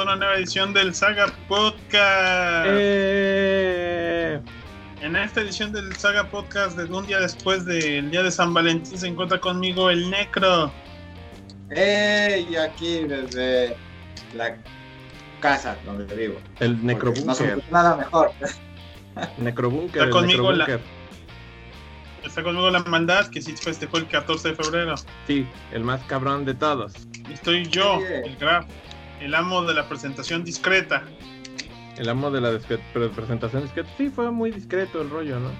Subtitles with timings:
[0.00, 2.66] a una nueva edición del Saga Podcast.
[2.70, 4.40] Eh,
[5.02, 8.98] En esta edición del Saga Podcast, de un día después del día de San Valentín,
[8.98, 10.72] se encuentra conmigo el Necro.
[11.70, 12.56] ¡Ey!
[12.56, 13.76] Aquí desde
[14.34, 14.56] la
[15.40, 16.38] casa donde vivo.
[16.60, 17.34] el Porque No
[17.70, 18.32] nada mejor.
[19.38, 20.02] Necrobúnker.
[20.02, 20.80] Está el conmigo la-.
[22.24, 24.94] Está conmigo la maldad, que sí festejó el 14 de febrero.
[25.26, 26.92] Sí, el más cabrón de todos.
[27.28, 28.66] Y Estoy yo, el Graf,
[29.20, 31.04] el amo de la presentación discreta.
[31.96, 32.58] El amo de la
[33.14, 35.50] presentación es que sí fue muy discreto el rollo, ¿no?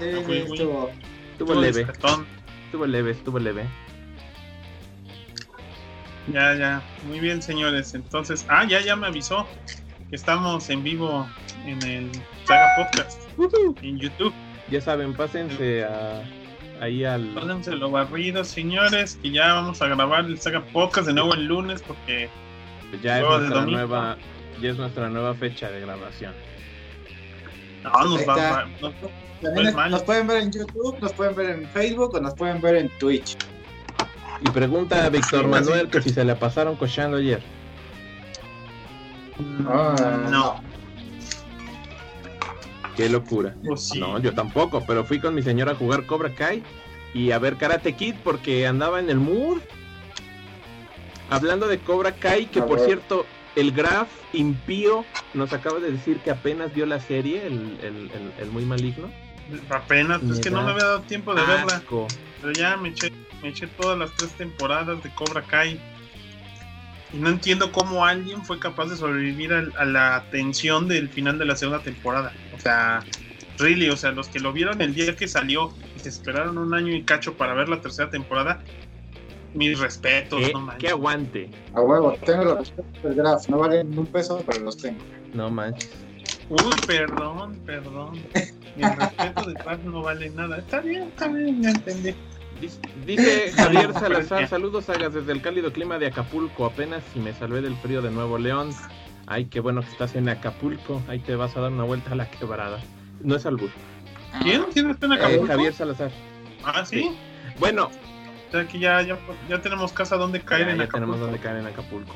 [0.00, 0.90] Sí, Ah, fui, estuvo.
[1.32, 2.26] Estuvo leve, discretón.
[2.66, 3.64] estuvo leve, estuvo leve.
[6.32, 6.82] Ya, ya.
[7.06, 7.94] Muy bien, señores.
[7.94, 9.46] Entonces, ah, ya, ya me avisó
[10.10, 11.28] que estamos en vivo
[11.66, 12.10] en el
[12.46, 13.20] Saga Podcast
[13.82, 14.32] en YouTube.
[14.70, 16.22] Ya saben, pásense a,
[16.82, 17.26] ahí al...
[17.34, 21.44] Pónganse lo barrido, señores, que ya vamos a grabar el Saga Podcast de nuevo el
[21.46, 22.28] lunes porque
[23.02, 24.16] Ya es nuestra nueva,
[24.60, 26.32] ya es nuestra nueva fecha de grabación.
[27.84, 28.50] no, nos va, está.
[28.52, 28.92] va- no-
[29.40, 29.90] También Pues mal.
[29.90, 32.88] nos pueden ver en YouTube, nos pueden ver en Facebook o nos pueden ver en
[32.98, 33.36] Twitch.
[34.40, 37.40] Y pregunta a Víctor Manuel que si se la pasaron cochando ayer.
[39.68, 40.60] Ah, no.
[42.96, 43.54] Qué locura.
[43.76, 43.98] Sí.
[43.98, 46.62] No, yo tampoco, pero fui con mi señora a jugar Cobra Kai
[47.14, 49.58] y a ver Karate Kid porque andaba en el mood.
[51.30, 52.86] Hablando de Cobra Kai, que A por ver.
[52.86, 53.26] cierto,
[53.56, 55.04] el Graf impío
[55.34, 59.10] nos acaba de decir que apenas vio la serie, el, el- el- el muy maligno.
[59.70, 61.82] Apenas, pues es que no me había dado tiempo de verla.
[62.40, 63.10] Pero ya me eché,
[63.42, 65.80] me eché todas las tres temporadas de Cobra Kai.
[67.12, 71.38] Y no entiendo cómo alguien fue capaz de sobrevivir al- a, la tensión del final
[71.38, 72.32] de la segunda temporada.
[72.54, 73.04] O sea,
[73.58, 76.74] really, o sea, los que lo vieron el día que salió y se esperaron un
[76.74, 78.62] año y cacho para ver la tercera temporada,
[79.54, 80.80] mis respetos, ¿Qué, no manches.
[80.80, 81.50] qué aguante.
[81.74, 83.48] A huevo, tengo los respetos del Graf.
[83.48, 85.02] No valen un peso, pero los tengo.
[85.34, 85.90] No manches.
[86.48, 88.22] Uy, perdón, perdón.
[88.76, 90.58] Mi respeto de paz no vale nada.
[90.58, 92.14] Está bien, está bien, ya entendí.
[93.06, 97.60] Dice- Javier Salazar, saludos hagas desde el cálido clima de Acapulco, apenas si me salvé
[97.60, 98.70] del frío de Nuevo León.
[99.26, 102.14] Ay, qué bueno que estás en Acapulco, ahí te vas a dar una vuelta a
[102.16, 102.78] la quebrada.
[103.22, 103.70] No es albur.
[104.42, 104.64] ¿Quién?
[104.72, 105.46] ¿Quién está en Eh, Acapulco?
[105.46, 106.10] Javier Salazar.
[106.64, 107.10] Ah, sí.
[107.58, 107.90] Bueno,
[108.48, 109.18] O sea que ya, ya,
[109.48, 110.98] ya tenemos casa donde caer ya, en ya Acapulco.
[111.06, 112.14] tenemos donde caer en Acapulco.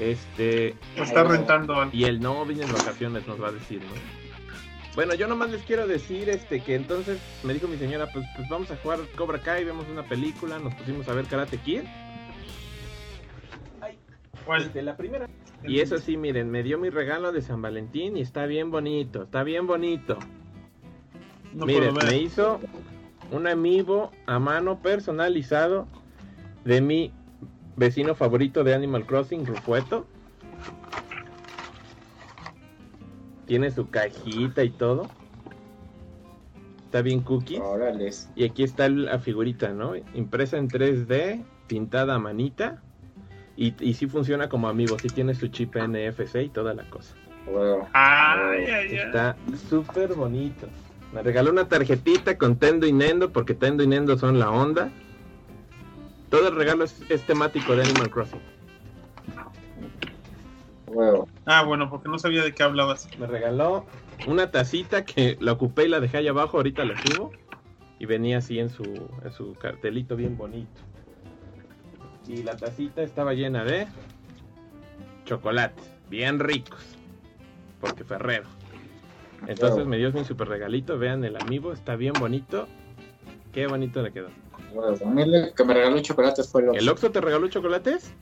[0.00, 4.19] Este, está rentando y el no viene en vacaciones nos va a decir, ¿no?
[4.94, 8.48] Bueno, yo nomás les quiero decir este que entonces me dijo mi señora, pues, pues
[8.48, 11.82] vamos a jugar Cobra Kai, vemos una película, nos pusimos a ver Karate Kid.
[14.44, 14.62] ¿Cuál?
[14.62, 15.28] Este, la primera.
[15.64, 19.24] Y eso sí, miren, me dio mi regalo de San Valentín y está bien bonito,
[19.24, 20.18] está bien bonito.
[21.52, 22.60] No miren, me hizo
[23.30, 25.86] un amiibo a mano personalizado
[26.64, 27.12] de mi
[27.76, 30.06] vecino favorito de Animal Crossing, Rufueto.
[33.50, 35.10] Tiene su cajita y todo.
[36.84, 37.58] Está bien cookie.
[37.58, 38.30] Órales.
[38.36, 39.94] Y aquí está la figurita, ¿no?
[40.14, 42.80] Impresa en 3D, pintada a manita.
[43.56, 47.16] Y, y sí funciona como amigo, sí tiene su chip NFC y toda la cosa.
[47.44, 47.88] huevo.
[47.92, 48.96] Ay, ay, ay.
[48.98, 49.34] Está
[49.68, 50.68] súper bonito.
[51.12, 54.92] Me regaló una tarjetita con Tendo y Nendo, porque Tendo y Nendo son la onda.
[56.28, 58.59] Todo el regalo es, es temático de Animal Crossing.
[61.46, 63.08] Ah, bueno, porque no sabía de qué hablabas.
[63.18, 63.86] Me regaló
[64.26, 67.32] una tacita que la ocupé y la dejé ahí abajo, ahorita la subo.
[67.98, 68.84] Y venía así en su,
[69.24, 70.80] en su cartelito bien bonito.
[72.26, 73.86] Y la tacita estaba llena de
[75.24, 76.80] chocolates, bien ricos.
[77.80, 78.48] Porque Ferrero.
[79.46, 79.86] Entonces Wow.
[79.88, 80.98] me dio mi super regalito.
[80.98, 82.66] Vean el amiibo, está bien bonito.
[83.52, 84.28] Qué bonito le quedó.
[85.04, 88.14] A mí el que me regaló chocolates fue el ¿El Oxxo te regaló chocolates?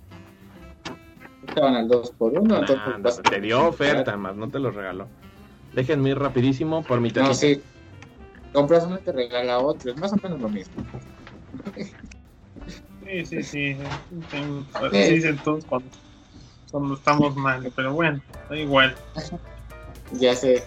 [1.49, 4.59] Estaban al 2 por 1 Nah, entonces no, vas- te dio oferta, más no te
[4.59, 5.09] los regaló.
[5.75, 7.35] Déjenme ir rapidísimo por mi No, tacita.
[7.35, 7.63] sí.
[8.53, 9.91] Compras uno y te regala otro.
[9.93, 10.75] Es más o menos lo mismo.
[13.05, 13.77] Sí, sí, sí.
[14.83, 15.89] Así dicen todos cuando,
[16.71, 17.71] cuando estamos mal.
[17.75, 18.95] Pero bueno, da igual.
[20.13, 20.65] Ya sé.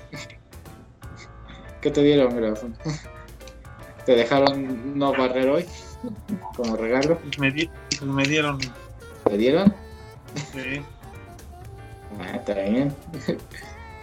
[1.82, 2.64] ¿Qué te dieron, Graf?
[4.06, 5.66] ¿Te dejaron no barrer hoy?
[6.56, 7.20] Como regalo.
[7.40, 7.70] Me, di-
[8.04, 8.60] me dieron.
[9.26, 9.74] ¿Te dieron?
[10.54, 10.84] Sí.
[12.20, 12.96] Ah, está bien.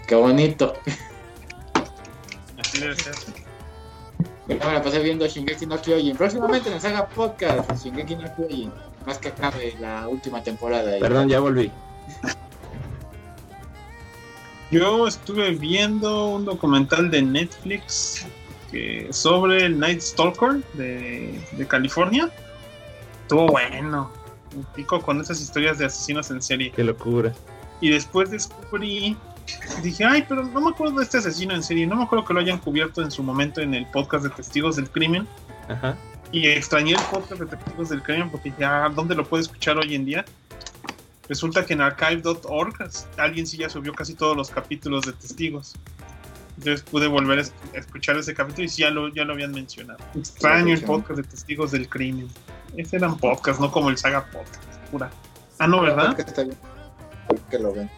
[0.07, 0.75] Qué bonito.
[2.59, 3.15] Así debe ser.
[4.49, 6.17] Yo me la pasé viendo Shingeki no Kyojin.
[6.17, 8.73] Próximamente nos haga podcast Shingeki no Kyojin.
[9.07, 10.99] Más que acabe la última temporada.
[10.99, 11.71] Perdón, ya volví.
[14.71, 18.27] Yo estuve viendo un documental de Netflix
[18.71, 22.31] que, sobre el Night Stalker de, de California.
[23.23, 24.11] Estuvo bueno.
[24.65, 26.73] Pico con esas historias de asesinos en serie.
[26.73, 27.33] Qué locura.
[27.81, 29.17] Y después descubrí,
[29.83, 32.35] dije, ay, pero no me acuerdo de este asesino en serie, no me acuerdo que
[32.35, 35.27] lo hayan cubierto en su momento en el podcast de Testigos del Crimen.
[35.69, 35.97] Ajá.
[36.33, 39.95] Y extrañé el podcast de Testigos del Crimen porque ya, ¿dónde lo puedo escuchar hoy
[39.95, 40.25] en día?
[41.29, 45.75] Resulta que en archive.org alguien sí ya subió casi todos los capítulos de Testigos.
[46.57, 49.99] Entonces pude volver a escuchar ese capítulo y sí, ya lo, ya lo habían mencionado.
[50.15, 52.29] Extraño el podcast de Testigos del Crimen.
[52.77, 54.63] Ese eran podcast, no como el Saga Podcast.
[54.91, 55.11] Pura.
[55.59, 56.15] Ah, no, ¿verdad?
[56.15, 56.57] Que está bien.
[57.51, 57.91] Que lo ven.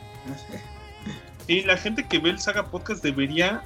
[1.46, 3.62] Sí, la gente que ve el Saga Podcast debería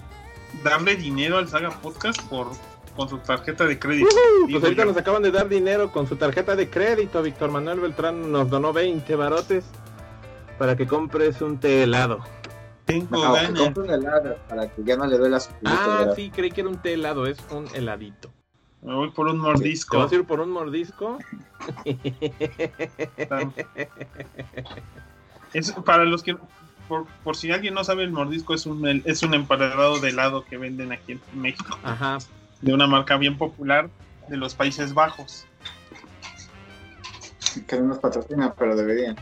[0.63, 2.49] darle dinero al Saga Podcast por
[2.97, 4.07] con su tarjeta de crédito.
[4.07, 4.89] Ujú, digo pues ahorita yo.
[4.89, 7.23] nos acaban de dar dinero con su tarjeta de crédito.
[7.23, 9.65] Víctor Manuel Beltrán nos donó 20 barotes
[10.59, 12.21] para que compres un té helado.
[12.85, 13.61] Tengo No, que ganas.
[13.63, 16.71] compre un helado para que ya no le duela su Ah, sí, creí que era
[16.71, 18.31] un té helado, es un heladito.
[18.85, 19.99] Me voy por un ¿Te mordisco.
[19.99, 21.19] vas a ir por un mordisco?
[25.55, 26.37] Es para los que
[26.89, 30.45] por, por si alguien no sabe el mordisco es un es un emparedado de helado
[30.45, 32.19] que venden aquí en México Ajá.
[32.61, 33.89] de una marca bien popular
[34.29, 35.47] de los Países Bajos.
[37.69, 39.17] Que no nos patrocina, pero deberían.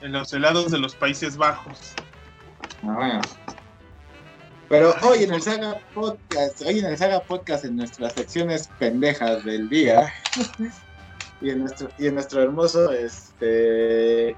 [0.00, 1.94] En los helados de los Países Bajos.
[2.82, 3.20] Ah, bueno.
[4.68, 9.44] Pero hoy en el Saga Podcast, hoy en el Saga Podcast, en nuestras secciones pendejas
[9.44, 10.12] del día,
[11.40, 14.34] y en nuestro, y en nuestro hermoso este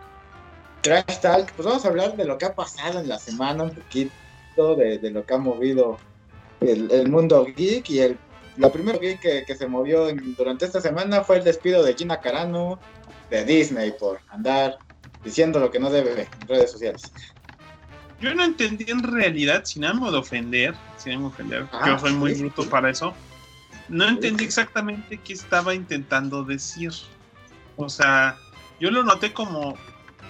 [0.83, 3.71] Trash Talk, pues vamos a hablar de lo que ha pasado en la semana, un
[3.71, 5.99] poquito de, de lo que ha movido
[6.61, 8.19] el, el mundo geek y el
[8.57, 11.95] lo primero geek que, que se movió en- durante esta semana fue el despido de
[11.95, 12.79] Gina Carano
[13.31, 14.79] de Disney por andar
[15.23, 17.13] diciendo lo que no debe en redes sociales.
[18.21, 21.99] Yo no entendí en realidad, sin ánimo de ofender, sin ánimo de ofender, Ah, yo
[21.99, 23.15] soy muy sí, bruto para eso.
[23.89, 26.91] No entendí exactamente qué estaba intentando decir.
[27.77, 28.37] O sea,
[28.81, 29.77] yo lo noté como,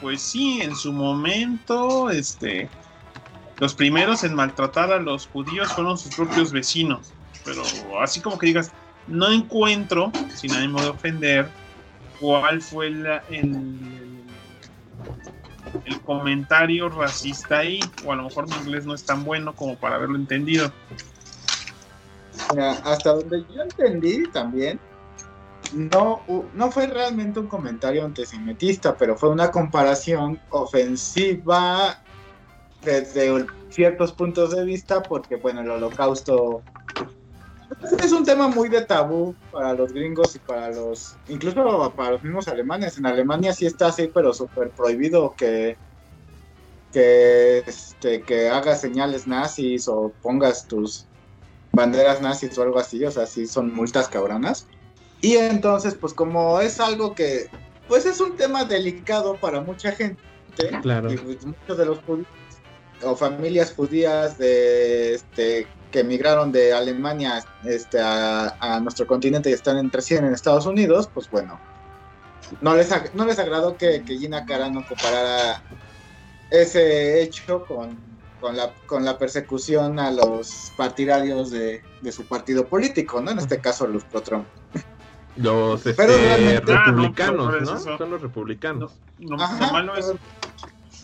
[0.00, 2.69] pues sí, en su momento, este,
[3.61, 7.12] los primeros en maltratar a los judíos fueron sus propios vecinos.
[7.44, 7.62] Pero
[8.03, 8.73] así como que digas,
[9.06, 11.49] no encuentro, sin ánimo de ofender,
[12.21, 13.53] cuál fue la- el,
[15.84, 19.76] el comentario racista ahí, o a lo mejor mi inglés no es tan bueno como
[19.76, 20.73] para haberlo entendido.
[22.50, 24.78] Mira, hasta donde yo entendí también,
[25.73, 26.23] no,
[26.55, 31.99] no fue realmente un comentario antisemitista, pero fue una comparación ofensiva
[32.82, 36.62] desde ciertos puntos de vista, porque bueno, el holocausto
[38.02, 42.23] es un tema muy de tabú para los gringos y para los, incluso para los
[42.23, 42.99] mismos alemanes.
[42.99, 45.76] En Alemania sí está así, pero súper prohibido que
[46.96, 51.05] que, este, que hagas señales nazis o pongas tus
[51.73, 54.67] banderas nazis o algo así, o sea, sí son multas cabronas.
[55.20, 57.50] Y entonces, pues como es algo que,
[57.87, 60.23] pues es un tema delicado para mucha gente,
[60.81, 61.12] Claro.
[61.12, 62.26] y pues, muchos de los judíos
[63.02, 65.66] o familias judías de este
[65.97, 70.67] que emigraron de Alemania este, a, a nuestro continente y están entre 100 en Estados
[70.67, 71.59] Unidos, pues bueno,
[72.61, 75.62] no les, no les agradó que, que Gina Carano comparara
[76.50, 77.97] ese hecho con,
[78.43, 83.31] con, la, con la persecución a los partidarios de, de su partido político, ¿no?
[83.31, 84.45] En este caso, los pro-Trump.
[85.37, 87.99] Los este, Pero realmente- republicanos, Ah, no, ¿no?
[87.99, 88.93] Son los republicanos.
[89.19, 90.12] Lo, Ajá, lo malo es,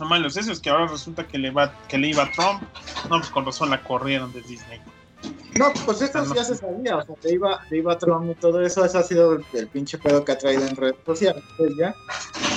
[0.03, 2.33] lo malo es eso, es que ahora resulta que le va, que le iba a
[2.33, 2.63] Trump.
[3.09, 4.81] No, pues con razón la corrieron de Disney.
[5.57, 8.61] No, pues eso ya se sabía, o sea, te iba, te iba Trump y todo
[8.61, 11.71] eso, eso ha sido el, el pinche pedo que ha traído en redes sociales, pues
[11.77, 11.95] ya.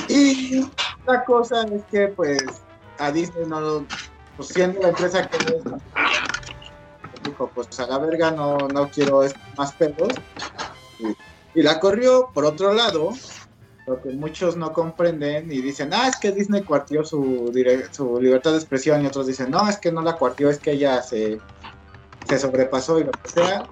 [0.09, 0.65] Y
[1.05, 2.41] la cosa es que, pues,
[2.97, 3.85] a Disney no lo,
[4.35, 5.63] pues siendo la empresa que es,
[7.23, 9.21] dijo, pues a la verga no, no quiero
[9.55, 10.13] más pedos.
[10.99, 13.11] Y, y la corrió, por otro lado,
[13.88, 18.58] lo que muchos no comprenden y dicen, ah, es que Disney cuartió su, libertad de
[18.58, 21.39] expresión y otros dicen, no, es que no la cuartió, es que ella se
[22.27, 23.63] sobrepasó y lo que sea.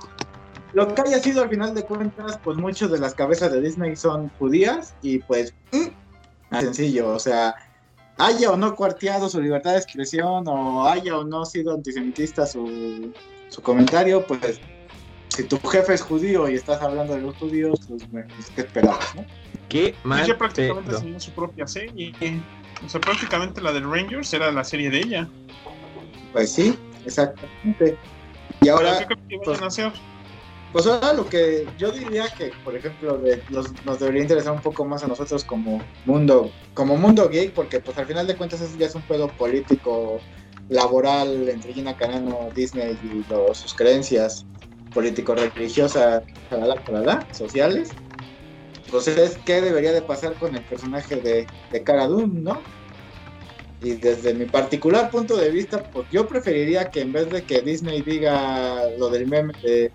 [0.74, 3.96] Lo que haya sido al final de cuentas, pues muchas de las cabezas de Disney
[3.96, 7.56] son judías y pues mm, sencillo, o sea,
[8.18, 13.14] haya o no cuarteado su libertad de expresión o haya o no sido antisemitista su,
[13.50, 14.60] su comentario, pues
[15.30, 18.62] si tu jefe es judío y estás hablando de los judíos, pues bueno, pues, ¿qué
[18.62, 19.26] esperabas, no?
[19.74, 21.00] Qué mal Ella prácticamente pedo.
[21.02, 22.14] tenía su propia serie.
[22.86, 25.28] O sea, prácticamente la del Rangers era la serie de ella.
[26.32, 27.98] Pues sí, exactamente.
[28.62, 28.94] Y ahora...
[28.94, 29.92] Ahora, ¿qué creo que vayan a hacer?
[30.72, 34.62] Pues ahora lo que yo diría que, por ejemplo, de- los- nos debería interesar un
[34.62, 38.62] poco más a nosotros como mundo, como mundo geek, porque pues al final de cuentas
[38.62, 40.20] eso ya es un pedo político,
[40.70, 44.46] laboral entre Gina Carano, Disney y los- sus creencias
[44.94, 46.24] político-religiosas,
[47.32, 47.92] sociales.
[48.94, 52.62] Pues es qué debería de pasar con el personaje de, de Cara Dune, ¿no?
[53.82, 57.62] Y desde mi particular punto de vista, pues yo preferiría que en vez de que
[57.62, 59.92] Disney diga lo del meme de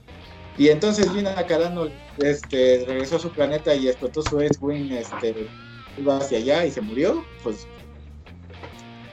[0.59, 1.87] y entonces Gina Carano
[2.19, 5.47] este, regresó a su planeta y explotó su X-Wing, este,
[5.97, 7.69] iba hacia allá y se murió, pues,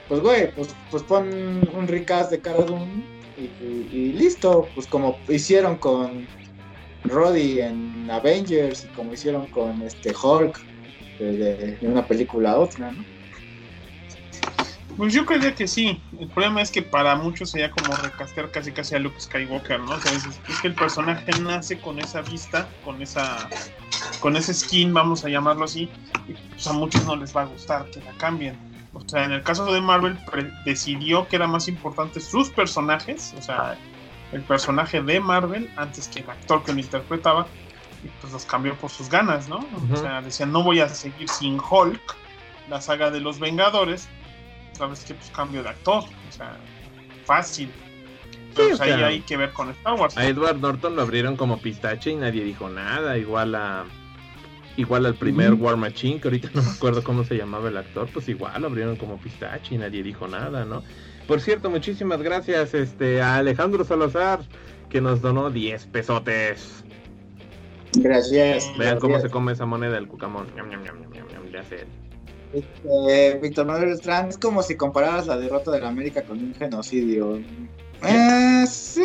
[0.08, 1.28] pues güey, pues, pues pon
[1.72, 3.04] un recast de Cara Dune
[3.38, 6.26] y, listo, pues como hicieron con
[7.08, 10.60] Roddy en Avengers y como hicieron con este Hulk
[11.18, 13.04] de, una película a otra, ¿no?
[14.96, 16.00] Pues yo creía que sí.
[16.18, 19.94] El problema es que para muchos sería como recastear casi casi a Luke Skywalker, ¿no?
[19.94, 23.48] O sea, es, que el personaje nace con esa vista, con esa
[24.20, 25.90] con ese skin, vamos a llamarlo así,
[26.26, 28.56] y pues a muchos no les va a gustar que la cambien.
[28.94, 30.18] O sea, en el caso de Marvel
[30.64, 33.76] decidió que era más importante sus personajes, o sea,
[34.32, 37.46] el personaje de Marvel antes que el actor que lo interpretaba,
[38.04, 39.66] y pues los cambió por sus ganas, ¿no?
[39.92, 42.16] O sea, decían, no voy a seguir sin Hulk,
[42.68, 44.08] la saga de los Vengadores,
[44.72, 46.56] sabes que pues cambio de actor, o sea,
[47.24, 47.70] fácil.
[48.54, 50.16] Pero ahí hay que ver con Star Wars.
[50.16, 53.84] A Edward Norton lo abrieron como pistache y nadie dijo nada, igual a
[54.76, 58.08] igual al primer War Machine, que ahorita no me acuerdo cómo se llamaba el actor,
[58.12, 60.82] pues igual lo abrieron como pistache y nadie dijo nada, ¿no?
[61.26, 64.40] Por cierto, muchísimas gracias este a Alejandro Salazar
[64.88, 66.84] que nos donó 10 pesotes.
[67.94, 68.70] Gracias.
[68.78, 70.46] Vean cómo se come esa moneda del cucamón.
[71.52, 71.86] Ya sé.
[72.52, 76.54] Este, Víctor Manuel Strand es como si compararas la derrota de la América con un
[76.54, 77.40] genocidio.
[78.02, 79.04] Eh, sí,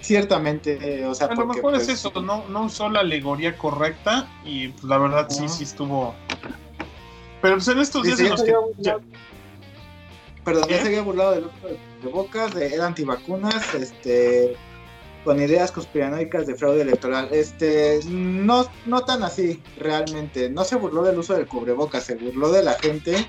[0.00, 1.04] ciertamente.
[1.04, 4.68] O sea, a lo mejor es pues, eso, no, no usó la alegoría correcta y
[4.68, 6.14] pues, la verdad sí, sí estuvo.
[7.42, 8.54] Pero pues, en estos días en los que.
[10.44, 11.40] Perdón, ya se había burlado de,
[12.02, 14.56] de Bocas, de era antivacunas, este
[15.24, 17.28] con ideas conspiranoicas de fraude electoral.
[17.32, 20.50] Este, no, no tan así, realmente.
[20.50, 23.26] No se burló del uso del cubrebocas, se burló de la gente.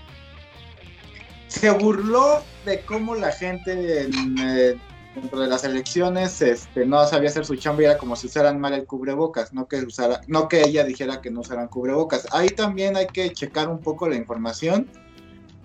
[1.47, 4.75] Se burló de cómo la gente en, eh,
[5.15, 8.59] dentro de las elecciones este, no sabía hacer su chamba y era como si usaran
[8.59, 12.27] mal el cubrebocas, no que, usara, no que ella dijera que no usaran cubrebocas.
[12.33, 14.89] Ahí también hay que checar un poco la información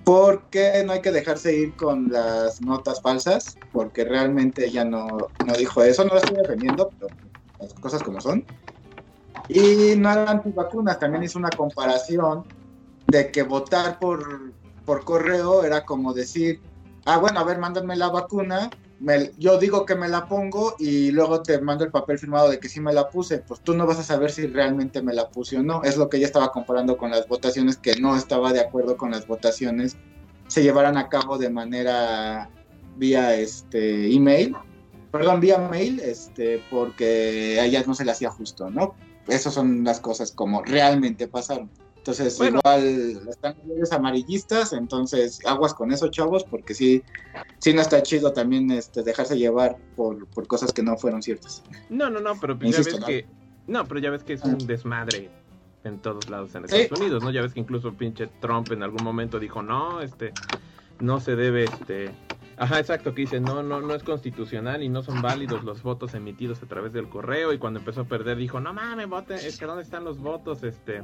[0.04, 5.52] porque no hay que dejarse ir con las notas falsas, porque realmente ella no, no
[5.54, 7.12] dijo eso, no la estoy defendiendo, pero
[7.58, 8.44] las cosas como son.
[9.48, 12.44] Y no era antivacunas, también hizo una comparación
[13.08, 14.52] de que votar por,
[14.84, 16.60] por correo era como decir,
[17.04, 18.70] ah, bueno, a ver, mándame la vacuna,
[19.38, 22.68] yo digo que me la pongo y luego te mando el papel firmado de que
[22.68, 25.56] sí me la puse, pues tú no vas a saber si realmente me la puse
[25.56, 25.82] o no.
[25.84, 29.10] Es lo que ella estaba comparando con las votaciones, que no estaba de acuerdo con
[29.10, 29.96] las votaciones
[30.50, 32.50] se llevaran a cabo de manera
[32.96, 34.56] vía este email,
[35.12, 38.96] perdón, vía mail, este, porque a ella no se le hacía justo, ¿no?
[39.28, 41.70] Esas son las cosas como realmente pasaron.
[42.00, 47.02] Entonces, igual están los amarillistas, entonces aguas con eso, chavos, porque sí,
[47.58, 51.62] sí no está chido también este, dejarse llevar por, por cosas que no fueron ciertas.
[51.90, 53.26] No, no, no, pero ya ves que.
[53.66, 55.30] No, pero ya ves que es un desmadre
[55.84, 57.30] en todos lados en Estados Unidos, ¿no?
[57.30, 60.32] Ya ves que incluso pinche Trump en algún momento dijo, no, este,
[61.00, 62.10] no se debe, este.
[62.56, 66.14] Ajá, exacto, que dice, no, no, no es constitucional y no son válidos los votos
[66.14, 67.52] emitidos a través del correo.
[67.52, 70.62] Y cuando empezó a perder dijo, no mames, voten, es que dónde están los votos,
[70.62, 71.02] este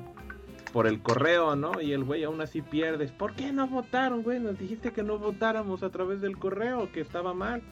[0.77, 1.81] por el correo, ¿no?
[1.81, 3.11] Y el güey aún así pierdes.
[3.11, 4.41] ¿Por qué no votaron, güey?
[4.41, 7.63] Nos dijiste que no votáramos a través del correo, que estaba mal.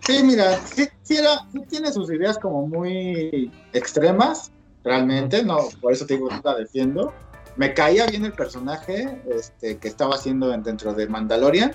[0.00, 0.88] Sí, mira, sí,
[1.68, 4.50] tiene sus ideas como muy extremas,
[4.82, 7.12] realmente, no, por eso te digo, la defiendo.
[7.56, 11.70] Me caía bien el personaje este, que estaba haciendo dentro de Mandalorian.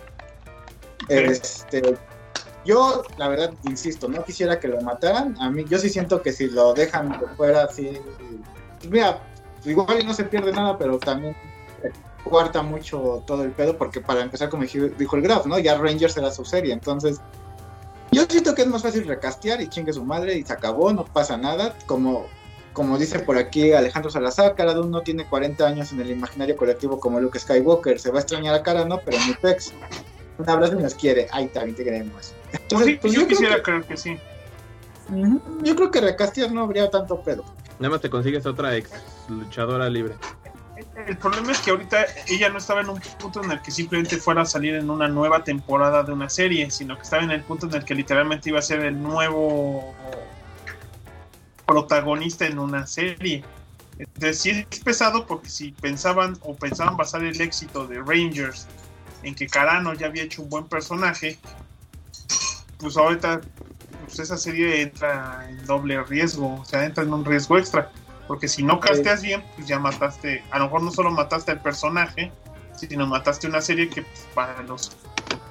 [1.07, 1.83] Este,
[2.65, 5.39] yo, la verdad, insisto, no quisiera que lo mataran.
[5.39, 7.91] A mí, yo sí siento que si lo dejan de fuera así.
[8.89, 9.21] Mira,
[9.65, 11.35] igual no se pierde nada, pero también
[12.23, 15.57] cuarta mucho todo el pedo, porque para empezar, como dijo el Graf, ¿no?
[15.59, 17.19] Ya Rangers era su serie, entonces
[18.11, 21.05] yo siento que es más fácil recastear y chingue su madre y se acabó, no
[21.05, 22.25] pasa nada, como,
[22.73, 26.99] como dice por aquí Alejandro Salazar, cada uno tiene 40 años en el imaginario colectivo
[26.99, 28.99] como Luke Skywalker, se va a extrañar a cara, ¿no?
[29.05, 29.73] Pero mi pex,
[30.37, 32.33] un abrazo y nos quiere, ahí también te queremos.
[32.51, 34.17] Entonces, pues yo, quisiera creer que sí.
[35.63, 37.43] Yo creo que recastear no habría tanto pedo.
[37.79, 38.91] Nada más te consigues otra ex
[39.29, 40.15] luchadora libre.
[41.07, 44.17] El problema es que ahorita ella no estaba en un punto en el que simplemente
[44.17, 47.41] fuera a salir en una nueva temporada de una serie, sino que estaba en el
[47.41, 49.93] punto en el que literalmente iba a ser el nuevo
[51.65, 53.43] protagonista en una serie.
[53.97, 58.67] Entonces sí es pesado porque si pensaban o pensaban basar el éxito de Rangers
[59.23, 61.37] en que Carano ya había hecho un buen personaje,
[62.77, 63.41] pues ahorita
[64.09, 67.91] pues esa serie entra en doble riesgo, o sea, entra en un riesgo extra.
[68.27, 71.61] Porque si no casteas bien, pues ya mataste, a lo mejor no solo mataste al
[71.61, 72.31] personaje,
[72.75, 74.91] sino mataste una serie que pues, para los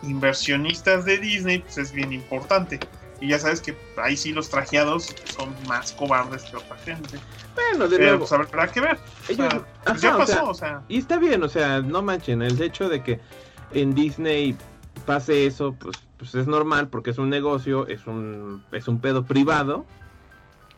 [0.02, 2.78] inversionistas de Disney pues es bien importante.
[3.20, 7.18] Y ya sabes que ahí sí los trajeados son más cobardes que otra gente.
[7.56, 8.28] Bueno, de Pero nuevo.
[8.28, 8.96] pues habrá que ver.
[9.28, 10.82] O ellos- pues, ya o pasó, sea, o sea.
[10.88, 13.20] Y está bien, o sea, no manchen, el hecho de que
[13.72, 14.56] en Disney
[15.04, 19.24] pase eso, pues, pues es normal porque es un negocio, es un, es un pedo
[19.24, 19.86] privado.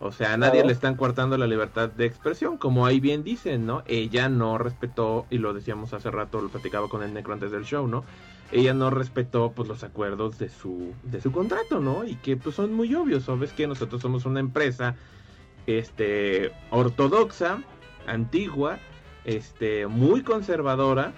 [0.03, 3.67] O sea, a nadie le están cortando la libertad de expresión, como ahí bien dicen,
[3.67, 3.83] ¿no?
[3.87, 7.65] Ella no respetó, y lo decíamos hace rato, lo platicaba con el Necro antes del
[7.65, 8.05] show, ¿no?
[8.51, 12.05] Ella no respetó pues los acuerdos de su, de su contrato, ¿no?
[12.05, 13.53] Y que pues son muy obvios, ¿sabes?
[13.53, 14.97] Que nosotros somos una empresa
[15.67, 17.63] este ortodoxa,
[18.07, 18.79] antigua,
[19.25, 21.13] este muy conservadora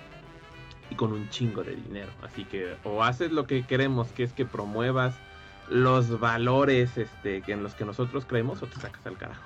[0.93, 2.13] y con un chingo de dinero.
[2.23, 5.15] Así que o haces lo que queremos, que es que promuevas
[5.71, 9.43] los valores este que en los que nosotros creemos o te sacas al carajo.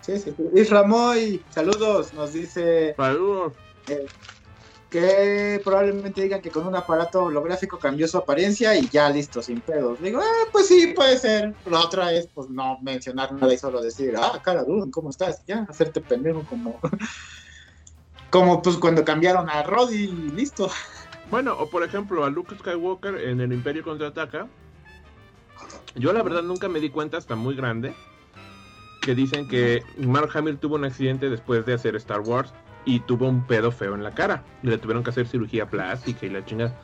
[0.00, 0.34] Sí, sí.
[0.54, 3.52] Isra Moy, saludos, nos dice Saludos.
[4.88, 9.60] que probablemente digan que con un aparato holográfico cambió su apariencia y ya listo, sin
[9.60, 10.00] pedos.
[10.00, 11.54] Digo, eh, pues sí, puede ser.
[11.66, 15.44] La otra es, pues no mencionar nada y solo decir, ah, cara, Dune, ¿cómo estás?
[15.46, 16.80] Ya, hacerte pendejo como.
[18.30, 20.70] Como pues cuando cambiaron a Roddy y listo.
[21.30, 24.46] Bueno, o por ejemplo a Luke Skywalker en el Imperio contraataca.
[25.94, 27.94] Yo la verdad nunca me di cuenta hasta muy grande
[29.00, 32.52] que dicen que Mark Hamill tuvo un accidente después de hacer Star Wars
[32.84, 34.42] y tuvo un pedo feo en la cara.
[34.62, 36.74] Le tuvieron que hacer cirugía plástica y la chingada.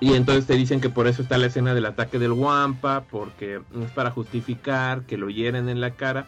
[0.00, 3.56] Y entonces te dicen que por eso está la escena del ataque del Wampa, porque
[3.82, 6.26] es para justificar que lo hieren en la cara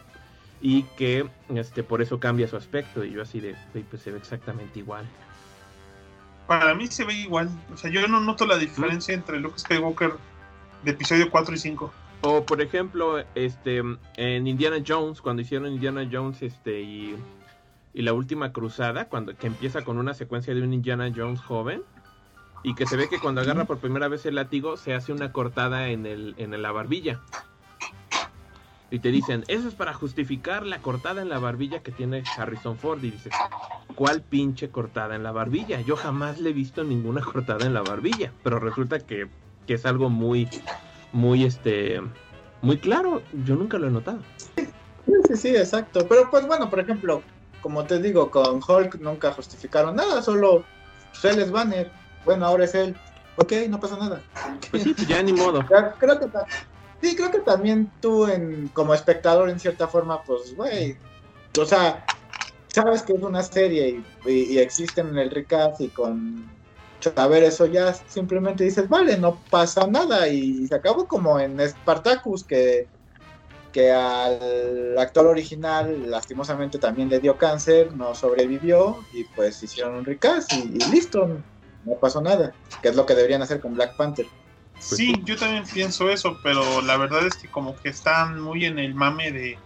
[0.63, 3.03] y que este por eso cambia su aspecto.
[3.03, 5.05] Y yo así de, "Güey, pues se ve exactamente igual.
[6.47, 7.49] Para mí se ve igual.
[7.71, 10.13] O sea, yo no noto la diferencia entre Luke Skywalker
[10.83, 11.93] de episodio 4 y 5.
[12.21, 13.83] O por ejemplo, este
[14.15, 17.17] en Indiana Jones, cuando hicieron Indiana Jones este y,
[17.93, 21.83] y la última cruzada, cuando que empieza con una secuencia de un Indiana Jones joven
[22.63, 25.33] y que se ve que cuando agarra por primera vez el látigo se hace una
[25.33, 27.19] cortada en el en la barbilla.
[28.93, 32.77] Y te dicen, eso es para justificar la cortada en la barbilla que tiene Harrison
[32.77, 33.03] Ford.
[33.03, 33.33] Y dices,
[33.95, 35.81] ¿cuál pinche cortada en la barbilla?
[35.81, 38.31] Yo jamás le he visto ninguna cortada en la barbilla.
[38.43, 39.29] Pero resulta que,
[39.65, 40.47] que es algo muy,
[41.11, 42.03] muy, este,
[42.61, 43.23] muy claro.
[43.43, 44.19] Yo nunca lo he notado.
[44.55, 44.67] Sí,
[45.27, 46.07] sí, sí, exacto.
[46.07, 47.23] Pero pues bueno, por ejemplo,
[47.63, 50.65] como te digo, con Hulk nunca justificaron nada, solo
[51.09, 51.89] pues, él es Banner.
[52.25, 52.95] Bueno, ahora es él.
[53.37, 54.21] Ok, no pasa nada.
[54.69, 55.65] Pues sí, pues ya ni modo.
[55.99, 56.27] Creo que
[57.03, 60.97] sí, creo que también tú en, como espectador en cierta forma, pues, güey,
[61.59, 62.05] o sea,
[62.67, 66.49] sabes que es una serie y, existen en el recast y con
[67.01, 72.45] saber eso ya simplemente dices, vale, no pasa nada y se acabó como en Spartacus
[72.45, 72.87] que
[73.73, 80.05] que al actor original lastimosamente también le dio cáncer, no sobrevivió y pues hicieron un
[80.05, 81.41] recast y listo,
[81.83, 84.27] no pasó nada, que es lo que deberían hacer con Black Panther.
[84.79, 88.79] Sí, yo también pienso eso, pero la verdad es que como que están muy en
[88.79, 89.57] el mame de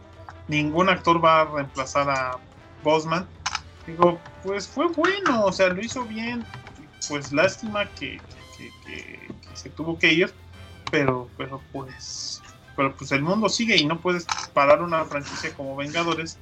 [0.47, 2.37] ningún actor va a reemplazar a
[2.83, 3.27] Bosman.
[3.85, 6.45] Digo, pues fue bueno, o sea, lo hizo bien.
[7.09, 8.21] Pues lástima que,
[8.57, 10.33] que- que- que se tuvo que ir,
[10.91, 12.41] pero, pero pues,
[12.75, 16.37] pero pues el mundo sigue y no puedes parar una franquicia como Vengadores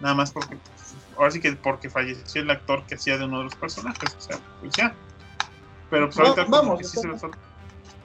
[0.00, 3.38] nada más porque, pues, ahora sí que porque falleció el actor que hacía de uno
[3.38, 4.94] de los personajes, o sea, pues ya.
[5.90, 7.22] Pero pues ahorita como vamos, que sí se los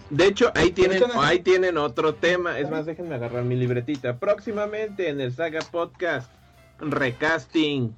[0.09, 2.57] De hecho, ahí tienen, ahí tienen otro tema.
[2.57, 4.17] Es más, déjenme agarrar mi libretita.
[4.17, 6.31] Próximamente en el Saga Podcast,
[6.79, 7.95] recasting.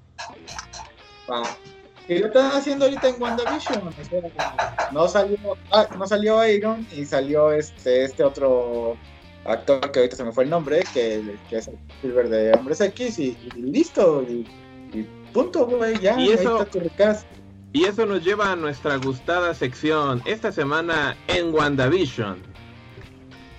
[2.07, 3.87] Que lo están haciendo ahorita en WandaVision.
[3.87, 5.37] o sea, no salió,
[5.71, 8.97] ah, no salió Iron y salió este, este otro
[9.45, 12.81] actor que ahorita se me fue el nombre, que, que es el Silver de Hombres
[12.81, 14.23] X y, y listo.
[14.23, 14.45] Y,
[14.93, 16.19] y punto, güey, ya.
[16.19, 17.25] Y ahí eso- está tu recast.
[17.73, 22.41] Y eso nos lleva a nuestra gustada sección esta semana en WandaVision.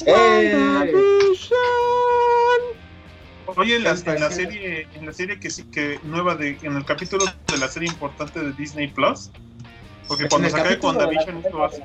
[0.06, 0.52] ¡Eh!
[0.54, 1.58] WandaVision.
[3.56, 6.84] Oye, en la, en serie, en la serie que sí que nueva de, en el
[6.84, 9.30] capítulo de la serie importante de Disney Plus,
[10.08, 11.84] porque cuando se acabe WandaVision esto va a ser-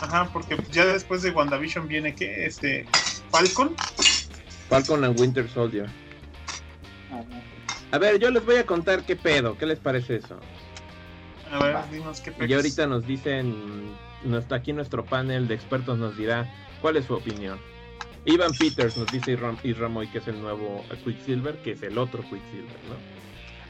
[0.00, 2.86] Ajá, porque ya después de WandaVision viene que este
[3.30, 3.74] Falcon.
[4.68, 5.86] Falcon and Winter Soldier.
[7.10, 7.24] Ajá.
[7.90, 9.56] A ver, yo les voy a contar qué pedo.
[9.56, 10.38] ¿Qué les parece eso?
[11.50, 11.86] A ver, Va.
[11.90, 12.54] dinos qué Y pex.
[12.54, 13.54] ahorita nos dicen,
[14.24, 16.46] nuestro, aquí nuestro panel de expertos nos dirá
[16.82, 17.58] cuál es su opinión.
[18.26, 22.20] Ivan Peters nos dice Isram, Isramoy que es el nuevo Quicksilver, que es el otro
[22.22, 23.18] Quicksilver, ¿no?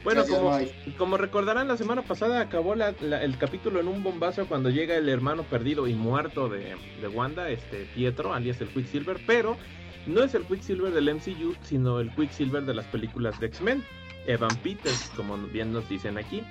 [0.03, 0.95] Bueno, Gracias, como, Mike.
[0.97, 4.95] como recordarán, la semana pasada acabó la- la- el capítulo en un bombazo cuando llega
[4.95, 9.57] el hermano perdido y muerto de, de Wanda, este Pietro, alias el Quicksilver, pero
[10.07, 13.83] no es el Quicksilver del MCU, sino el Quicksilver de las películas de X-Men,
[14.27, 16.43] Evan Peters, como bien nos dicen aquí.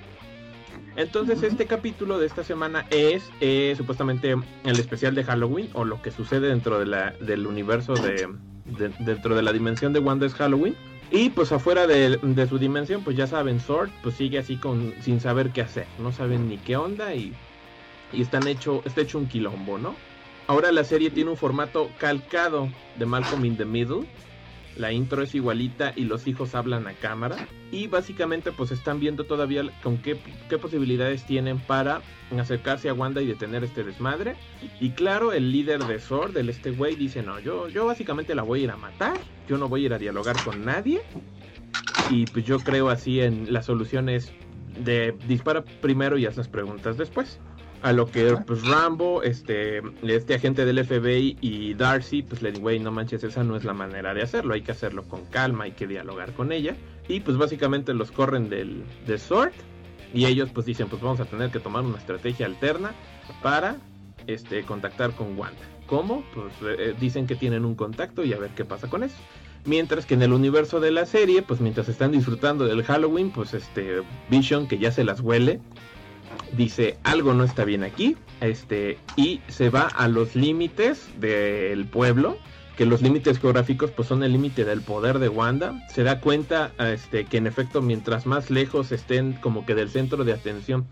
[0.97, 4.35] Entonces este capítulo de esta semana es eh, supuestamente
[4.65, 8.29] el especial de Halloween o lo que sucede dentro de la, del universo de,
[9.01, 10.75] dentro de la dimensión de Wanda es Halloween.
[11.11, 15.21] Y pues afuera de, su dimensión, pues ya saben, Sword pues sigue así con sin
[15.21, 17.33] saber qué hacer, no saben ni qué onda y,
[18.13, 19.95] y están hecho, está hecho un quilombo, ¿no?
[20.49, 24.07] Ahora la serie tiene un formato calcado de Malcolm in the Middle.
[24.79, 27.37] La intro es igualita y los hijos hablan a cámara.
[27.71, 30.17] Y básicamente pues están viendo todavía con qué,
[30.59, 32.01] posibilidades tienen para
[32.39, 34.37] acercarse a Wanda y detener este desmadre.
[34.81, 38.43] Y claro, el líder de Sword, el este güey, dice, no, yo, yo básicamente la
[38.43, 39.19] voy a ir a matar.
[39.51, 41.03] Yo no voy a ir a dialogar con nadie.
[42.09, 44.33] Y pues yo creo así en las soluciones
[44.83, 47.39] de dispara primero y haz las preguntas después.
[47.83, 52.63] A lo que pues Rambo, este, este agente del FBI y Darcy, pues le digo,
[52.63, 55.65] güey, no manches, esa no es la manera de hacerlo, hay que hacerlo con calma,
[55.65, 56.75] hay que dialogar con ella.
[57.07, 59.53] Y pues básicamente los corren del, del Sword
[60.13, 62.93] y ellos pues dicen, pues vamos a tener que tomar una estrategia alterna
[63.43, 63.77] para
[64.27, 65.61] este, contactar con Wanda.
[65.87, 66.23] ¿Cómo?
[66.35, 69.17] Pues eh, dicen que tienen un contacto y a ver qué pasa con eso.
[69.65, 73.55] Mientras que en el universo de la serie, pues mientras están disfrutando del Halloween, pues
[73.55, 75.61] este Vision que ya se las huele,
[76.57, 82.37] dice algo no está bien aquí, este, y se va a los límites del pueblo,
[82.77, 86.73] que los límites geográficos pues son el límite del poder de Wanda, se da cuenta
[86.79, 90.87] este, que en efecto mientras más lejos estén como que del centro de atención,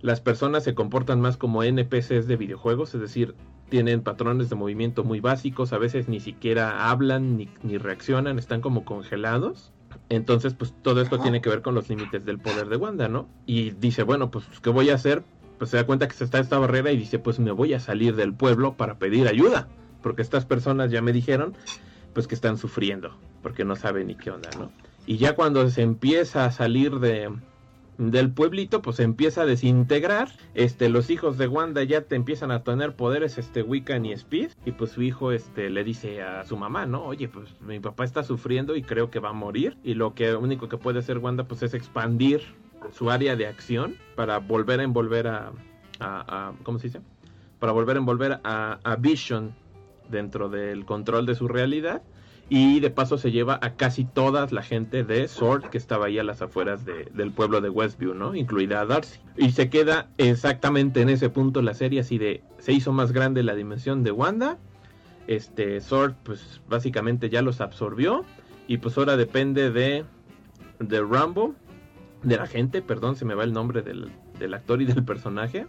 [0.00, 3.34] las personas se comportan más como NPCs de videojuegos, es decir,
[3.68, 8.60] tienen patrones de movimiento muy básicos, a veces ni siquiera hablan ni, ni reaccionan, están
[8.60, 9.72] como congelados.
[10.08, 13.28] Entonces, pues todo esto tiene que ver con los límites del poder de Wanda, ¿no?
[13.46, 15.24] Y dice, bueno, pues, ¿qué voy a hacer?
[15.58, 17.80] Pues se da cuenta que se está esta barrera y dice, pues me voy a
[17.80, 19.68] salir del pueblo para pedir ayuda.
[20.02, 21.56] Porque estas personas ya me dijeron,
[22.12, 24.70] pues que están sufriendo, porque no saben ni qué onda, ¿no?
[25.06, 27.30] Y ya cuando se empieza a salir de,
[27.98, 30.28] del pueblito pues empieza a desintegrar.
[30.54, 34.50] Este los hijos de Wanda ya te empiezan a tener poderes este Wiccan y Speed.
[34.64, 38.04] Y pues su hijo este le dice a su mamá no oye pues mi papá
[38.04, 41.18] está sufriendo y creo que va a morir y lo que único que puede hacer
[41.18, 42.42] Wanda pues es expandir
[42.92, 45.52] su área de acción para volver a envolver a,
[46.00, 47.00] a, ¿cómo se dice?
[47.58, 49.54] para volver a envolver a, a Vision
[50.10, 52.02] dentro del control de su realidad
[52.48, 56.18] y de paso se lleva a casi toda la gente de Sword que estaba ahí
[56.18, 58.34] a las afueras del pueblo de Westview, ¿no?
[58.34, 59.18] Incluida a Darcy.
[59.36, 63.42] Y se queda exactamente en ese punto la serie así de se hizo más grande
[63.42, 64.58] la dimensión de Wanda.
[65.26, 68.24] Este Sword pues básicamente ya los absorbió
[68.66, 70.04] y pues ahora depende de
[70.80, 71.54] de Rambo,
[72.22, 75.66] de la gente, perdón, se me va el nombre del, del actor y del personaje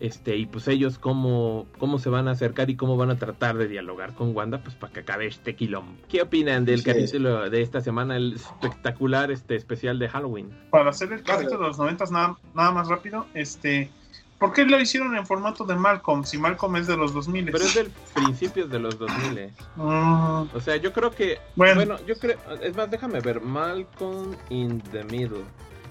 [0.00, 3.56] este, y pues ellos cómo, cómo se van a acercar y cómo van a tratar
[3.58, 5.94] de dialogar con Wanda, pues para que acabe este quilombo.
[6.08, 10.50] ¿Qué opinan del capítulo de esta semana, el espectacular este especial de Halloween?
[10.70, 13.90] Para hacer el capítulo de los noventas nada, nada más rápido, este,
[14.38, 16.24] ¿por qué lo hicieron en formato de Malcolm?
[16.24, 17.50] Si Malcolm es de los 2000.
[17.52, 19.52] Pero es del principios de los 2000.
[19.76, 20.48] Mm.
[20.54, 21.74] O sea, yo creo que, bueno.
[21.74, 25.44] bueno, yo creo, es más, déjame ver, Malcolm in the Middle.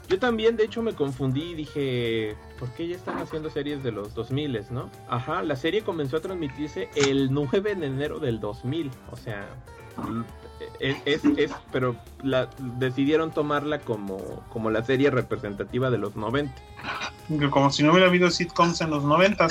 [0.09, 3.91] Yo también, de hecho, me confundí y dije, ¿por qué ya están haciendo series de
[3.91, 4.89] los 2000, no?
[5.07, 9.47] Ajá, la serie comenzó a transmitirse el 9 de enero del 2000, o sea,
[10.79, 16.53] es, es, pero la, decidieron tomarla como, como la serie representativa de los 90.
[17.51, 19.47] Como si no hubiera habido sitcoms en los 90.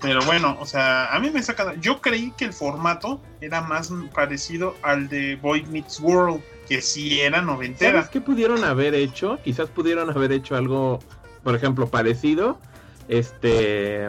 [0.00, 1.74] Pero bueno, o sea, a mí me saca.
[1.80, 7.20] Yo creí que el formato era más parecido al de Boy Meets World que sí
[7.20, 7.90] era noventera.
[7.90, 9.40] ¿Sabes qué pudieron haber hecho?
[9.42, 11.00] Quizás pudieron haber hecho algo,
[11.42, 12.60] por ejemplo, parecido.
[13.08, 14.08] Este.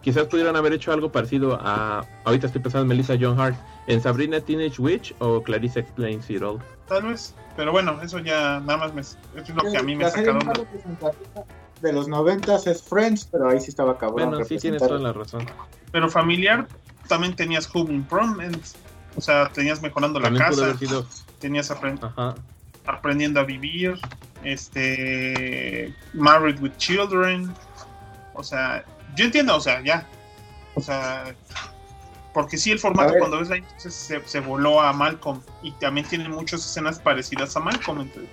[0.00, 2.06] Quizás pudieron haber hecho algo parecido a.
[2.24, 3.56] Ahorita estoy pensando en Melissa John Hart.
[3.88, 6.58] En Sabrina Teenage Witch o Clarice Explains It All.
[6.88, 7.34] Tal vez.
[7.56, 10.40] Pero bueno, eso ya nada más me, eso es lo que a mí me sacaron.
[11.82, 14.30] De los noventas es Friends, pero ahí sí estaba cabrón.
[14.30, 15.44] Bueno, sí tienes toda la razón.
[15.92, 16.66] Pero familiar,
[17.06, 18.64] también tenías Home Improvement.
[19.18, 20.78] O sea, tenías mejorando la casa
[21.40, 21.72] tenías
[22.86, 23.98] aprendiendo a vivir,
[24.44, 27.52] este, Married with Children,
[28.34, 28.84] o sea,
[29.16, 30.06] yo entiendo, o sea, ya,
[30.76, 31.34] o sea,
[32.32, 36.28] porque sí, el formato cuando ves la se, se, voló a Malcolm y también tiene
[36.28, 38.30] muchas escenas parecidas a Malcolm, entonces,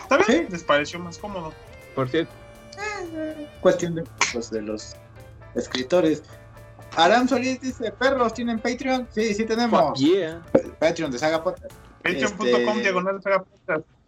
[0.00, 1.52] está bien, les pareció más cómodo.
[1.96, 2.32] Por cierto.
[3.60, 4.94] cuestión de, pues, de los
[5.56, 6.22] escritores.
[6.98, 9.06] Aram Solís dice, perros, ¿tienen Patreon?
[9.10, 9.98] Sí, sí tenemos.
[9.98, 10.42] Yeah.
[10.80, 11.72] Patreon de Saga Podcast.
[12.02, 12.80] Patreon.com este...
[12.80, 13.20] diagonal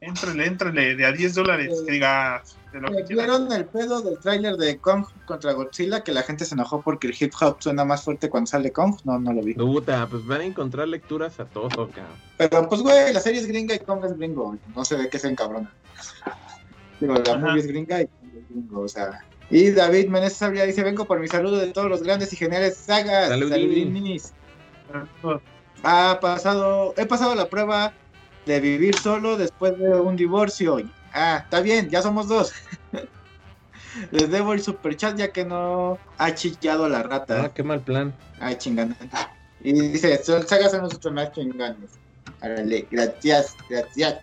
[0.00, 3.26] Éntrale, éntrale, de a 10 dólares, que diga de lo que quieras.
[3.26, 6.02] ¿Vieron el pedo del tráiler de Kong contra Godzilla?
[6.02, 8.96] Que la gente se enojó porque el hip hop suena más fuerte cuando sale Kong.
[9.04, 9.54] No, no lo vi.
[9.54, 12.16] Puta, pues van a encontrar lecturas a todo, cabrón.
[12.38, 14.56] Pero pues, güey, la serie es gringa y Kong es gringo.
[14.74, 15.70] No sé de qué se encabrona.
[16.98, 17.38] Digo, la Ajá.
[17.38, 19.22] movie es gringa y Kong es gringo, o sea.
[19.50, 22.76] Y David Meneses Sabria dice: Vengo por mi saludo de todos los grandes y geniales
[22.76, 23.28] sagas.
[23.28, 23.84] Saludini.
[23.84, 24.32] Saludinis.
[25.82, 27.92] Ha pasado, he pasado la prueba
[28.46, 30.78] de vivir solo después de un divorcio.
[31.12, 32.52] Ah, está bien, ya somos dos.
[34.12, 37.44] Les debo el superchat ya que no ha chillado la rata.
[37.44, 38.14] Ah, qué mal plan.
[38.38, 38.94] Ay, chingando.
[39.62, 41.90] Y dice, son sagas son nosotros más chinganos.
[42.40, 44.20] Árale, gracias, gracias.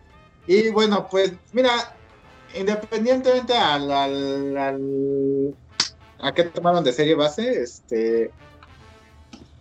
[0.48, 1.97] Y bueno, pues mira,
[2.56, 5.56] independientemente al, al, al-
[6.20, 8.32] a qué tomaron de serie base, este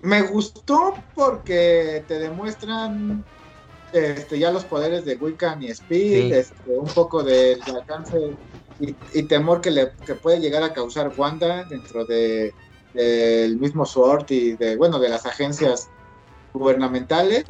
[0.00, 3.24] me gustó porque te demuestran
[3.92, 6.32] este ya los poderes de Wiccan y Speed, Sí.
[6.32, 8.16] este, un poco del alcance
[8.78, 12.52] y, y temor que le que puede llegar a causar Wanda dentro de
[12.92, 15.88] del mismo SWORD y de bueno de las agencias
[16.52, 17.44] gubernamentales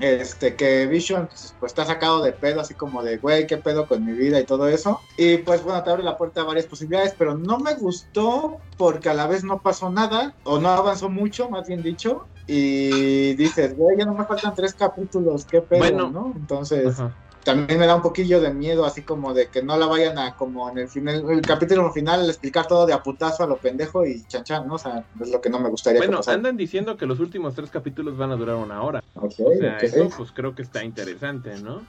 [0.00, 1.28] este que Vision
[1.58, 4.44] pues está sacado de pedo así como de güey qué pedo con mi vida y
[4.44, 7.74] todo eso y pues bueno te abre la puerta a varias posibilidades pero no me
[7.74, 12.26] gustó porque a la vez no pasó nada o no avanzó mucho más bien dicho
[12.46, 16.10] y dices güey ya no me faltan tres capítulos qué pedo Bueno.
[16.10, 17.16] no entonces Ajá.
[17.46, 20.34] También me da un poquillo de miedo, así como de que no la vayan a,
[20.34, 24.04] como en el final, el capítulo final, explicar todo de a putazo a lo pendejo
[24.04, 24.74] y chan chan, ¿no?
[24.74, 27.70] O sea, es lo que no me gustaría Bueno, andan diciendo que los últimos tres
[27.70, 29.00] capítulos van a durar una hora.
[29.14, 31.86] Ok, O sea, eso pues creo que está interesante, ¿no?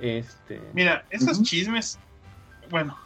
[0.00, 1.96] Este, Mira, esos chismes,
[2.68, 2.98] bueno,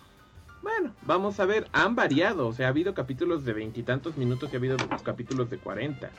[0.62, 4.56] bueno, vamos a ver, han variado, o sea, ha habido capítulos de veintitantos minutos y
[4.56, 6.10] ha habido capítulos de 40.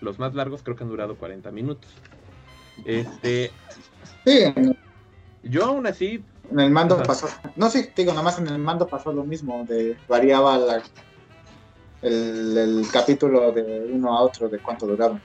[0.00, 1.88] Los más largos creo que han durado 40 minutos.
[2.84, 3.52] Este,
[4.24, 4.52] Sí,
[5.42, 7.06] yo aún así, en el mando Ajá.
[7.06, 7.28] pasó.
[7.56, 10.82] No, sí, digo, nomás en el mando pasó lo mismo, de variaba la,
[12.02, 15.20] el, el capítulo de uno a otro de cuánto duraba.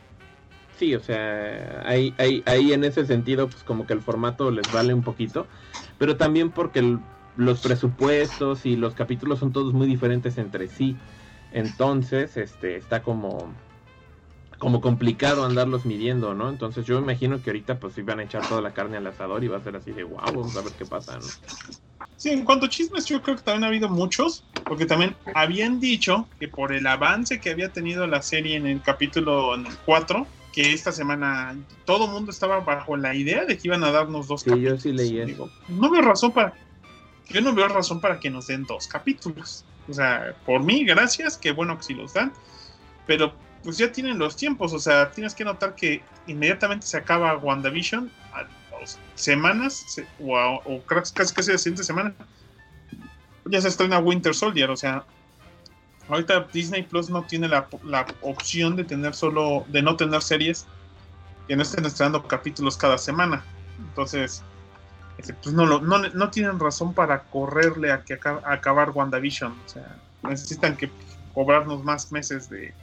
[0.77, 4.71] sí, o sea, ahí, ahí, ahí en ese sentido, pues como que el formato les
[4.71, 5.47] vale un poquito,
[5.97, 6.99] pero también porque el-
[7.36, 10.95] los presupuestos y los capítulos son todos muy diferentes entre sí.
[11.51, 13.47] Entonces, este, está como,
[14.60, 16.50] como complicado andarlos midiendo, ¿no?
[16.50, 19.48] Entonces yo imagino que ahorita pues iban a echar toda la carne al asador y
[19.48, 21.26] va a ser así de wow, vamos a ver qué pasa, ¿no?
[22.15, 25.80] sí, en cuanto a chismes, yo creo que también ha habido muchos, porque también habían
[25.80, 29.78] dicho que por el avance que había tenido la serie en el capítulo en el
[29.86, 33.91] 4, que esta semana todo el mundo estaba bajo la idea de que iban a
[33.91, 34.82] darnos dos Sí, yo capítulos.
[34.82, 35.26] sí leí.
[35.26, 36.54] Digo, no veo razón para.
[37.30, 39.65] Yo no veo razón para que nos den dos capítulos.
[39.88, 42.34] O sea, por mí, gracias, qué bueno que sí los dan.
[43.06, 43.34] Pero
[43.67, 44.71] pues ya tienen los tiempos.
[44.71, 48.10] O sea, tienes que notar que inmediatamente se acaba WandaVision.
[48.32, 48.47] A
[49.15, 52.15] semanas, se- o, a- o casi casi la siguiente semana,
[53.43, 54.69] ya se estrena Winter Soldier.
[54.69, 55.03] O sea,
[56.08, 60.65] ahorita Disney Plus no tiene la, la opción de tener solo, de no tener series
[61.49, 63.43] que no estén estrenando capítulos cada semana.
[63.80, 64.43] Entonces,
[65.17, 69.51] este, pues no, lo- no, no tienen razón para correrle a que a acabar WandaVision.
[69.65, 70.89] O sea, necesitan que
[71.34, 72.73] cobrarnos más meses de,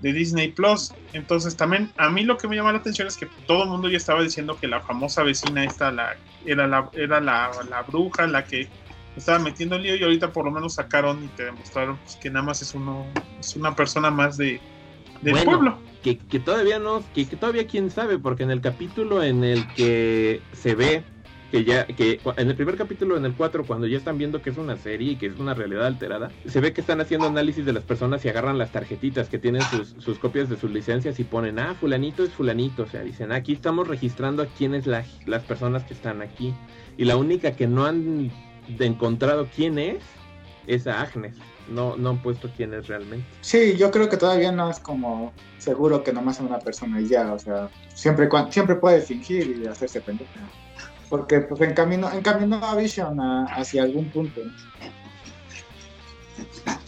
[0.00, 0.92] de Disney Plus.
[1.12, 3.88] Entonces también a mí lo que me llama la atención es que todo el mundo
[3.88, 8.26] ya estaba diciendo que la famosa vecina esta la, era, la, era la, la bruja,
[8.26, 8.68] la que
[9.16, 12.44] estaba metiendo lío y ahorita por lo menos sacaron y te demostraron pues, que nada
[12.44, 13.04] más es, uno,
[13.40, 14.60] es una persona más de,
[15.22, 15.44] del Bueno.
[15.44, 15.78] pueblo.
[16.02, 19.66] que, que todavía no, que, que todavía quién sabe, porque en el capítulo en el
[19.74, 21.02] que se ve
[21.50, 24.50] que ya, que en el primer capítulo, en el 4, cuando ya están viendo que
[24.50, 27.64] es una serie y que es una realidad alterada, se ve que están haciendo análisis
[27.64, 31.18] de las personas y agarran las tarjetitas que tienen sus, sus copias de sus licencias
[31.18, 35.04] y ponen, ah, fulanito es fulanito, o sea, dicen, aquí estamos registrando a quiénes la-
[35.26, 36.52] las personas que están aquí.
[36.96, 38.30] Y la única que no han
[38.78, 40.02] encontrado quién es,
[40.66, 41.34] es a Agnes.
[41.70, 43.26] No, no han puesto quién es realmente.
[43.42, 47.08] Sí, yo creo que todavía no es como seguro que nomás sea una persona y
[47.08, 50.30] ya, o sea, siempre, siempre puede fingir y hacerse pendejo.
[51.08, 54.40] Porque pues encaminó, encaminó a Vision a- hacia algún punto.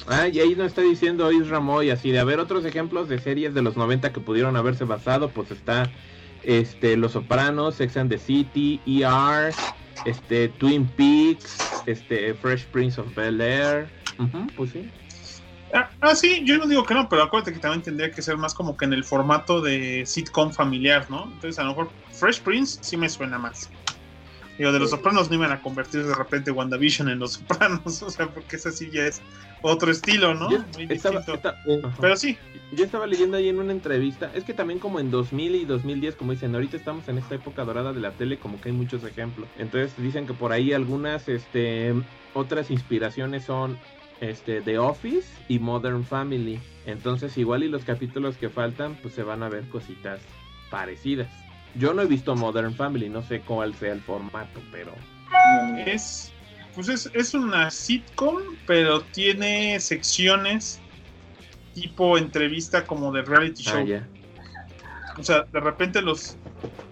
[0.07, 3.55] Ah, y ahí nos está diciendo Isra Moy, así de haber otros ejemplos de series
[3.55, 5.91] de los 90 que pudieron haberse basado, pues está
[6.43, 9.53] este Los Sopranos, Sex and the City, ER,
[10.05, 13.89] este Twin Peaks, este Fresh Prince of Bel Air.
[14.57, 14.91] Pues sí.
[15.73, 18.37] Ah, ah, sí, yo no digo que no, pero acuérdate que también tendría que ser
[18.37, 21.25] más como que en el formato de sitcom familiar, ¿no?
[21.25, 23.71] Entonces a lo mejor Fresh Prince sí me suena más.
[24.61, 28.11] Digo, de los Sopranos no iban a convertir de repente WandaVision en los Sopranos, o
[28.11, 29.23] sea, porque esa sí ya es
[29.63, 30.51] otro estilo, ¿no?
[30.51, 31.25] Yo Muy estaba-.
[31.99, 32.37] Pero sí,
[32.71, 36.15] Yo estaba leyendo ahí en una entrevista, es que también como en 2000 y 2010,
[36.15, 39.03] como dicen, ahorita estamos en esta época dorada de la tele, como que hay muchos
[39.03, 39.49] ejemplos.
[39.57, 41.95] Entonces dicen que por ahí algunas, este,
[42.35, 43.79] otras inspiraciones son,
[44.21, 46.61] este, The Office y Modern Family.
[46.85, 50.21] Entonces igual y los capítulos que faltan, pues se van a ver cositas
[50.71, 51.29] parecidas.
[51.75, 54.95] Yo no he visto Modern Family, no sé cuál sea el formato, pero...
[55.87, 56.33] es
[56.75, 60.81] pues es, es una sitcom, pero tiene secciones
[61.75, 63.87] tipo entrevista como de reality Ah, show.
[63.87, 64.09] ya.
[65.19, 66.37] O sea, de repente los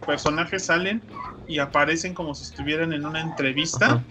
[0.04, 1.02] personajes salen
[1.46, 4.04] y aparecen como si estuvieran en una entrevista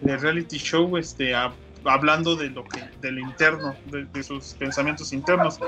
[0.00, 5.12] de reality show, este, a- hablando de lo que, del interno, de, de sus pensamientos
[5.12, 5.58] internos.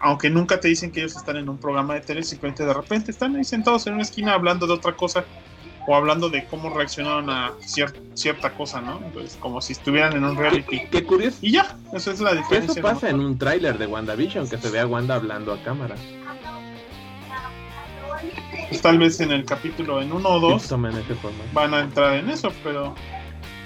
[0.00, 3.10] Aunque nunca te dicen que ellos están en un programa de tele, simplemente de repente
[3.10, 5.24] están ahí sentados en una esquina hablando de otra cosa
[5.86, 9.00] o hablando de cómo reaccionaron a cier- cierta cosa, ¿no?
[9.04, 10.86] Entonces, como si estuvieran en un reality.
[10.90, 11.38] Qué curioso.
[11.40, 12.72] Y ya, esa es la diferencia.
[12.72, 12.94] Eso ¿no?
[12.94, 15.96] pasa en un tráiler de WandaVision, que se ve a Wanda hablando a cámara.
[18.68, 20.70] Pues tal vez en el capítulo en uno o dos
[21.52, 22.94] van a entrar en eso, pero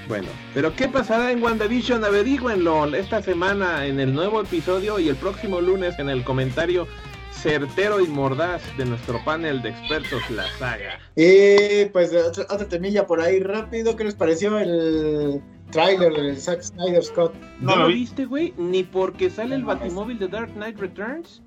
[0.09, 2.05] Bueno, pero ¿qué pasará en WandaVision?
[2.05, 6.87] Averígüenlo esta semana en el nuevo episodio y el próximo lunes en el comentario
[7.33, 10.99] certero y mordaz de nuestro panel de expertos La Saga.
[11.17, 15.40] Y pues otra, otra temilla por ahí rápido, ¿qué les pareció el
[15.71, 17.35] tráiler del Zack Snyder Scott?
[17.61, 17.95] No ¿No, lo lo vi.
[17.95, 18.53] viste, güey?
[18.59, 21.43] Ni porque sale el batimóvil de Dark Knight Returns.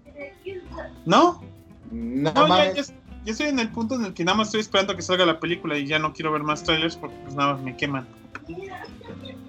[1.05, 1.41] no,
[1.91, 2.87] No, no, ya, mames.
[2.87, 2.93] ya,
[3.25, 5.39] ya estoy en el punto en el que nada más estoy esperando que salga la
[5.39, 8.07] película y ya no quiero ver más trailers porque pues nada más me queman.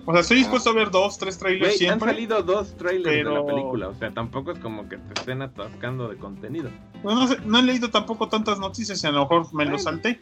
[0.06, 2.11] O sea, estoy dispuesto a ver dos, tres trailers han siempre.
[2.12, 6.08] salido dos trailers de la película, o sea, tampoco es como que te estén atascando
[6.08, 6.70] de contenido.
[7.04, 10.18] No, sé, no he leído tampoco tantas noticias y a lo mejor me lo salté.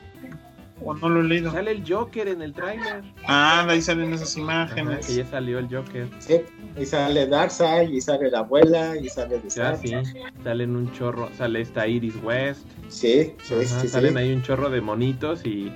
[0.84, 1.50] O no lo he leído.
[1.52, 3.02] Sale el Joker en el tráiler.
[3.26, 5.06] Ah, ahí salen esas Ajá, imágenes.
[5.06, 6.06] que ya salió el Joker.
[6.18, 6.42] Sí,
[6.78, 9.76] y sale Darkseid, y sale la abuela, y sale Ya Zack.
[9.80, 9.94] sí,
[10.44, 13.88] salen un chorro, sale esta Iris West, Sí, sí, Ajá, sí, sí.
[13.88, 15.72] salen ahí un chorro de monitos y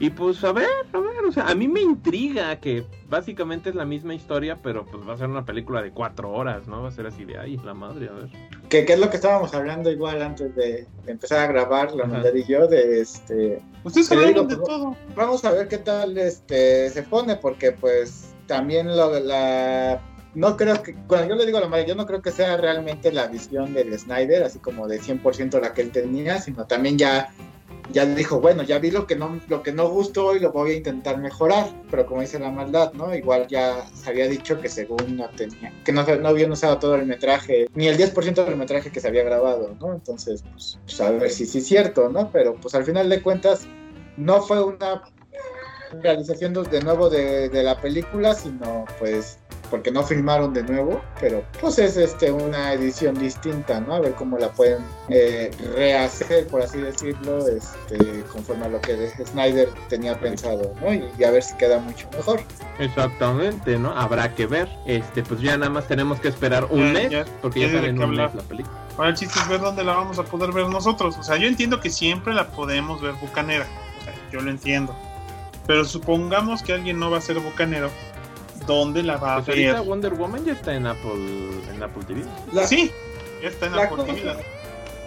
[0.00, 3.74] y pues a ver, a ver, o sea, a mí me intriga que básicamente es
[3.74, 6.82] la misma historia, pero pues va a ser una película de cuatro horas, ¿no?
[6.82, 8.28] Va a ser así de ahí, la madre, a ver.
[8.68, 12.06] Que, que es lo que estábamos hablando igual antes de, de empezar a grabar, la
[12.06, 13.62] verdad y yo, de este...
[13.82, 14.96] Ustedes hablaron de todo.
[15.16, 20.00] Vamos a ver qué tal este se pone, porque pues también lo, la...
[20.34, 22.56] No creo que, bueno, yo le digo a la madre, yo no creo que sea
[22.56, 26.98] realmente la visión del Snyder, así como de 100% la que él tenía, sino también
[26.98, 27.30] ya,
[27.92, 30.72] ya dijo, bueno, ya vi lo que no lo que no gustó y lo voy
[30.72, 33.14] a intentar mejorar, pero como dice la maldad, ¿no?
[33.14, 36.96] Igual ya se había dicho que según no tenía, que no, no habían usado todo
[36.96, 39.94] el metraje, ni el 10% del metraje que se había grabado, ¿no?
[39.94, 42.30] Entonces, pues, pues, a ver si sí es cierto, ¿no?
[42.30, 43.66] Pero pues al final de cuentas
[44.16, 45.02] no fue una
[46.02, 49.38] realización de nuevo de, de la película, sino pues
[49.70, 53.94] porque no filmaron de nuevo, pero pues es este una edición distinta, ¿no?
[53.94, 54.78] A ver cómo la pueden
[55.08, 60.92] eh, rehacer, por así decirlo, este, conforme a lo que Snyder tenía pensado, ¿no?
[60.92, 62.40] Y, y a ver si queda mucho mejor.
[62.78, 63.90] Exactamente, ¿no?
[63.92, 64.68] Habrá que ver.
[64.86, 67.72] Este, pues ya nada más tenemos que esperar un Ya, mes, ya, porque ya ya
[67.72, 68.34] de sale en qué un mes hablar.
[68.34, 68.76] la película.
[68.96, 71.16] Ahora el chiste es ver dónde la vamos a poder ver nosotros.
[71.18, 73.66] O sea, yo entiendo que siempre la podemos ver bucanera.
[74.00, 74.94] O sea, yo lo entiendo.
[75.66, 77.90] Pero supongamos que alguien no va a ser bucanero.
[78.68, 79.70] ¿Dónde la va a Pues ver?
[79.70, 82.22] ahorita Wonder Woman ya está en Apple, en Apple TV.
[82.52, 82.92] La, Sí,
[83.42, 84.44] ya está en la Apple cosa- TV.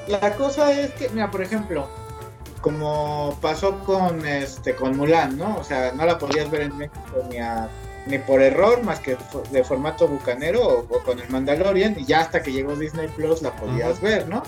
[0.08, 1.88] La cosa es que, mira, por ejemplo,
[2.60, 5.58] como pasó con este con Mulan, ¿no?
[5.58, 7.70] O sea, no la podías ver en México ni a-
[8.08, 9.18] ni por error, más que
[9.52, 13.42] de formato bucanero o, o con el Mandalorian, y ya hasta que llegó Disney Plus
[13.42, 14.44] la podías ver, ¿no?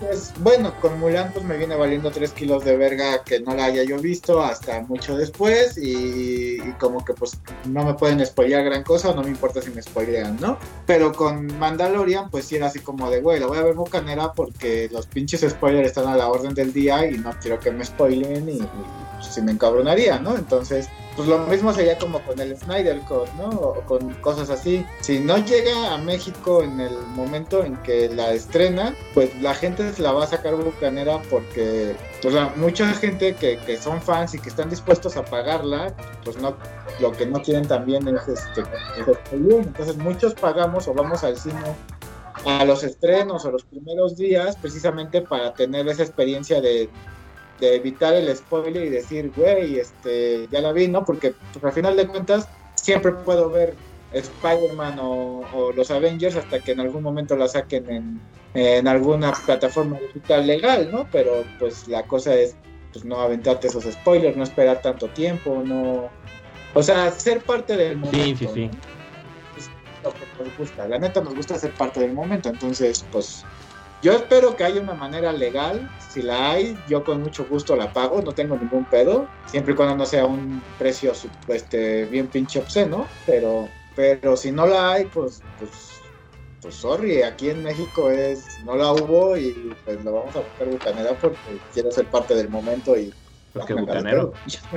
[0.00, 3.66] Pues bueno, con Mulan pues me viene valiendo 3 kilos de verga que no la
[3.66, 8.64] haya yo visto hasta mucho después y, y como que pues no me pueden spoilear
[8.64, 10.58] gran cosa o no me importa si me spoilean, ¿no?
[10.86, 14.32] Pero con Mandalorian, pues sí era así como de, güey, la voy a ver bucanera
[14.32, 17.84] porque los pinches spoilers están a la orden del día y no quiero que me
[17.84, 18.68] spoilen y, y,
[19.14, 20.36] pues, sí me encabronaría, ¿no?
[20.36, 23.48] Entonces, pues lo mismo sería como con el Snyder Cut, ¿no?
[23.48, 24.84] O con cosas así.
[25.00, 29.92] Si no llega a México en el momento en que la estrena, pues la gente
[29.92, 34.34] se la va a sacar bucanera porque, pues la- mucha gente que, que son fans
[34.34, 35.94] y que están dispuestos a pagarla,
[36.24, 36.54] pues no,
[37.00, 39.60] lo que no quieren también es este, es spoiler.
[39.66, 41.60] entonces muchos pagamos o vamos al cine
[42.44, 46.88] a los estrenos o los primeros días precisamente para tener esa experiencia de,
[47.60, 51.04] de evitar el spoiler y decir, güey, este, ya la vi, ¿no?
[51.04, 53.74] Porque pues, al final de cuentas siempre puedo ver
[54.12, 58.20] Spider-Man o, o los Avengers hasta que en algún momento la saquen en,
[58.54, 61.06] en alguna plataforma digital legal, ¿no?
[61.10, 62.56] Pero pues la cosa es
[62.92, 66.08] pues no aventarte esos spoilers, no esperar tanto tiempo, no...
[66.72, 68.18] O sea, ser parte del momento.
[68.18, 68.66] Sí, sí, sí.
[68.66, 68.78] ¿no?
[69.58, 69.70] Es
[70.02, 70.88] lo que nos gusta.
[70.88, 73.44] La neta nos gusta ser parte del momento, entonces, pues
[74.06, 75.90] yo espero que haya una manera legal.
[75.98, 79.26] Si la hay, yo con mucho gusto la pago, no tengo ningún pedo.
[79.46, 81.10] Siempre y cuando no sea un precio
[81.48, 83.08] este, bien pinche obsceno.
[83.26, 86.00] Pero, pero si no la hay, pues, pues,
[86.62, 87.22] pues sorry.
[87.22, 91.38] Aquí en México es no la hubo y pues lo vamos a buscar bucanera porque
[91.74, 93.12] quiero ser parte del momento y.
[93.52, 94.32] Porque bucanero.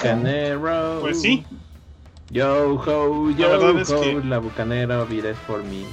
[0.00, 0.98] Bucanero.
[1.00, 1.46] Pues sí.
[2.30, 5.86] Yo ho, yo La es que- la bucanera vida es por mí.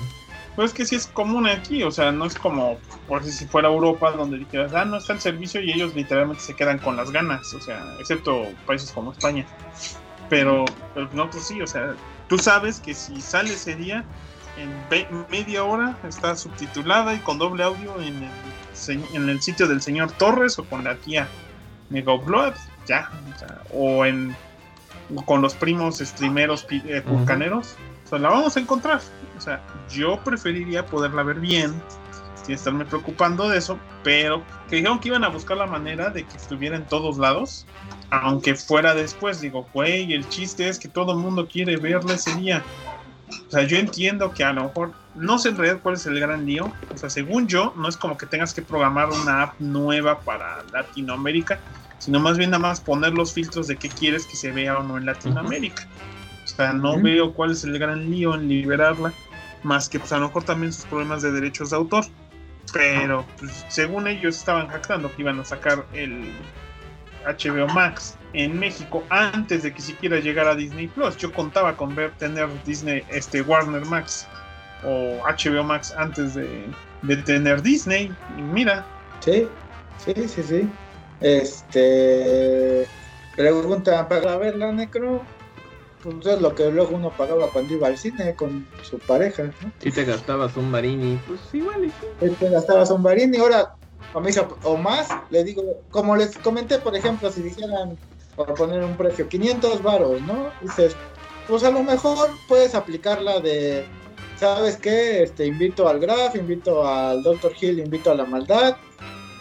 [0.56, 2.78] Pues es que sí es común aquí, o sea, no es como
[3.08, 6.56] por si fuera Europa donde dijeras, ah, no está el servicio y ellos literalmente se
[6.56, 9.46] quedan con las ganas, o sea, excepto países como España.
[10.30, 11.96] Pero, pero nosotros sí, o sea,
[12.28, 14.06] tú sabes que si sale ese día,
[14.58, 19.82] en media hora está subtitulada y con doble audio en el, en el sitio del
[19.82, 21.28] señor Torres o con la tía
[21.90, 22.54] Megablood,
[22.88, 24.36] ya, o, sea, o en
[25.26, 27.04] con los primos streameros eh,
[28.14, 29.02] sea, la vamos a encontrar.
[29.38, 31.74] O sea, yo preferiría poderla ver bien,
[32.44, 36.24] sin estarme preocupando de eso, pero que dijeron que iban a buscar la manera de
[36.26, 37.66] que estuviera en todos lados,
[38.12, 39.42] aunque fuera después.
[39.42, 42.64] Digo, güey, el chiste es que todo el mundo quiere verla ese día.
[43.48, 46.20] O sea, yo entiendo que a lo mejor, no sé en realidad cuál es el
[46.20, 46.72] gran lío.
[46.94, 50.64] O sea, según yo, no es como que tengas que programar una app nueva para
[50.72, 51.60] Latinoamérica,
[51.98, 54.84] sino más bien nada más poner los filtros de qué quieres que se vea o
[54.84, 55.88] no en Latinoamérica.
[56.56, 59.14] Sea, no veo cuál es el gran lío en liberarla,
[59.64, 62.06] más que pues a lo mejor también sus problemas de derechos de autor.
[62.72, 66.32] Pero pues, según ellos estaban jactando que iban a sacar el
[67.26, 71.18] HBO Max en México antes de que siquiera llegara a Disney Plus.
[71.18, 74.28] Yo contaba con ver tener Disney, este Warner Max
[74.84, 76.66] o HBO Max antes de,
[77.04, 78.12] de tener Disney.
[78.38, 78.86] Y mira,
[79.24, 79.48] Sí,
[79.98, 80.70] sí, sí, sí.
[81.22, 82.86] Este.
[83.36, 85.24] Pregunta para verla, Necro.
[86.04, 89.44] Pues es lo que luego uno pagaba cuando iba al cine con su pareja.
[89.44, 89.72] ¿no?
[89.80, 92.08] Si te gastabas un marini, pues igual sí.
[92.22, 93.74] Este gastabas un varín y ahora,
[94.14, 97.98] o, me hizo- o más, le digo, como les comenté, por ejemplo, si dijeran,
[98.36, 100.50] por poner un precio, 500 varos, ¿no?
[100.62, 100.96] Dices,
[101.48, 103.86] pues a lo mejor puedes aplicarla de,
[104.38, 105.24] ¿sabes qué?
[105.24, 107.54] Este, invito al Graf, invito al Dr.
[107.60, 108.76] Hill, invito a la maldad.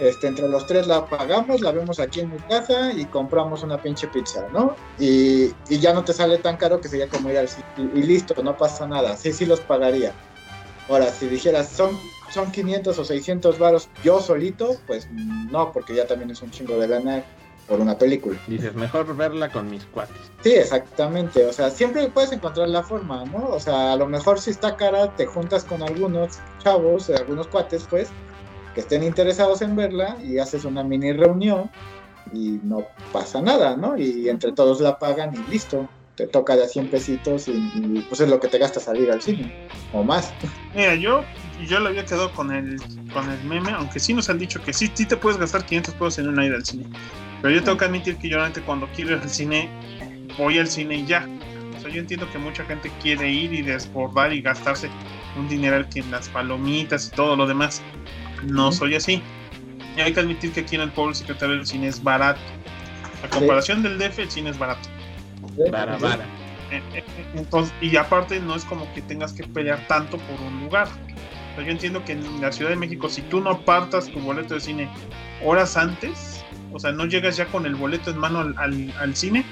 [0.03, 3.81] Este, entre los tres la pagamos, la vemos aquí en mi casa y compramos una
[3.81, 4.75] pinche pizza, ¿no?
[4.99, 7.89] Y, y ya no te sale tan caro que sería como ir al sitio.
[7.95, 9.17] Y, listo, no pasa nada.
[9.17, 10.13] Sí, sí los pagaría.
[10.89, 11.97] Ahora, si dijeras, son,
[12.33, 15.09] son 500 o 600 varos yo solito, pues
[15.53, 17.23] no, porque ya también es un chingo de lana
[17.69, 18.37] por una película.
[18.49, 20.17] Dices, mejor verla con mis cuates.
[20.43, 21.47] Sí, exactamente.
[21.47, 23.51] O sea, siempre puedes encontrar la forma, ¿no?
[23.51, 27.87] O sea, a lo mejor si está cara, te juntas con algunos chavos, algunos cuates,
[27.89, 28.09] pues,
[28.75, 31.71] que estén interesados en verla y haces una mini reunión
[32.33, 33.99] y no pasa nada, ¿no?
[33.99, 35.89] Y entre todos la pagan y listo.
[36.15, 39.11] Te toca de a 100 pesitos y, y, pues es lo que te gasta salir
[39.11, 40.31] al cine, o más.
[40.75, 41.25] Mira, yo,
[41.67, 42.79] yo le había quedado con el,
[43.15, 45.95] con el meme, aunque sí nos han dicho que sí, sí te puedes gastar 500
[45.95, 46.85] pesos en una ida al cine.
[47.41, 49.71] Pero yo tengo que admitir que yo realmente cuando quiero ir al cine,
[50.37, 51.27] voy al cine y ya.
[51.79, 54.91] O sea, yo entiendo que mucha gente quiere ir y desbordar y gastarse
[55.37, 57.83] un dineral que en las palomitas y todo lo demás.
[58.45, 59.23] No soy así.
[59.97, 62.41] Y hay que admitir que aquí en el pueblo secretario del cine es barato.
[63.23, 64.89] A comparación del DF, el cine es barato.
[65.71, 66.25] Vara, vara.
[66.71, 70.61] Eh, eh, Entonces, y aparte no es como que tengas que pelear tanto por un
[70.61, 70.89] lugar.
[70.89, 74.19] O sea, yo entiendo que en la Ciudad de México, si tú no apartas tu
[74.21, 74.89] boleto de cine
[75.45, 79.15] horas antes, o sea, no llegas ya con el boleto en mano al, al- al
[79.15, 79.45] cine,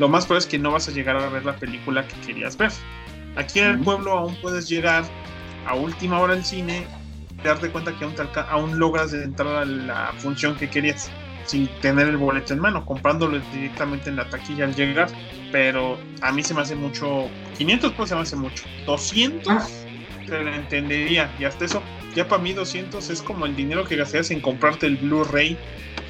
[0.00, 2.56] lo más probable es que no vas a llegar a ver la película que querías
[2.56, 2.72] ver.
[3.36, 5.04] Aquí en el pueblo aún puedes llegar
[5.66, 6.84] a última hora al cine,
[7.44, 11.10] darte cuenta que aún, te aún logras entrar a la función que querías
[11.44, 15.08] sin tener el boleto en mano, comprándolo directamente en la taquilla al llegar.
[15.52, 17.28] Pero a mí se me hace mucho.
[17.56, 18.64] 500 pues se me hace mucho.
[18.84, 19.66] 200 Ah.
[20.26, 21.32] te lo entendería.
[21.38, 21.82] Y hasta eso,
[22.16, 25.56] ya para mí 200 es como el dinero que gastarías en comprarte el Blu-ray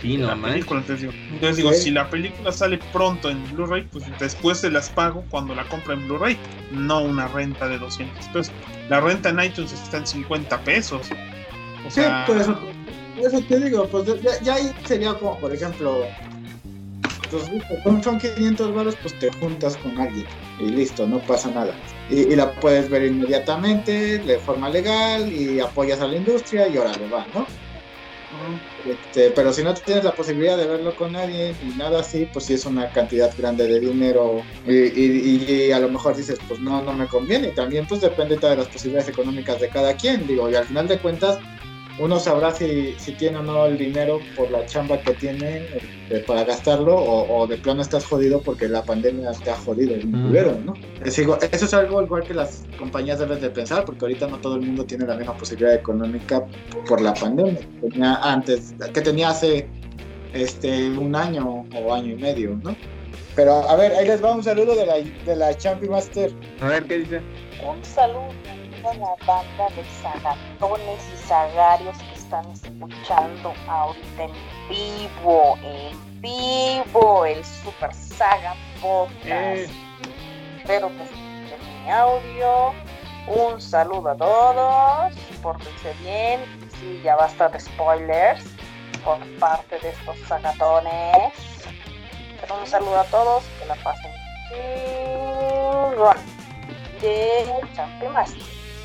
[0.01, 0.53] Sí, no la manches.
[0.67, 0.81] película.
[0.81, 1.83] Entonces digo, entonces digo, Sí.
[1.83, 5.95] si la película sale pronto en Blu-ray, pues después se las pago cuando la compra
[5.95, 6.39] en Blu-ray.
[6.73, 8.53] No una renta de 200 pesos.
[8.89, 11.09] La renta en iTunes está en 50 pesos.
[11.87, 12.59] O Sí, sea, por eso,
[13.17, 16.07] por eso te digo, pues ya, ya ahí sería como, por ejemplo,
[17.31, 20.27] pues, listo, son, son 500 baros, pues te juntas con alguien
[20.59, 21.77] y listo, no pasa nada.
[22.11, 26.77] Y, y la puedes ver inmediatamente, de forma legal, y apoyas a la industria y
[26.79, 27.47] órale, va, ¿no?
[28.85, 32.45] Este, pero si no tienes la posibilidad de verlo con nadie y nada así, pues
[32.47, 36.61] sí es una cantidad grande de dinero y, y- y a lo mejor dices, pues
[36.61, 37.49] no, no me conviene.
[37.49, 40.87] Y también pues depende de las posibilidades económicas de cada quien, digo, y al final
[40.89, 41.39] de cuentas,
[41.99, 46.21] uno sabrá si, si tiene o no el dinero por la chamba que tiene este,
[46.21, 50.59] para gastarlo o, de plano estás jodido porque la pandemia te ha jodido el culero,
[50.65, 50.75] ¿no?
[51.05, 54.63] eso es algo igual que las compañías deben de pensar porque ahorita no todo el
[54.63, 56.45] mundo tiene la misma posibilidad económica
[56.87, 59.67] por la pandemia que tenía antes, que tenía hace
[60.35, 62.77] este, un año o año y medio, ¿no?
[63.35, 66.33] Pero a ver, ahí les va un saludo de la, de la Champion Master.
[66.61, 67.21] A ver, ¿qué dice?
[67.67, 68.31] Un saludo
[68.89, 74.33] a la banda de sagatones y sagarios que están escuchando ahorita en
[74.69, 79.25] vivo, en vivo, el Super Saga Podcast.
[79.27, 79.69] Eh.
[80.59, 82.73] Espero que escuchen mi audio.
[83.27, 86.41] Un saludo a todos, pórtense bien.
[86.79, 88.45] Sí, ya basta de spoilers
[89.05, 91.33] por parte de estos sagatones
[92.55, 94.13] un saludo a todos, que la pasen
[97.01, 97.37] de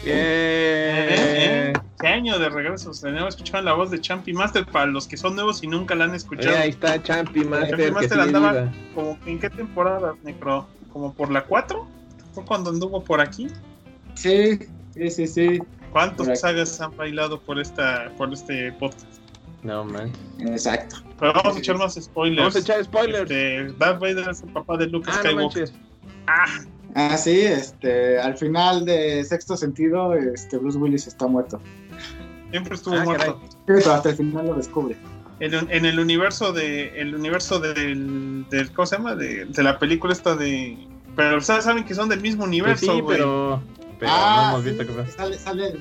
[0.03, 1.71] Champi Master.
[1.71, 1.73] Bien.
[1.99, 2.91] ¿Qué año de regreso?
[2.99, 6.05] Tenemos escuchado la voz de Champi Master para los que son nuevos y nunca la
[6.05, 6.57] han escuchado.
[6.57, 7.77] ahí está Champi Master.
[7.77, 10.67] Champi Master andaba como en qué temporada, Necro?
[10.91, 11.87] ¿Como por la 4?
[12.33, 13.47] ¿Fue cuando anduvo por aquí?
[14.15, 14.59] Sí,
[14.93, 15.59] sí, sí, sí.
[15.91, 19.21] ¿Cuántos sagas han bailado por esta por este podcast?
[19.63, 20.11] No, man.
[20.39, 20.97] Exacto.
[21.19, 22.39] Pero vamos a echar más spoilers.
[22.39, 23.29] Vamos a echar spoilers.
[23.29, 25.69] Este, Darth Vader es el papá de Luke ah, Skywalker.
[26.27, 26.45] ah.
[26.95, 31.59] Ah, sí, este, al final de sexto sentido, este, Bruce Willis está muerto.
[32.51, 33.41] Siempre estuvo ah, muerto.
[33.65, 34.97] pero hasta el final lo descubre.
[35.39, 39.15] En, en, el universo de el universo del, del ¿cómo se llama?
[39.15, 40.77] De, de, la película esta de
[41.15, 43.61] pero ustedes saben que son del mismo universo, pues sí, pero,
[43.99, 45.73] pero ah, no hemos visto que sale, sale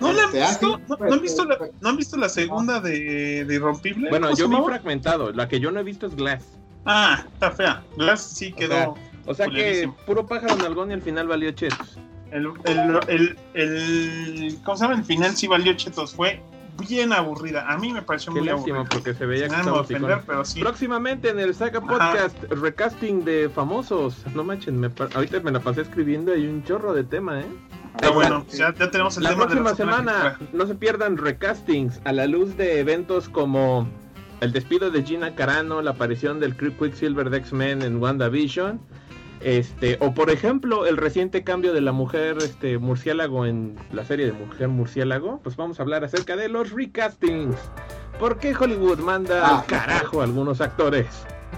[0.00, 0.80] ¿No la han visto?
[0.88, 4.10] ¿No, han visto la, ¿No han visto la segunda de, de Irrompible?
[4.10, 5.32] Bueno, yo vi fragmentado.
[5.32, 6.44] La que yo no he visto es Glass.
[6.84, 7.82] Ah, está fea.
[7.96, 8.92] Glass sí quedó.
[8.92, 8.94] O sea,
[9.34, 11.98] que puro pájaro nalgón y al final valió chetos.
[12.30, 14.96] El, el, el, el, ¿Cómo se llama?
[14.96, 16.14] El final sí valió chetos.
[16.14, 16.42] Fue
[16.88, 17.70] bien aburrida.
[17.70, 18.94] A mí me pareció Qué muy lástima, aburrida.
[18.94, 20.60] porque se veía que ofender, pero sí.
[20.60, 24.24] Próximamente en el Saga Podcast, recasting de famosos.
[24.34, 27.46] No manchen, me, ahorita me la pasé escribiendo hay un chorro de tema, ¿eh?
[27.94, 30.38] Está bueno, ya, ya, tenemos el la tema próxima semana.
[30.52, 33.88] No se pierdan recastings a la luz de eventos como
[34.40, 38.80] el despido de Gina Carano, la aparición del Quicksilver de X-Men en WandaVision.
[39.46, 44.26] Este, o por ejemplo, el reciente cambio de la mujer este, murciélago en la serie
[44.26, 47.54] de Mujer Murciélago, pues vamos a hablar acerca de los recastings.
[48.18, 49.58] ¿Por qué Hollywood manda ah.
[49.60, 51.06] al carajo a algunos actores?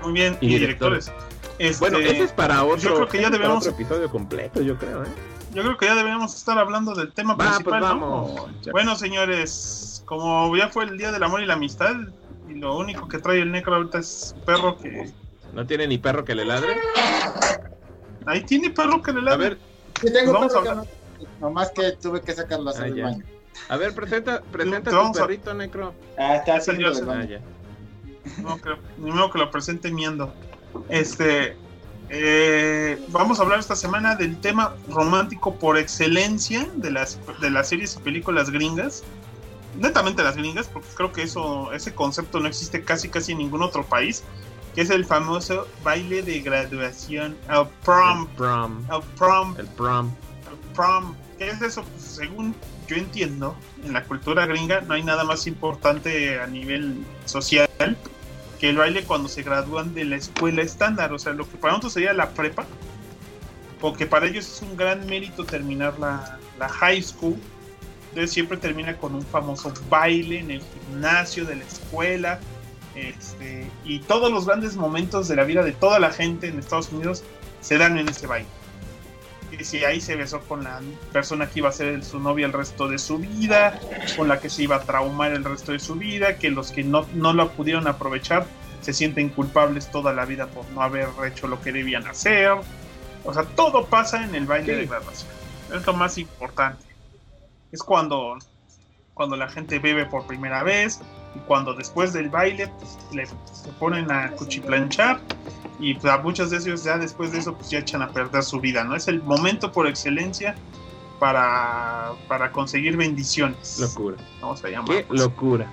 [0.03, 1.11] Muy bien, y, directores.
[1.59, 3.67] Este, bueno, ese es para otro, creo que ya debemos...
[3.67, 5.09] otro episodio completo, yo creo, ¿eh?
[5.55, 7.99] yo creo que ya deberíamos estar hablando del tema pues principal.
[8.71, 11.97] Bueno, señores, como ya fue el Día del Amor y la Amistad,
[12.51, 15.11] y lo único que trae el Necro ahorita es perro que...
[15.55, 16.77] ¿No tiene ni perro que le ladre?
[18.29, 19.47] Ahí tiene perro que le ladre.
[19.47, 19.59] A ver,
[20.01, 20.87] sí, tengo vamos perro a hablar.
[20.87, 23.25] Que no, nomás que tuve que sacarlo a ah, baño.
[23.69, 25.95] A ver, presenta, presenta tu perrito, Necro.
[26.19, 27.41] Ah, está haciendo ah, ya.
[28.43, 30.33] No creo, ni modo que lo presente miendo.
[30.89, 31.57] Este,
[32.11, 37.69] eh, vamos a hablar esta semana del tema romántico por excelencia de las, de las
[37.69, 39.03] series y películas gringas.
[39.79, 43.63] Netamente las gringas, porque creo que eso, ese concepto no existe casi casi en ningún
[43.63, 44.25] otro país,
[44.79, 48.29] que es el famoso baile de graduación, el prom.
[48.29, 48.85] El prom.
[48.89, 49.57] El prom.
[49.59, 50.13] El prom.
[50.49, 51.15] El prom.
[51.37, 51.83] ¿Qué es eso?
[51.83, 52.55] Pues, según
[52.87, 57.69] yo entiendo, en la cultura gringa no hay nada más importante a nivel social
[58.61, 61.73] que el baile cuando se gradúan de la escuela estándar, o sea, lo que para
[61.73, 62.65] nosotros sería la prepa,
[63.81, 67.35] porque para ellos es un gran mérito terminar la, la high school,
[68.11, 72.39] entonces siempre termina con un famoso baile en el gimnasio de la escuela,
[72.99, 76.93] este, y todos los grandes momentos de la vida de toda la gente en Estados
[76.93, 77.25] Unidos
[77.61, 78.49] se dan en ese baile
[79.57, 80.81] que si ahí se besó con la
[81.13, 83.81] persona que iba a ser su novia el resto de su vida,
[84.17, 86.85] con la que se iba a traumar el resto de su vida, que los que
[86.85, 88.47] no, no lo pudieron aprovechar
[88.81, 92.53] se sienten culpables toda la vida por no haber hecho lo que debían hacer.
[93.25, 95.31] O sea, todo pasa en el baile de graduación.
[95.75, 96.85] Es lo más importante.
[97.73, 98.39] Es cuando,
[99.15, 101.01] cuando la gente bebe por primera vez
[101.35, 105.21] y cuando después del baile pues, le, se ponen a cuchiplanchar
[105.79, 108.43] y pues, a muchos de ellos ya después de eso pues ya echan a perder
[108.43, 108.95] su vida, ¿no?
[108.97, 110.55] Es el momento por excelencia
[111.19, 113.79] para, para conseguir bendiciones.
[113.81, 114.17] Locura.
[114.41, 115.71] Vamos a Qué locura.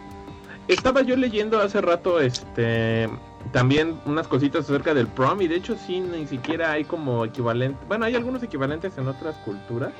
[0.67, 3.07] Estaba yo leyendo hace rato este
[3.51, 7.79] también unas cositas acerca del prom y de hecho sí ni siquiera hay como equivalente,
[7.87, 9.93] bueno, hay algunos equivalentes en otras culturas,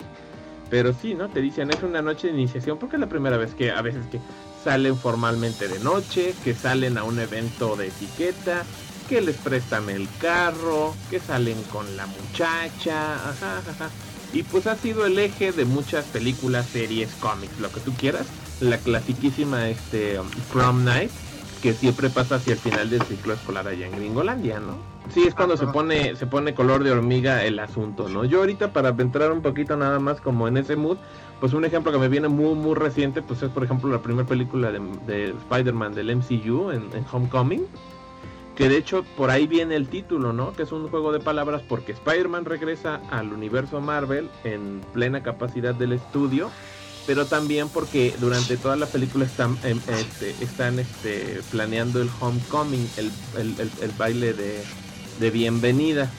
[0.70, 1.30] pero sí, ¿no?
[1.30, 4.06] Te dicen es una noche de iniciación porque es la primera vez que a veces
[4.08, 4.20] que
[4.64, 8.64] salen formalmente de noche, que salen a un evento de etiqueta,
[9.08, 13.90] que les prestan el carro, que salen con la muchacha, ajá, ajá.
[14.34, 18.26] Y pues ha sido el eje de muchas películas, series, cómics, lo que tú quieras,
[18.60, 20.20] la clasiquísima este
[20.52, 21.12] prom night
[21.62, 24.95] que siempre pasa hacia el final del ciclo escolar allá en Gringolandia, ¿no?
[25.10, 28.26] Sí, es cuando se pone se pone color de hormiga el asunto, ¿no?
[28.26, 30.98] Yo ahorita para entrar un poquito nada más como en ese mood,
[31.40, 34.28] pues un ejemplo que me viene muy muy reciente, pues es por ejemplo la primera
[34.28, 37.66] película de, de Spider-Man del MCU en, en Homecoming
[38.56, 40.54] que de hecho por ahí viene el título, ¿no?
[40.54, 45.76] Que es un juego de palabras porque Spider-Man regresa al universo Marvel en plena capacidad
[45.76, 46.50] del estudio,
[47.06, 52.90] pero también porque durante toda la película están, em, este, están este, planeando el homecoming,
[52.98, 53.12] el,
[53.82, 54.64] el, baile de,
[55.20, 56.10] de, bienvenida,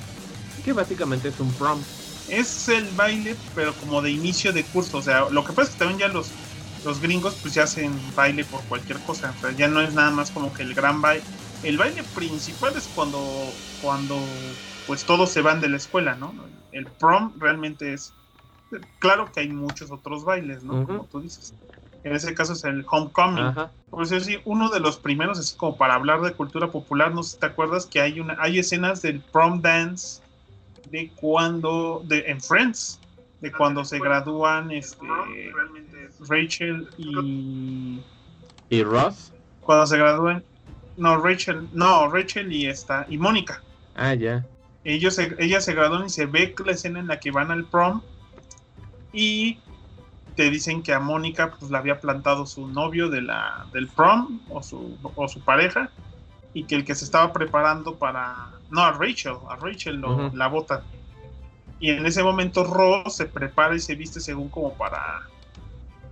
[0.64, 1.80] que básicamente es un prom.
[2.28, 5.74] Es el baile, pero como de inicio de curso, o sea, lo que pasa es
[5.74, 6.30] que también ya los,
[6.84, 10.10] los gringos pues ya hacen baile por cualquier cosa, o sea, ya no es nada
[10.10, 11.22] más como que el gran baile
[11.62, 13.20] el baile principal es cuando,
[13.82, 14.18] cuando
[14.86, 16.32] pues todos se van de la escuela, ¿no?
[16.72, 18.12] El prom realmente es,
[18.98, 20.86] claro que hay muchos otros bailes, ¿no?
[20.86, 21.54] Como tú dices.
[22.06, 23.52] En ese caso es el homecoming.
[23.90, 27.24] Por eso sí, uno de los primeros, así como para hablar de cultura popular, no
[27.24, 30.22] sé si te acuerdas que hay una, hay escenas del prom dance
[30.92, 33.00] de cuando, de, en Friends,
[33.40, 35.04] de cuando se gradúan este,
[36.28, 38.00] Rachel y...
[38.70, 39.32] ¿Y Ross?
[39.62, 40.44] Cuando se gradúan
[40.96, 43.60] no, Rachel, no, Rachel y esta, y Mónica.
[43.96, 44.46] Ah, ya.
[44.84, 47.64] Ellos se, ella se gradúan y se ve la escena en la que van al
[47.64, 48.00] prom
[49.12, 49.58] y
[50.36, 54.40] te dicen que a Mónica pues la había plantado su novio de la, del prom
[54.50, 55.90] o su, o su pareja
[56.52, 58.50] y que el que se estaba preparando para...
[58.70, 60.82] No, a Rachel, a Rachel lo, la bota.
[61.80, 65.22] Y en ese momento Ross se prepara y se viste según como para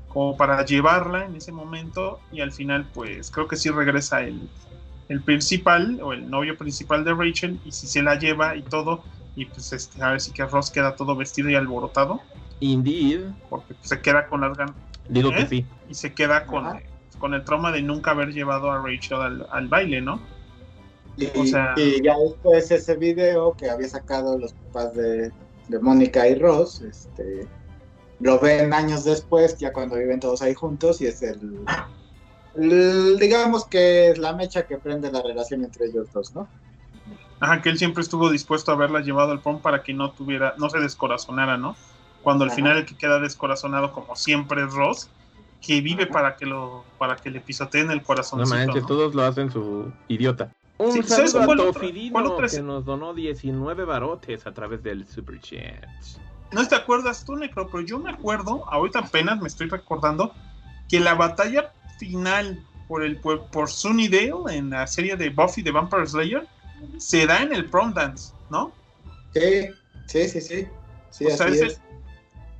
[0.08, 4.48] como para llevarla en ese momento y al final pues creo que sí regresa el,
[5.08, 9.02] el principal o el novio principal de Rachel y si se la lleva y todo
[9.36, 12.20] y pues este, a ver si que Ross queda todo vestido y alborotado.
[12.60, 13.22] Indeed.
[13.50, 14.74] Porque se queda con las ganas.
[15.08, 15.46] Digo que ¿Eh?
[15.48, 15.66] sí.
[15.88, 16.80] Y se queda con,
[17.18, 20.20] con el trauma de nunca haber llevado a Rachel al, baile, ¿no?
[21.16, 25.30] Y, o sea, y, ya después ese video que había sacado los papás de,
[25.68, 27.46] de Mónica y Ross, este,
[28.20, 31.64] lo ven años después, ya cuando viven todos ahí juntos, y es el,
[33.18, 36.48] digamos que es la mecha que prende la relación entre ellos dos, ¿no?
[37.40, 40.54] Ajá, que él siempre estuvo dispuesto a haberla llevado al prom para que no tuviera,
[40.58, 41.76] no se descorazonara, ¿no?
[42.22, 45.10] Cuando al final el que queda descorazonado, como siempre, es Ross,
[45.60, 48.40] que vive para que lo, para que le pisoteen el corazón.
[48.40, 50.50] No manches, todos lo hacen su idiota.
[50.78, 55.84] Un saludo a Tofidino que nos donó 19 barotes a través del Super Chat.
[56.52, 60.32] No te acuerdas tú, Necro, pero yo me acuerdo, ahorita apenas me estoy recordando,
[60.88, 66.06] que la batalla final por el por, Sunnydale en la serie de Buffy the Vampire
[66.06, 66.46] Slayer
[66.98, 68.72] se da en el prom dance, ¿no?
[69.32, 69.68] Sí,
[70.06, 70.68] sí, sí, sí.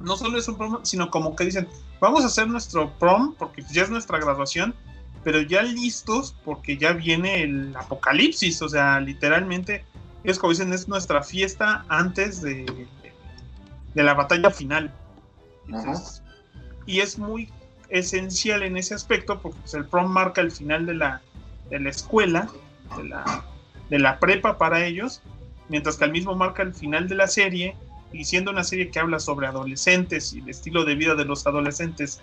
[0.01, 1.68] no solo es un prom, sino como que dicen,
[2.01, 4.75] vamos a hacer nuestro prom porque ya es nuestra graduación,
[5.22, 9.85] pero ya listos porque ya viene el apocalipsis, o sea, literalmente
[10.25, 12.87] es como dicen, es nuestra fiesta antes de,
[13.95, 14.93] de la batalla final.
[16.87, 17.51] y es muy
[17.89, 21.22] esencial en ese aspecto porque pues, el prom marca el final de la,
[21.70, 22.49] de la escuela,
[22.97, 23.45] de la,
[23.91, 25.22] de la prepa para ellos,
[25.68, 27.76] mientras que al mismo marca el final de la serie
[28.12, 31.47] y siendo una serie que habla sobre adolescentes y el estilo de vida de los
[31.47, 32.22] adolescentes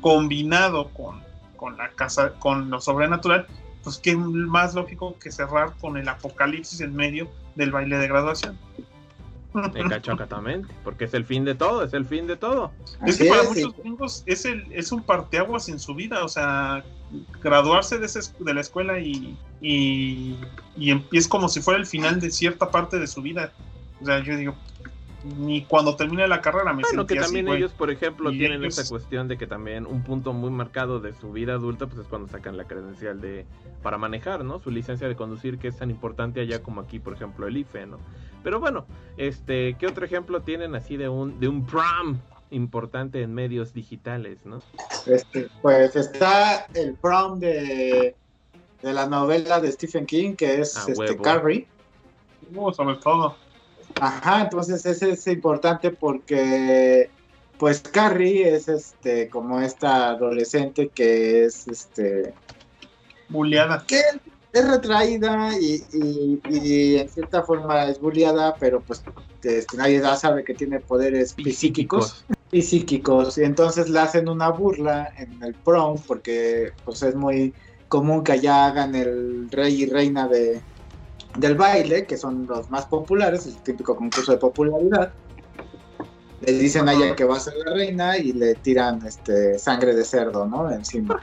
[0.00, 1.20] combinado con,
[1.56, 3.46] con la casa, con lo sobrenatural,
[3.82, 8.58] pues qué más lógico que cerrar con el apocalipsis en medio del baile de graduación.
[9.74, 12.70] Exactamente, porque es el fin de todo, es el fin de todo.
[13.06, 16.84] Es que para muchos gringos es, el, es un parteaguas en su vida, o sea,
[17.42, 18.08] graduarse de,
[18.40, 20.36] de la escuela y, y,
[20.76, 23.52] y es como si fuera el final de cierta parte de su vida.
[24.00, 24.54] O sea, yo digo,
[25.24, 29.26] ni cuando termine la carrera me Bueno, que también ellos, por ejemplo, tienen esa cuestión
[29.28, 32.56] de que también un punto muy marcado de su vida adulta, pues es cuando sacan
[32.56, 33.46] la credencial de
[33.82, 34.60] para manejar, ¿no?
[34.60, 37.86] Su licencia de conducir, que es tan importante allá como aquí, por ejemplo, el IFE,
[37.86, 37.98] ¿no?
[38.44, 38.86] Pero bueno,
[39.16, 42.18] este, ¿qué otro ejemplo tienen así de un, de un prom
[42.50, 44.60] importante en medios digitales, ¿no?
[45.06, 48.14] Este, pues está el prom de,
[48.82, 51.66] de la novela de Stephen King, que es este, Carrie.
[52.72, 53.36] sobre todo.
[54.00, 57.10] Ajá, entonces ese es importante porque
[57.58, 62.32] pues Carrie es este como esta adolescente que es este
[63.28, 63.84] bulleada.
[63.86, 64.00] Que
[64.52, 66.40] es retraída y,
[66.98, 69.02] en cierta forma es bulleada, pero pues
[69.42, 72.24] este, nadie sabe que tiene poderes psíquicos.
[72.50, 73.36] Y psíquicos.
[73.38, 77.52] Y entonces le hacen una burla en el prom porque pues es muy
[77.88, 80.60] común que allá hagan el rey y reina de,
[81.36, 85.12] del baile, que son los más populares, el típico concurso de popularidad.
[86.40, 89.94] le dicen a ella que va a ser la reina y le tiran este sangre
[89.94, 90.70] de cerdo, ¿no?
[90.70, 91.18] Encima.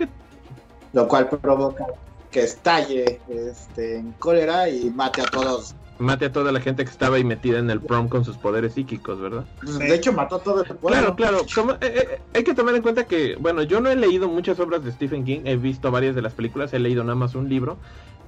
[0.93, 1.85] Lo cual provoca
[2.31, 5.75] que estalle este, en cólera y mate a todos.
[5.97, 8.73] Mate a toda la gente que estaba ahí metida en el prom con sus poderes
[8.73, 9.45] psíquicos, ¿verdad?
[9.79, 11.15] De hecho, mató a todo el pueblo.
[11.15, 11.77] Claro, claro.
[11.81, 14.83] Eh, eh, hay que tomar en cuenta que, bueno, yo no he leído muchas obras
[14.83, 17.77] de Stephen King, he visto varias de las películas, he leído nada más un libro,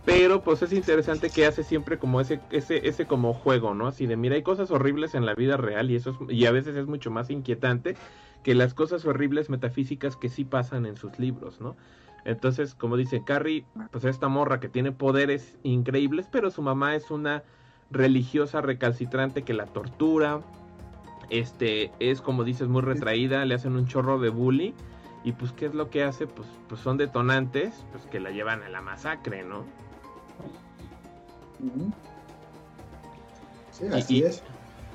[0.07, 4.05] pero pues es interesante que hace siempre como ese ese ese como juego no así
[4.07, 6.77] de mira hay cosas horribles en la vida real y eso es, y a veces
[6.77, 7.97] es mucho más inquietante
[8.41, 11.75] que las cosas horribles metafísicas que sí pasan en sus libros no
[12.23, 17.11] entonces como dice Carrie pues esta morra que tiene poderes increíbles pero su mamá es
[17.11, 17.43] una
[17.91, 20.41] religiosa recalcitrante que la tortura
[21.29, 24.73] este es como dices muy retraída le hacen un chorro de bully
[25.23, 28.63] y pues qué es lo que hace pues pues son detonantes pues que la llevan
[28.63, 29.65] a la masacre no
[33.71, 34.41] Sí, así es.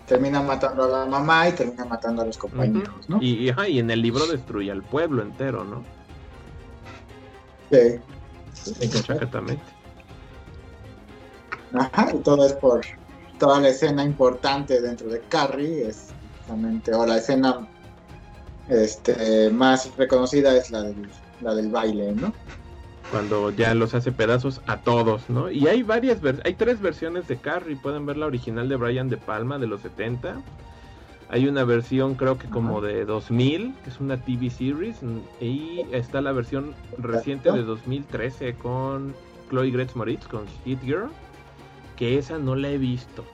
[0.07, 3.19] Termina matando a la mamá y termina matando a los compañeros, ¿no?
[3.23, 5.85] Y, y, en el libro destruye al pueblo entero, ¿no?
[7.71, 8.01] Sí.
[8.81, 9.63] Exactamente.
[11.75, 12.83] Ajá, y todo es por
[13.39, 16.09] toda la escena importante dentro de Carrie, es
[16.39, 17.67] justamente, o la escena
[18.69, 21.09] este, más reconocida es la del,
[21.41, 22.33] la del baile, ¿no?
[23.13, 25.51] cuando ya los hace pedazos a todos, ¿no?
[25.51, 29.19] Y hay varias, hay tres versiones de Carrie, pueden ver la original de Brian De
[29.19, 30.41] Palma de los 70.
[31.29, 34.97] Hay una versión creo que como de 2000, que es una TV series,
[35.43, 39.15] y está la versión reciente de 2013 con
[39.51, 41.11] Chloe Grace Moritz, con Hit Girl,
[42.03, 43.25] que esa no la he visto.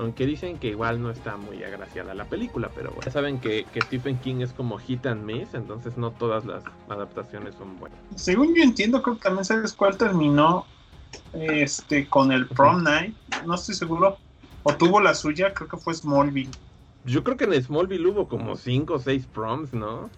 [0.00, 4.18] Aunque dicen que igual no está muy agraciada la película, pero ya saben que, Stephen
[4.18, 7.96] King es como hit and miss, entonces no todas las adaptaciones son buenas.
[8.16, 10.66] Según yo entiendo, creo que también sabes cuál terminó
[11.34, 13.14] este con el prom night,
[13.46, 14.18] no estoy seguro,
[14.64, 16.50] o tuvo la suya, creo que fue Smallville.
[17.04, 20.10] Yo creo que en Smallville hubo como 5 o 6 proms, ¿no?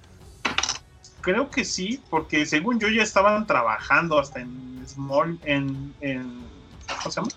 [1.20, 6.40] Creo que sí, porque según yo ya estaban trabajando hasta en Small, en, en
[6.88, 7.28] ¿cómo se llama?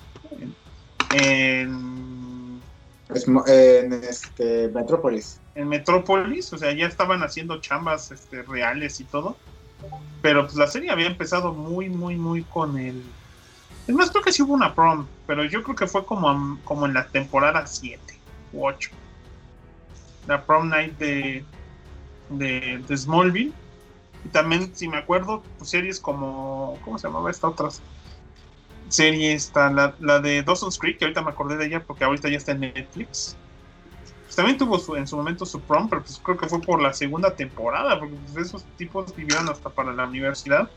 [1.11, 2.15] En
[3.47, 5.39] en este, Metrópolis.
[5.55, 9.37] En Metrópolis, o sea, ya estaban haciendo chambas este, reales y todo.
[10.21, 13.03] Pero pues la serie había empezado muy, muy, muy con el.
[13.87, 16.87] Es más, creo que sí hubo una prom, pero yo creo que fue como, como
[16.87, 18.01] en la temporada 7
[18.53, 18.89] u 8.
[20.27, 21.45] La prom night de,
[22.29, 23.53] de, de Smallville.
[24.23, 26.79] Y también, si me acuerdo, pues series como.
[26.83, 27.69] ¿Cómo se llamaba esta otra?
[28.89, 32.29] Serie está la, la, de Dawson's Creek, que ahorita me acordé de ella porque ahorita
[32.29, 33.35] ya está en Netflix.
[34.23, 36.81] Pues también tuvo su, en su momento su prom, pero pues creo que fue por
[36.81, 40.69] la segunda temporada, porque pues esos tipos vivieron hasta para la universidad.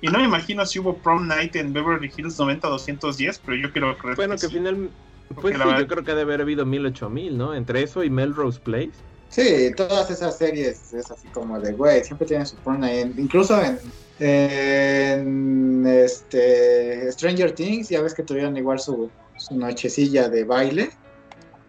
[0.00, 3.96] Y no me imagino si hubo prom night en Beverly Hills 90-210, pero yo quiero
[3.98, 4.90] creer bueno, que, final,
[5.34, 7.54] pues sí, yo creo que debe haber habido 1008 ¿no?
[7.54, 8.92] Entre eso y Melrose Place.
[9.28, 13.18] Sí, todas esas series es así como de, güey, siempre tienen su prom night.
[13.18, 13.78] Incluso en
[14.20, 19.10] en este Stranger Things, ya ves que tuvieron igual su,
[19.50, 20.90] nochecilla de baile,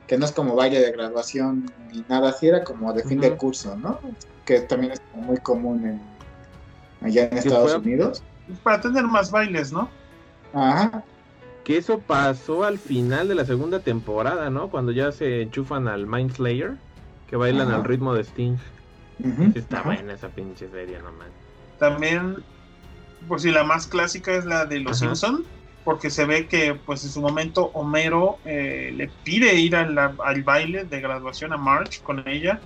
[0.07, 3.35] que no es como baile de graduación ni nada así, era como de fin de
[3.37, 3.99] curso, ¿no?
[4.45, 8.23] Que también es muy común en, allá en Estados Unidos.
[8.63, 9.87] Para tener más bailes, ¿no?
[10.53, 11.03] Ajá.
[11.63, 14.71] Que eso pasó al final de la segunda temporada, ¿no?
[14.71, 16.77] Cuando ya se enchufan al Mind Slayer,
[17.29, 18.57] que bailan al ritmo de Sting.
[19.53, 21.27] Está buena esa pinche serie, nomás.
[21.77, 22.37] También,
[23.27, 25.45] pues si la más clásica es la de Los Simpson,
[25.83, 30.43] porque se ve que pues en su momento Homero eh, le pide ir al, al
[30.43, 32.59] baile de graduación a March con ella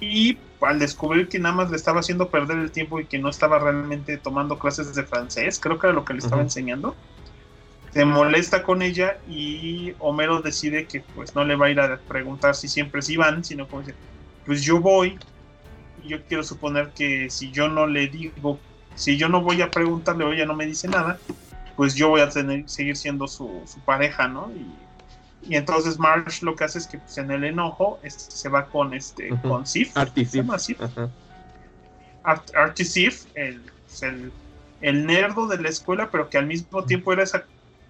[0.00, 3.28] y al descubrir que nada más le estaba haciendo perder el tiempo y que no
[3.28, 6.94] estaba realmente tomando clases de francés, creo que era lo que le estaba enseñando,
[7.92, 11.98] se molesta con ella y Homero decide que pues no le va a ir a
[11.98, 13.94] preguntar si siempre sí van, sino como dice,
[14.46, 15.18] pues yo voy
[16.06, 18.58] yo quiero suponer que si yo no le digo,
[18.94, 21.18] si yo no voy a preguntarle o ella no me dice nada,
[21.76, 24.50] pues yo voy a tener seguir siendo su, su pareja, ¿no?
[24.52, 28.48] Y, y, entonces Marsh lo que hace es que pues, en el enojo este, se
[28.48, 29.92] va con este con Sif,
[30.58, 30.80] Sif.
[32.54, 33.62] Artie Sif, el,
[34.02, 34.32] el,
[34.80, 37.42] el, nerdo de la escuela, pero que al mismo tiempo era ese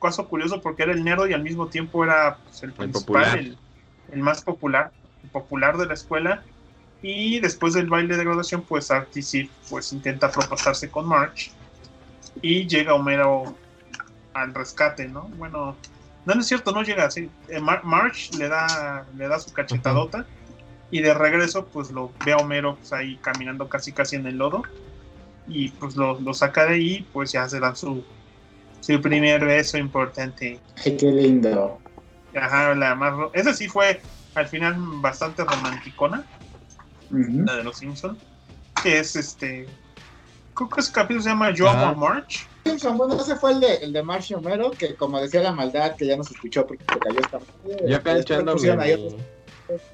[0.02, 3.58] caso curioso porque era el nerdo y al mismo tiempo era pues, el principal, el,
[4.12, 4.92] el, más popular,
[5.22, 6.42] el popular de la escuela
[7.02, 11.50] y después del baile de graduación, pues Artie pues intenta propasarse con March.
[12.40, 13.56] Y llega Homero
[14.32, 15.22] al rescate, ¿no?
[15.36, 15.76] Bueno,
[16.24, 17.28] no, es cierto, no llega así.
[17.48, 20.24] Eh, March le da, le da su cachetadota.
[20.92, 24.38] Y de regreso, pues lo ve a Homero pues, ahí caminando casi casi en el
[24.38, 24.62] lodo.
[25.48, 28.04] Y pues lo, saca de ahí, pues ya se da su,
[28.82, 30.58] su primer beso importante.
[30.84, 31.78] Ay, qué lindo.
[32.34, 33.30] Ajá, la más.
[33.32, 34.00] Ese sí fue
[34.34, 36.24] al final bastante romanticona,
[37.10, 38.18] la de los Simpsons,
[38.82, 39.68] que es este,
[40.54, 41.68] creo que ese capítulo se llama Yo.
[41.68, 42.46] Amo a March.
[42.64, 45.96] Simpson, bueno, ese fue el de, el de Marcio Homero, que como decía la maldad,
[45.96, 47.40] que ya no se escuchó porque se cayó esta.
[47.86, 49.16] Yo acá otros,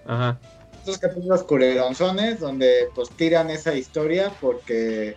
[0.06, 0.38] Ajá.
[0.82, 5.16] otros capítulos culeronzones donde pues tiran esa historia porque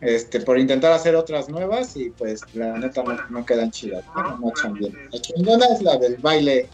[0.00, 4.38] este por intentar hacer otras nuevas y pues la neta no, no quedan chidas, no,
[4.38, 4.96] no echan bien.
[5.12, 6.68] La chingona es la del baile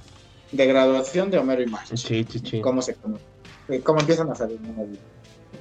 [0.53, 1.97] de graduación de Homero y Marge.
[1.97, 2.61] Sí, sí, sí.
[2.61, 3.19] Cómo se cómo,
[3.83, 4.61] cómo empiezan a salir.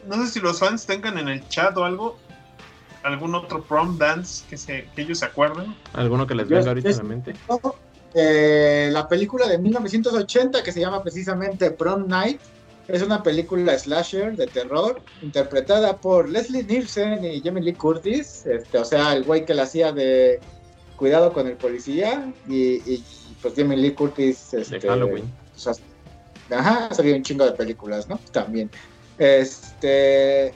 [0.07, 2.17] No sé si los fans tengan en el chat o algo,
[3.01, 5.75] algún otro prom dance que, se, que ellos se acuerden.
[5.93, 7.33] ¿Alguno que les Yo- venga a yo- la mente?
[8.13, 12.39] Eh, la película de 1980 que se llama precisamente Prom Night
[12.87, 18.77] es una película slasher de terror interpretada por Leslie Nielsen y Jamie Lee Curtis, este,
[18.77, 20.39] o sea, el güey que la hacía de
[20.95, 23.03] Cuidado con el policía y, y,
[23.41, 25.25] pues Jamie Lee Curtis De este, Halloween.
[25.55, 25.73] o sea,
[26.51, 28.17] ajá, ha salido un chingo de películas, ¿no?
[28.31, 28.69] También.
[29.17, 30.53] Este.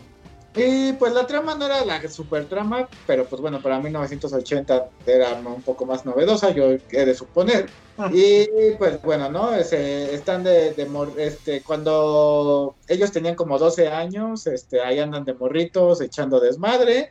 [0.60, 5.34] Y pues la trama no era la super trama, pero pues bueno, para 1980 era
[5.36, 7.66] un poco más novedosa, yo he de suponer.
[7.98, 8.10] Ah.
[8.14, 8.46] Y
[8.78, 9.54] pues bueno, ¿no?
[9.54, 15.24] Ese, están de, de mor- este, cuando ellos tenían como 12 años, este, ahí andan
[15.24, 17.10] de morritos echando desmadre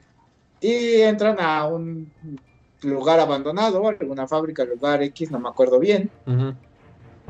[0.60, 2.12] y entran a un
[2.82, 6.10] lugar abandonado, alguna fábrica, lugar X, no me acuerdo bien.
[6.26, 6.54] Ujú.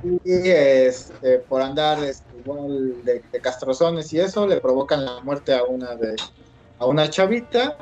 [0.04, 0.18] Y
[0.50, 5.64] este, por andar este, igual de, de castrozones y eso, le provocan la muerte a
[5.64, 6.14] una de
[6.78, 7.76] a una chavita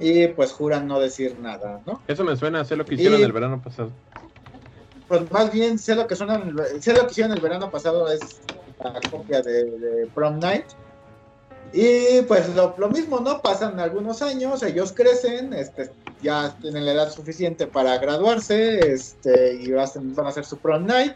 [0.00, 2.02] y pues juran no decir nada, ¿no?
[2.08, 3.92] Eso me suena a hacer lo que hicieron Y- el verano pasado.
[5.06, 6.42] Pues más bien sé lo que suena,
[6.80, 8.40] sé lo que hicieron el verano pasado es
[8.82, 10.64] la copia de, de Prom Night.
[11.74, 13.40] Y pues lo, lo mismo, ¿no?
[13.40, 15.90] Pasan algunos años, ellos crecen, este,
[16.22, 20.86] ya tienen la edad suficiente para graduarse, este, y hacen- van a hacer su Prom
[20.86, 21.14] Night.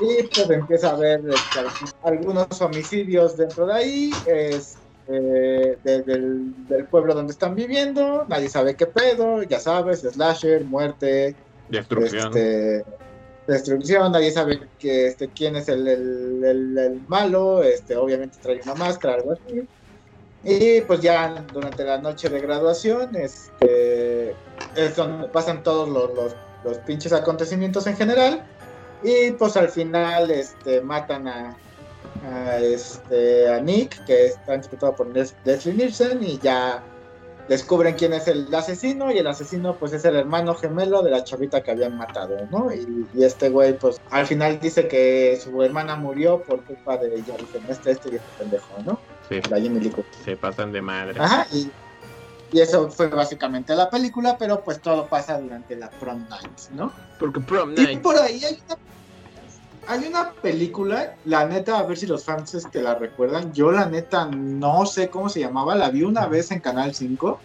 [0.00, 1.68] Y pues empieza a haber este, al-
[2.14, 4.76] algunos homicidios dentro de ahí, es,
[5.08, 10.64] eh, de- del, del pueblo donde están viviendo, nadie sabe qué pedo, ya sabes, slasher,
[10.64, 11.34] muerte,
[11.68, 12.28] Destrucción.
[12.28, 12.84] este,
[13.46, 19.68] destrucción, nadie sabe este, quién es el, malo, este, obviamente trae una máscara, algo así.
[20.44, 24.30] Y pues ya durante la noche de graduación, este,
[24.74, 26.34] es donde pasan todos los,
[26.86, 28.44] pinches acontecimientos en general.
[29.02, 30.32] Y pues al final
[30.84, 31.58] matan a,
[33.62, 36.82] Nick, que está interpretado por Les- Leslie Nielsen, y ya
[37.48, 41.24] descubren quién es el asesino y el asesino pues es el hermano gemelo de la
[41.24, 42.72] chavita que habían matado, ¿no?
[42.72, 47.14] Y, y este güey pues al final dice que su hermana murió por culpa de
[47.14, 48.98] ella, dicen este, este y este pendejo, ¿no?
[49.28, 49.90] Sí, La Jimmy
[50.24, 51.20] se pasan de madre.
[51.20, 51.70] Ajá, y,
[52.52, 56.92] y eso fue básicamente la película, pero pues todo pasa durante la prom night, ¿no?
[57.18, 58.02] Porque prom Y night.
[58.02, 58.76] por ahí hay una,
[59.86, 63.52] hay una película, la neta, a ver si los fans este, la recuerdan.
[63.52, 65.74] Yo, la neta, no sé cómo se llamaba.
[65.74, 67.38] La vi una vez en Canal 5,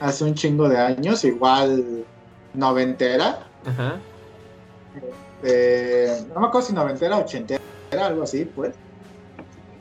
[0.00, 2.04] hace un chingo de años, igual
[2.52, 3.46] noventera.
[3.66, 3.98] Ajá.
[5.42, 7.62] eh, no me acuerdo si noventera, ochentera,
[8.00, 8.74] algo así, pues.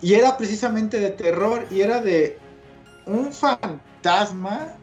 [0.02, 2.38] Y era precisamente de terror y era de
[3.06, 4.76] un fantasma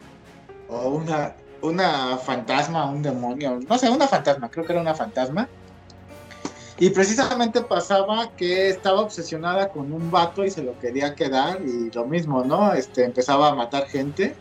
[0.67, 5.47] o una, una fantasma, un demonio, no sé, una fantasma, creo que era una fantasma.
[6.81, 11.91] Y precisamente pasaba que estaba obsesionada con un vato y se lo quería quedar y
[11.91, 12.73] lo mismo, ¿no?
[12.73, 14.33] Este, empezaba a matar gente,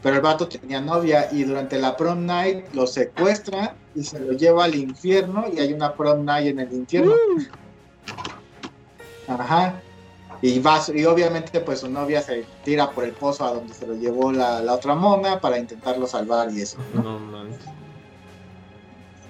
[0.00, 4.34] pero el vato tenía novia y durante la prom night lo secuestra y se lo
[4.34, 7.14] lleva al infierno y hay una prom night en el infierno.
[9.26, 9.82] Ajá.
[10.42, 13.88] Y va, y obviamente pues su novia se tira por el pozo a donde se
[13.88, 16.78] lo llevó la, la otra mona para intentarlo salvar y eso.
[16.94, 17.02] ¿no?
[17.02, 17.85] No manches.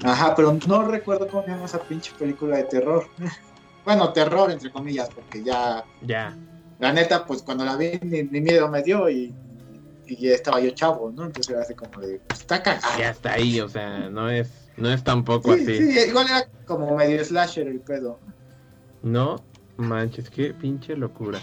[0.06, 3.10] Ajá, pero no recuerdo cómo se llama esa pinche película de terror.
[3.84, 6.36] bueno, terror entre comillas, porque ya, Ya.
[6.78, 9.34] la neta, pues cuando la vi ni, ni miedo me dio y,
[10.06, 11.24] y estaba yo chavo, ¿no?
[11.24, 12.98] Entonces era así como de, pues, está cagada.
[12.98, 15.74] Ya está ahí, o sea, no es, no es tampoco Sí, así.
[15.74, 18.20] sí, igual era como medio slasher el pedo.
[19.02, 19.36] No
[19.76, 21.40] manches, qué pinche locura.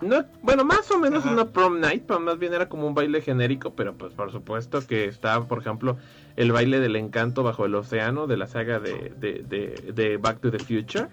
[0.00, 1.32] No, bueno, más o menos Ajá.
[1.32, 4.86] una prom night, pero más bien era como un baile genérico, pero pues por supuesto
[4.86, 5.98] que está, por ejemplo,
[6.36, 10.40] el baile del encanto bajo el océano de la saga de, de, de, de Back
[10.40, 11.08] to the Future,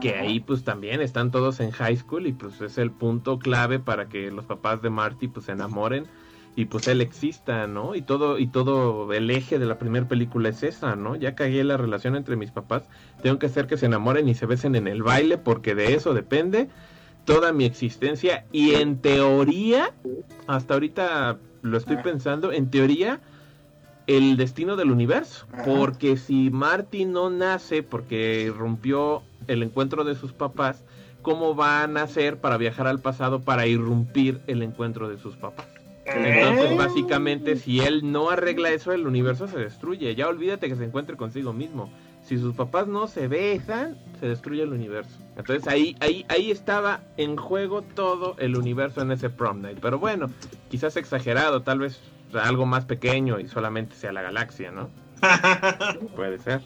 [0.00, 3.78] que ahí pues también están todos en high school y pues es el punto clave
[3.78, 6.06] para que los papás de Marty pues se enamoren
[6.54, 7.94] y pues él exista, ¿no?
[7.94, 11.16] Y todo y todo el eje de la primera película es esa, ¿no?
[11.16, 12.88] Ya cagué la relación entre mis papás,
[13.22, 16.12] tengo que hacer que se enamoren y se besen en el baile porque de eso
[16.12, 16.68] depende
[17.24, 19.92] toda mi existencia y en teoría,
[20.46, 23.20] hasta ahorita lo estoy pensando, en teoría
[24.06, 25.64] el destino del universo, Ajá.
[25.64, 30.82] porque si Marty no nace porque rompió el encuentro de sus papás,
[31.22, 35.66] cómo van a hacer para viajar al pasado para irrumpir el encuentro de sus papás.
[36.04, 40.14] Entonces, básicamente, si él no arregla eso, el universo se destruye.
[40.16, 41.92] Ya olvídate que se encuentre consigo mismo.
[42.32, 45.18] Si sus papás no se besan, se destruye el universo.
[45.36, 49.80] Entonces ahí, ahí, ahí estaba en juego todo el universo en ese prom night.
[49.82, 50.30] Pero bueno,
[50.70, 52.00] quizás exagerado, tal vez
[52.32, 54.88] algo más pequeño y solamente sea la galaxia, ¿no?
[56.16, 56.62] Puede ser.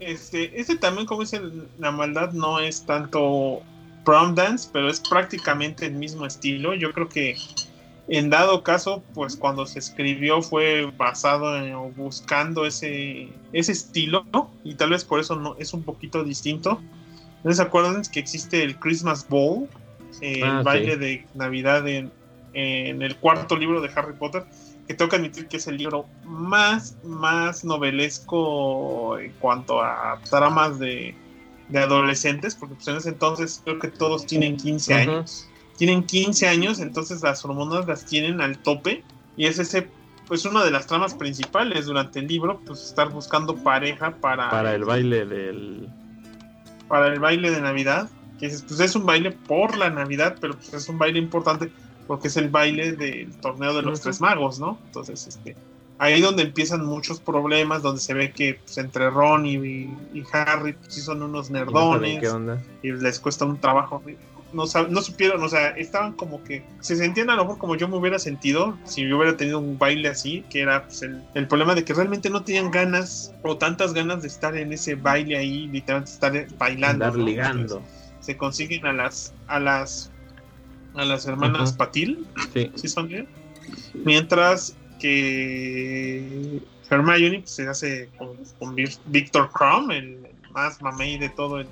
[0.00, 1.40] Este, ese también, como dice
[1.78, 3.62] la maldad, no es tanto
[4.04, 6.74] prom dance, pero es prácticamente el mismo estilo.
[6.74, 7.36] Yo creo que
[8.08, 14.26] en dado caso, pues cuando se escribió fue basado en, o buscando ese, ese estilo,
[14.62, 16.80] y tal vez por eso no es un poquito distinto.
[17.42, 19.68] ¿No se acuerdan que existe el Christmas Bowl,
[20.20, 20.98] eh, el Ah, baile sí.
[20.98, 22.10] de Navidad en,
[22.52, 24.44] en el cuarto libro de Harry Potter?
[24.86, 30.78] Que tengo que admitir que es el libro más, más novelesco en cuanto a tramas
[30.78, 31.14] de,
[31.68, 35.02] de adolescentes, porque pues en ese entonces creo que todos tienen 15 Ujú.
[35.10, 39.02] años tienen 15 años, entonces las hormonas las tienen al tope
[39.36, 39.88] y es ese
[40.26, 44.74] pues una de las tramas principales durante el libro, pues estar buscando pareja para Para
[44.74, 45.88] el baile del...
[46.88, 48.08] para el baile de Navidad,
[48.38, 51.70] que es, pues es un baile por la Navidad, pero pues es un baile importante
[52.06, 54.78] porque es el baile del torneo de los tres magos, ¿no?
[54.86, 55.56] Entonces, este
[55.98, 60.72] ahí donde empiezan muchos problemas, donde se ve que pues, entre Ron y, y Harry
[60.74, 62.62] pues, sí son unos y no saben nerdones ¿Qué onda?
[62.82, 64.02] y les cuesta un trabajo.
[64.54, 67.88] No, no supieron, o sea, estaban como que se sentían a lo mejor como yo
[67.88, 71.48] me hubiera sentido si yo hubiera tenido un baile así, que era pues, el, el
[71.48, 75.36] problema de que realmente no tenían ganas o tantas ganas de estar en ese baile
[75.36, 77.04] ahí, literalmente estar bailando.
[77.04, 77.26] Andar ¿no?
[77.26, 77.62] ligando.
[77.62, 80.10] Entonces, se consiguen a las a las
[80.94, 81.72] a las hermanas.
[81.72, 82.70] Patil, Sí.
[82.76, 83.28] ¿sí son bien?
[83.92, 88.74] Mientras que Hermione pues, se hace con, con
[89.06, 90.18] Victor Crumb, el
[90.52, 91.66] más mamey de todo el,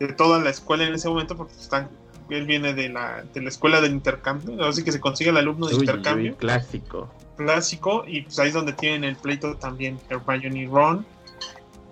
[0.00, 1.88] de toda la escuela en ese momento, porque están,
[2.30, 5.66] él viene de la, de la escuela del intercambio, así que se consigue el alumno
[5.66, 7.10] de Uy, intercambio uy, clásico.
[7.36, 11.04] clásico y pues ahí es donde tienen el pleito también Hermione y Ron.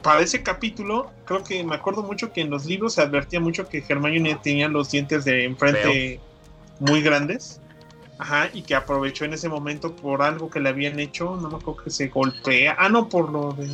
[0.03, 3.69] Para ese capítulo, creo que me acuerdo mucho que en los libros se advertía mucho
[3.69, 6.21] que Hermione tenía los dientes de enfrente
[6.79, 7.61] muy grandes.
[8.19, 11.57] Ajá, y que aprovechó en ese momento por algo que le habían hecho, no me
[11.57, 13.69] acuerdo que se golpea, ah no, por lo de,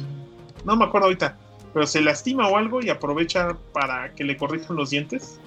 [0.64, 1.38] no me acuerdo ahorita,
[1.72, 5.38] pero se lastima o algo y aprovecha para que le corrijan los dientes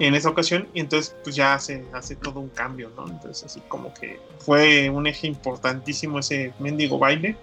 [0.00, 3.06] en esa ocasión y entonces pues ya hace, hace todo un cambio, ¿no?
[3.06, 7.36] Entonces así como que fue un eje importantísimo ese mendigo baile,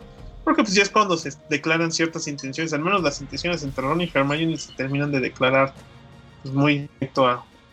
[0.43, 4.01] porque pues ya es cuando se declaran ciertas intenciones, al menos las intenciones entre Ron
[4.01, 5.73] y Hermione se terminan de declarar
[6.41, 6.89] pues, muy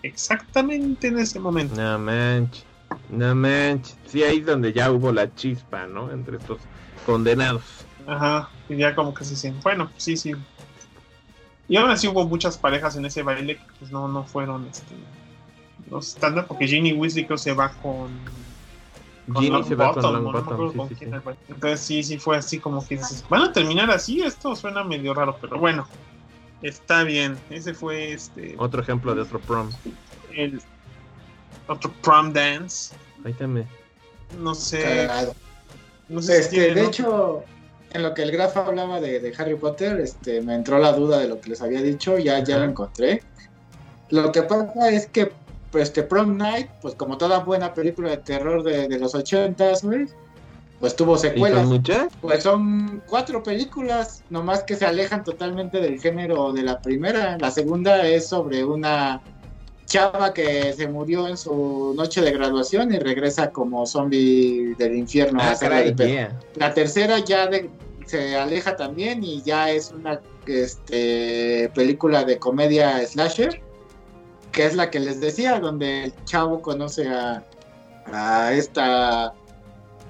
[0.03, 1.75] exactamente en ese momento.
[1.75, 2.65] No manches.
[3.11, 3.97] No manches.
[4.07, 6.13] Sí, ahí es donde ya hubo la chispa, ¿no?
[6.13, 6.59] Entre estos
[7.05, 7.86] condenados.
[8.07, 10.33] Ajá, y ya como que se sienten, bueno, sí, sí.
[11.69, 14.95] Y aún así hubo muchas parejas en ese baile que pues no, no fueron este,
[15.91, 18.11] los estándar, porque Ginny Weasley creo se va con...
[19.33, 21.31] con Ginny se va con no con sí, quién sí.
[21.49, 25.13] Entonces sí, sí fue así como que dices, van a terminar así, esto suena medio
[25.13, 25.89] raro, pero bueno,
[26.63, 27.37] está bien.
[27.51, 29.71] Ese fue este Otro ejemplo de otro prom.
[30.33, 30.61] el
[31.67, 32.95] otro prom dance.
[33.25, 33.67] Ahí también.
[34.41, 35.35] No sé, Cagado.
[36.09, 37.45] no sé si Este, de hecho,
[37.93, 41.19] en lo que el Graf hablaba de, de Harry Potter, este, me entró la duda
[41.19, 43.23] de lo que les había dicho, ya, ya lo encontré.
[44.11, 45.33] Lo que pasa es que
[45.71, 49.83] pues, este Prom Night, pues como toda buena película de terror de, de los ochentas,
[49.83, 50.07] güey,
[50.81, 51.69] pues tuvo ¿Y secuelas.
[52.21, 57.39] Pues son cuatro películas, nomás que se alejan totalmente del género de la primera.
[57.39, 59.23] La segunda es sobre una
[59.87, 65.41] chava que se murió en su noche de graduación y regresa como zombie del infierno
[65.41, 66.41] a Ah, caray, de yeah.
[66.57, 67.71] La tercera ya de-
[68.05, 73.61] se aleja también y ya es una este, película de comedia slasher,
[74.53, 77.45] que es la que les decía, donde el chavo conoce a,
[78.07, 79.35] a esta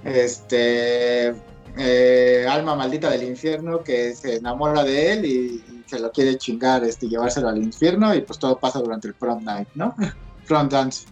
[0.04, 1.34] este
[1.78, 6.84] eh, alma maldita del infierno que se enamora de él y se lo quiere chingar,
[6.84, 9.94] este, llevárselo al infierno y pues todo pasa durante el prom night, ¿no?
[10.46, 11.06] prom dance.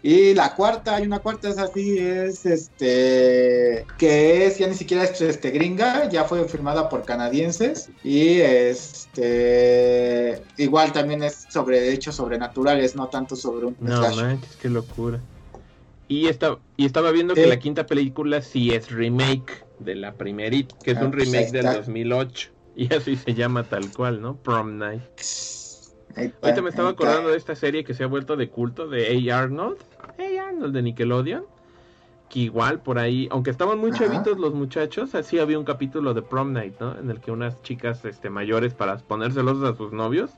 [0.00, 5.02] Y la cuarta, hay una cuarta, es así, es este, que es, ya ni siquiera
[5.02, 12.14] es este, gringa, ya fue firmada por canadienses y este, igual también es sobre hechos
[12.14, 15.20] sobrenaturales, no tanto sobre un No manches, qué locura.
[16.06, 17.48] Y, esta, y estaba viendo que Sí.
[17.48, 21.32] la quinta película sí es remake de la primerita, que es Ah, un pues ahí
[21.32, 21.76] remake del está.
[21.78, 22.50] 2008.
[22.78, 24.36] Y así se llama tal cual, ¿no?
[24.36, 25.02] Prom Night.
[26.40, 29.36] Ahorita me estaba acordando de esta serie que se ha vuelto de culto de A.
[29.40, 29.78] Arnold.
[30.00, 30.48] A.
[30.48, 31.44] Arnold de Nickelodeon.
[32.28, 36.22] que igual por ahí, aunque estaban muy chavitos los muchachos, así había un capítulo de
[36.22, 36.96] Prom Night, ¿no?
[36.96, 40.30] En el que unas chicas este, mayores, para ponérselos a sus novios,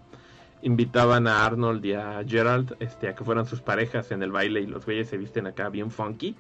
[0.63, 4.63] invitaban a Arnold y a Gerald este, a que fueran sus parejas en el baile
[4.63, 6.37] y los güeyes se visten acá bien funky.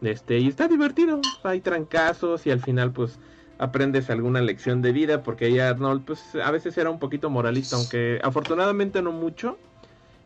[0.00, 3.18] Este, y está divertido, hay trancazos y al final pues
[3.58, 7.76] aprendes alguna lección de vida porque ahí Arnold pues a veces era un poquito moralista,
[7.76, 9.58] aunque afortunadamente no mucho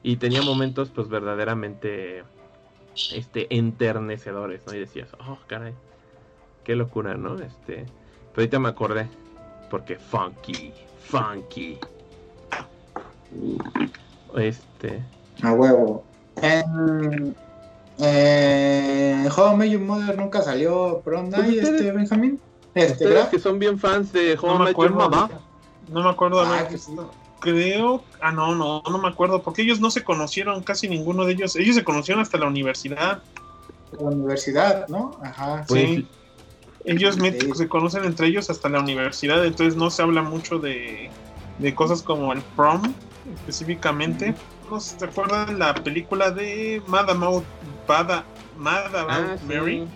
[0.02, 2.24] y tenía momentos pues verdaderamente
[3.12, 4.74] este enternecedores, ¿no?
[4.74, 5.72] Y decías, "Oh, caray.
[6.64, 7.34] Qué locura, ¿no?
[7.36, 7.86] Este,
[8.32, 9.08] pero ahorita me acordé
[9.70, 11.78] porque funky, funky.
[14.36, 15.02] Este,
[15.42, 16.04] A huevo.
[16.40, 17.34] En,
[17.98, 22.40] eh, How Mother nunca salió Prom Night, Pues este Benjamín.
[22.74, 25.28] Este, que son bien fans de How No I me acuerdo,
[25.88, 26.78] No me acuerdo Ah, que.
[27.40, 28.04] Creo.
[28.20, 29.42] Ah, no, no, no me acuerdo.
[29.42, 31.56] Porque ellos no se conocieron, casi ninguno de ellos.
[31.56, 33.22] Ellos se conocieron hasta la universidad.
[33.98, 35.18] La universidad, ¿no?
[35.22, 35.64] Ajá.
[35.68, 36.08] Pues, Sí.
[36.84, 37.50] Ellos me- Sí.
[37.54, 39.44] se conocen entre ellos hasta la universidad.
[39.44, 41.10] Entonces no se habla mucho de,
[41.58, 42.92] de cosas como el prom,
[43.34, 44.34] específicamente.
[44.70, 47.44] No sé, ¿te acuerdas de la película de Mad About,
[47.86, 48.24] Bad-
[48.56, 49.88] Mad About ah, sí, Mary?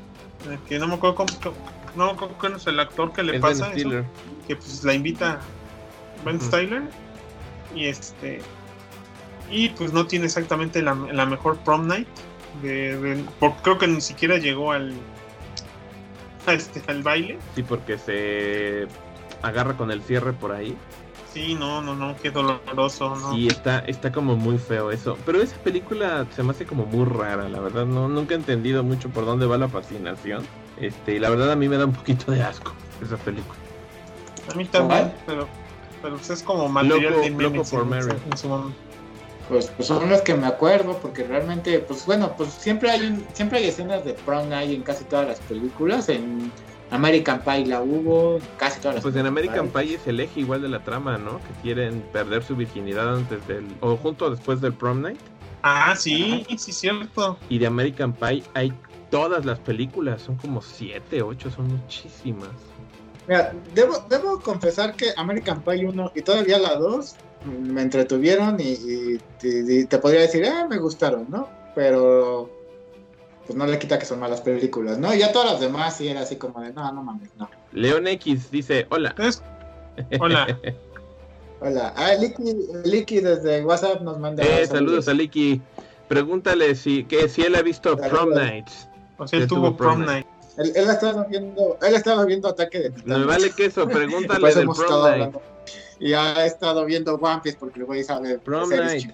[0.49, 1.29] Eh, Que no me acuerdo cómo.
[1.97, 3.91] No quién es el actor que le es pasa eso.
[4.47, 5.41] Que pues la invita
[6.25, 6.41] Ben.
[6.41, 6.83] Styler
[7.75, 8.41] y este
[9.51, 12.09] y pues no tiene exactamente la, la mejor prom night
[12.63, 13.23] de,
[13.63, 14.95] creo que ni siquiera llegó al
[16.47, 18.89] a este al baile Sí, porque se
[19.43, 20.77] agarra con el cierre por ahí.
[21.33, 25.19] sí no no no qué doloroso no Sí, está, está como muy feo eso.
[25.27, 27.87] Pero esa película se me hace como muy rara, la verdad.
[27.87, 30.45] No, nunca he entendido mucho por dónde va la fascinación.
[30.81, 32.73] Este, y la verdad a mí me da un poquito de asco
[33.03, 33.59] esa película.
[34.53, 35.47] a mí también pero
[36.03, 38.17] pero pues es como material Loco- de Loco memes por en, Mary.
[38.31, 38.79] en su momento.
[39.49, 43.25] Pues, pues son los que me acuerdo, porque realmente, pues bueno, pues siempre hay un,
[43.33, 46.09] siempre hay escenas de prom night en casi todas las películas.
[46.09, 46.51] En
[46.91, 49.83] American Pie la hubo, en casi todas las Pues en American Pie.
[49.85, 51.39] Pie es el eje igual de la trama, ¿no?
[51.39, 53.67] Que quieren perder su virginidad antes del...
[53.81, 55.19] o junto o después del prom night.
[55.63, 58.73] Ah sí sí cierto Y de American Pie hay
[59.11, 62.51] todas las películas, son como siete, ocho, son muchísimas.
[63.29, 68.59] Mira, debo, debo confesar que American Pie 1 y todavía la 2 mm, me entretuvieron
[68.61, 71.49] y, y- y- y te podría decir, eh, me gustaron, ¿no?
[71.75, 72.51] Pero
[73.47, 75.15] pues no le quita que son malas películas, ¿no?
[75.15, 77.49] Y ya todas las demás sí era así como de, no, no mames, no.
[77.73, 79.15] Leon X dice, hola.
[80.21, 80.61] Hola
[81.61, 82.13] Hola, ah,
[82.85, 85.61] Licky desde WhatsApp nos manda Eh, saludos a Liki.
[86.09, 87.97] Pregúntale si, que, si él ha visto.
[87.97, 88.89] Prom Nights.
[89.17, 90.27] o sea Ya tuvo prom prom night
[90.59, 93.27] Él, él estaba viendo, él estaba viendo Ataque de No me Titanes.
[93.27, 95.13] vale queso, pregúntale del Prom Night.
[95.13, 95.43] hablando.
[95.99, 99.11] Y ha estado viendo One Piece porque el güey sabe Prom Night.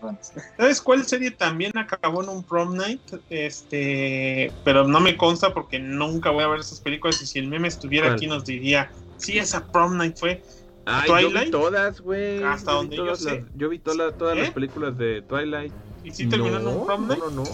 [0.57, 3.01] ¿Sabes cuál serie también acabó en un prom night?
[3.31, 7.47] Este, pero no me consta porque nunca voy a ver esas películas y si el
[7.47, 8.17] meme estuviera ¿Cuál?
[8.17, 10.43] aquí nos diría, sí, esa prom night fue.
[10.85, 11.51] Ay, yo vi Twilight.
[11.53, 12.43] todas, güey.
[12.43, 13.41] Hasta Yo donde yo sé.
[13.41, 14.41] las- Yo vi todas, todas ¿Eh?
[14.43, 15.73] las películas de Twilight.
[16.05, 17.21] ¿Y si terminó en un prom night?
[17.21, 17.45] no, no.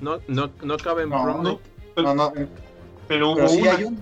[0.00, 1.42] No, no, no cabe en No, Prom no.
[1.42, 1.60] Night.
[1.96, 2.32] No, no,
[3.08, 3.72] Pero hubo pero sí una.
[3.76, 3.98] hay un.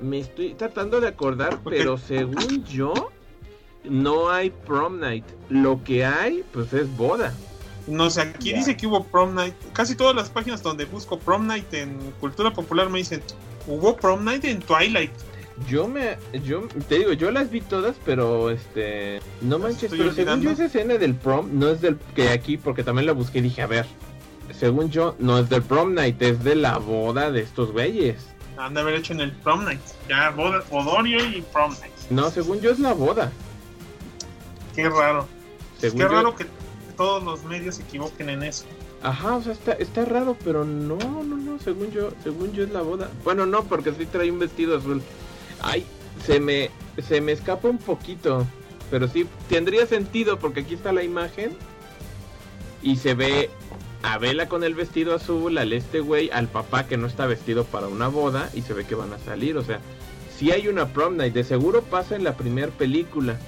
[0.00, 2.92] Me estoy tratando de acordar, pero según yo,
[3.84, 5.24] no hay Prom Night.
[5.48, 7.32] Lo que hay, pues es boda.
[7.86, 9.54] No sé, aquí dice que hubo prom night.
[9.74, 13.22] Casi todas las páginas donde busco prom night en cultura popular me dicen,
[13.66, 15.10] hubo prom night en Twilight.
[15.68, 20.40] Yo me, yo te digo, yo las vi todas, pero este, no manches, pero según
[20.40, 23.42] yo esa escena del prom no es del que aquí, porque también la busqué y
[23.42, 23.86] dije, a ver,
[24.52, 28.16] según yo no es del prom night, es de la boda de estos güeyes.
[28.56, 29.80] Han de haber hecho en el prom night.
[30.08, 31.92] Ya, boda, Odorio y prom night.
[32.10, 33.30] No, según yo es la boda.
[34.74, 35.26] Qué raro.
[35.78, 36.46] Según Qué yo- raro que
[36.96, 38.64] todos los medios se equivoquen en eso.
[39.02, 42.70] Ajá, o sea, está, está raro, pero no, no, no, según yo, según yo es
[42.70, 43.10] la boda.
[43.22, 45.02] Bueno, no, porque sí trae un vestido azul.
[45.66, 45.84] Ay,
[46.26, 46.70] se me,
[47.06, 48.46] se me escapa un poquito,
[48.90, 51.56] pero sí tendría sentido porque aquí está la imagen
[52.82, 53.48] y se ve
[54.02, 57.64] a Vela con el vestido azul, al este güey, al papá que no está vestido
[57.64, 59.80] para una boda y se ve que van a salir, o sea,
[60.36, 63.38] sí hay una prom night, de seguro pasa en la primera película.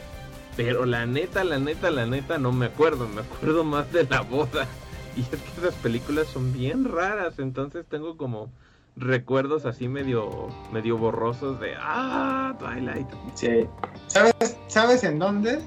[0.56, 3.06] Pero la neta, la neta, la neta, no me acuerdo.
[3.08, 4.66] Me acuerdo más de la boda.
[5.16, 7.38] Y es que esas películas son bien raras.
[7.38, 8.50] Entonces tengo como
[8.96, 13.06] recuerdos así medio, medio borrosos de ah, Twilight.
[13.34, 13.66] Sí.
[14.06, 14.34] ¿Sabes,
[14.68, 15.60] ¿Sabes en dónde?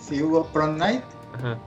[0.00, 1.02] Si hubo Prom Night
[1.34, 1.58] Ajá.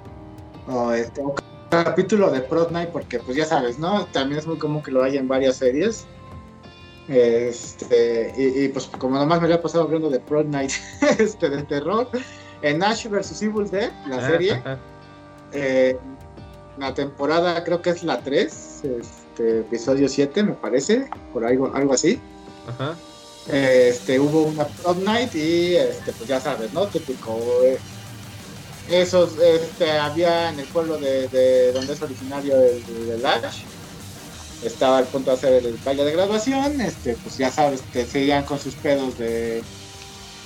[0.68, 1.22] o, este,
[1.70, 4.06] capítulo de Prom Night, porque pues ya sabes, ¿no?
[4.08, 6.06] También es muy común que lo haya en varias series.
[7.08, 10.72] Este, y, y, pues como nomás me lo he pasado hablando de Prom Night
[11.20, 12.08] este, de terror,
[12.62, 13.42] en Ash vs.
[13.42, 14.78] Evil Dead, la Ah, serie, ajá.
[15.52, 15.98] eh,
[16.78, 18.84] la temporada creo que es la 3,
[19.32, 22.20] este, episodio 7, me parece, por algo, algo así.
[22.68, 22.96] Ajá.
[23.48, 26.86] Este, hubo una Prom Night y este, pues ya sabes, ¿no?
[26.88, 27.40] Típico.
[27.64, 27.78] eh,
[28.90, 33.62] esos, este, había en el pueblo de, de donde es originario el, el Ash.
[34.64, 38.44] Estaba al punto de hacer el baile de graduación, este, pues ya sabes, que seguían
[38.44, 39.64] con sus pedos de,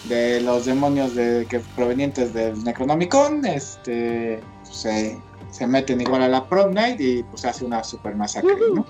[0.08, 5.20] de los demonios de, que provenientes del Necronomicon, este, pues, se,
[5.56, 8.86] se meten igual a la prom night y pues hace una super masacre, ¿no?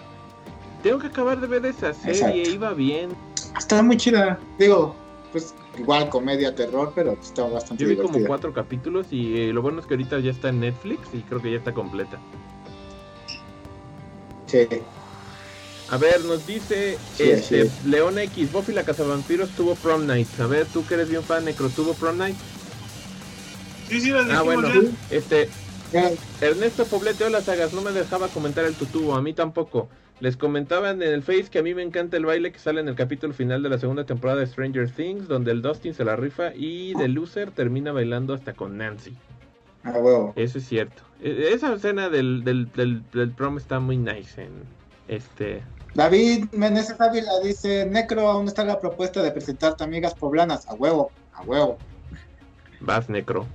[0.81, 2.49] Tengo que acabar de ver esa serie, Exacto.
[2.49, 3.09] iba bien.
[3.55, 4.95] Está muy chida, digo,
[5.31, 9.53] pues igual comedia, terror, pero pues, está bastante Yo vi como cuatro capítulos y eh,
[9.53, 12.17] lo bueno es que ahorita ya está en Netflix y creo que ya está completa.
[14.47, 14.67] Sí.
[15.91, 20.27] A ver, nos dice Sí, este, así León X, Buffy la Cazavampiros tuvo Prom Night.
[20.39, 22.35] A ver, tú que eres bien fan, Necro, ¿tuvo Prom Night?
[23.87, 24.81] Sí, sí, las Ah, bueno, ya.
[25.11, 25.47] este,
[26.41, 29.87] Ernesto Poblete, hola sagas, no me dejaba comentar el tutubo, a mí tampoco.
[30.19, 32.87] Les comentaban en el Face que a mí me encanta el baile que sale en
[32.87, 36.15] el capítulo final de la segunda temporada de Stranger Things, donde el Dustin se la
[36.15, 39.13] rifa y The Loser termina bailando hasta con Nancy.
[39.83, 40.33] a huevo.
[40.37, 41.03] Eso es cierto.
[41.21, 44.51] E- Esa escena del, del, del, del prom está muy nice en
[45.07, 45.63] este...
[45.95, 50.67] David Meneses Ávila dice, Necro, aún está la propuesta de presentarte amigas poblanas.
[50.67, 51.77] A huevo, a huevo.
[52.81, 53.47] Vas, Necro.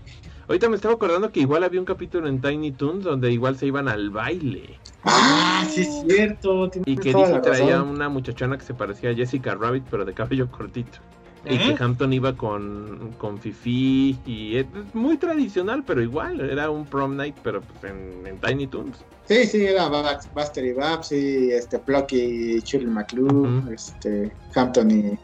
[0.50, 3.66] Ahorita me estaba acordando que igual había un capítulo en Tiny Toons donde igual se
[3.66, 4.80] iban al baile.
[5.04, 6.68] Ah, sí es cierto.
[6.68, 7.88] tienes Y que Dizzy traía razón.
[7.90, 10.98] una muchachona que se parecía a Jessica Rabbit, pero de cabello cortito.
[11.46, 11.60] Y ¿Eh?
[11.76, 14.18] que Hampton iba con, con Fifi.
[14.26, 16.40] Y es muy tradicional, pero igual.
[16.40, 19.04] Era un prom night, pero pues en, en Tiny Toons.
[19.26, 22.20] Sí, sí, era Bax- Buster y Babs y este, Plucky
[22.56, 25.18] y Shirley McClure, este, Hampton y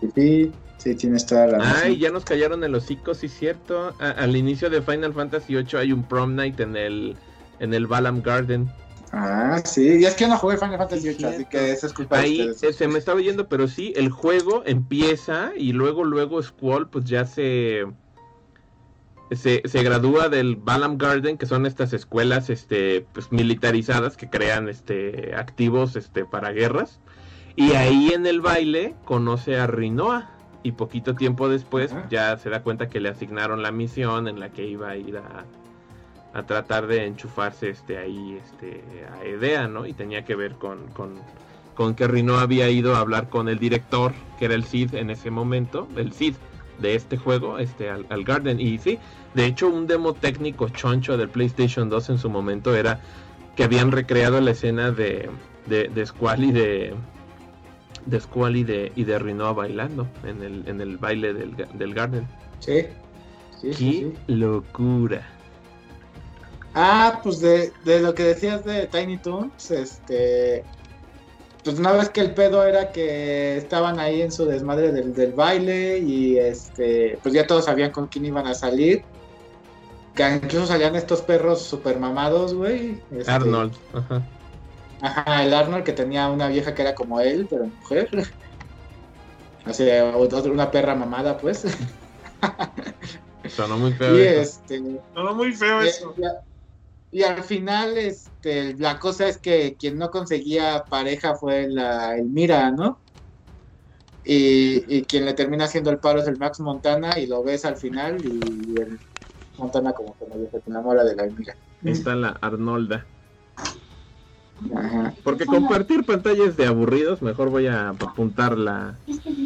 [0.00, 0.52] Fifi.
[0.78, 1.76] Sí, tienes toda la razón.
[1.84, 3.94] Ay, ya nos callaron el hocico, sí, cierto.
[3.98, 7.16] A- al inicio de Final Fantasy VIII hay un prom night en el,
[7.58, 8.70] en el Balam Garden.
[9.10, 11.86] Ah, sí, y es que yo no jugué Final Fantasy Sí, VIII, así que eso
[11.86, 12.62] es culpa de Ahí ustedes.
[12.62, 17.06] eh, se me estaba yendo, pero sí, el juego empieza y luego, luego Squall pues
[17.06, 17.84] ya se,
[19.32, 24.68] se, se gradúa del Balam Garden, que son estas escuelas este, pues, militarizadas que crean
[24.68, 27.00] este, activos este, para guerras.
[27.56, 30.30] Y ahí en el baile conoce a Rinoa.
[30.68, 32.06] Y poquito tiempo después Ajá.
[32.10, 35.16] ya se da cuenta que le asignaron la misión en la que iba a ir
[35.16, 35.46] a,
[36.38, 39.86] a tratar de enchufarse este ahí este a Edea, ¿no?
[39.86, 41.14] Y tenía que ver con, con,
[41.74, 45.08] con que Rino había ido a hablar con el director, que era el Cid en
[45.08, 46.34] ese momento, el Cid
[46.78, 48.60] de este juego, este al, al Garden.
[48.60, 48.98] Y sí,
[49.32, 53.00] de hecho un demo técnico choncho del PlayStation 2 en su momento era
[53.56, 55.30] que habían recreado la escena de,
[55.64, 56.94] de, de Squall y de
[58.06, 61.94] de Squall y de, y de Rinoa bailando en el, en el baile del, del
[61.94, 62.26] Garden.
[62.60, 62.86] Sí,
[63.60, 64.34] sí, sí, ¡Qué sí.
[64.34, 65.26] locura!
[66.74, 70.64] Ah, pues de, de lo que decías de Tiny Toons, este.
[71.64, 75.32] Pues una vez que el pedo era que estaban ahí en su desmadre del, del
[75.32, 77.18] baile y este.
[77.22, 79.02] Pues ya todos sabían con quién iban a salir.
[80.14, 83.00] Que incluso salían estos perros super mamados, güey.
[83.10, 83.72] este, Arnold.
[83.92, 84.22] Ajá.
[85.00, 88.08] Ajá, el Arnold que tenía una vieja que era como él, pero mujer.
[89.66, 91.64] O sea, otra- una perra mamada, pues.
[93.48, 94.16] Sonó muy feo.
[94.16, 94.40] Y eso.
[94.40, 94.80] este.
[95.14, 96.14] No, muy feo Y, eso.
[97.10, 102.70] y al final, este, la cosa es que quien no conseguía pareja fue la Elmira,
[102.70, 103.02] ¿no?
[104.24, 107.64] Y, y quien le termina haciendo el paro es el Max Montana y lo ves
[107.64, 109.00] al final y el
[109.56, 111.56] Montana como que medio se enamora de la Elmira.
[111.82, 113.10] Está la Arnolda.
[114.76, 115.14] Ajá.
[115.22, 118.94] Porque compartir pantallas de aburridos, mejor voy a apuntar la,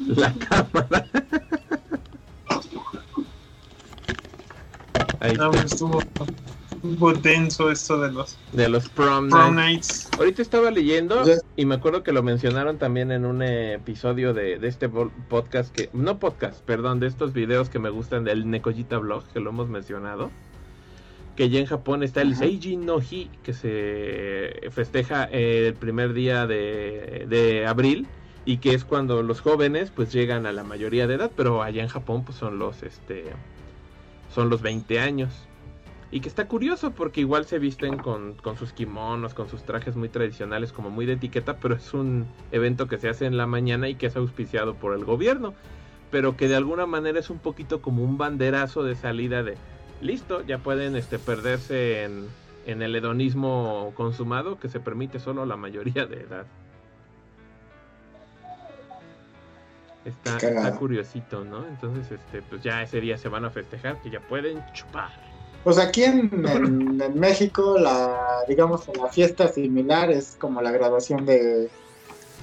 [0.09, 1.07] la cámara.
[5.21, 10.09] Ahí No, está, estuvo, estuvo denso esto de los de los prom, prom nights.
[10.09, 10.19] nights.
[10.19, 11.23] Ahorita estaba leyendo
[11.57, 15.91] y me acuerdo que lo mencionaron también en un episodio de, de este podcast que
[15.93, 19.69] no podcast, perdón, de estos videos que me gustan del Nekoyita Blog que lo hemos
[19.69, 20.31] mencionado.
[21.37, 22.41] Que ya en Japón está el Ajá.
[22.41, 28.07] Seijin no Hi que se festeja eh, el primer día de, de abril
[28.45, 31.83] y que es cuando los jóvenes pues llegan a la mayoría de edad, pero allá
[31.83, 33.25] en Japón pues son los este
[34.35, 35.49] son los 20 años.
[36.11, 39.97] Y que está curioso porque igual se visten con, con sus kimonos, con sus trajes
[39.97, 43.47] muy tradicionales, como muy de etiqueta, pero es un evento que se hace en la
[43.47, 45.55] mañana y que es auspiciado por el gobierno.
[46.11, 49.57] Pero que de alguna manera es un poquito como un banderazo de salida de
[50.03, 52.27] listo, ya pueden este, perderse en,
[52.66, 56.47] en el hedonismo consumado que se permite solo a la mayoría de edad.
[60.05, 61.65] Está, curiosito, ¿no?
[61.66, 65.11] Entonces, este, pues ya ese día se van a festejar, que ya pueden chupar.
[65.62, 71.24] Pues aquí en, en, en México, la, digamos, la fiesta similar es como la graduación
[71.24, 71.70] de,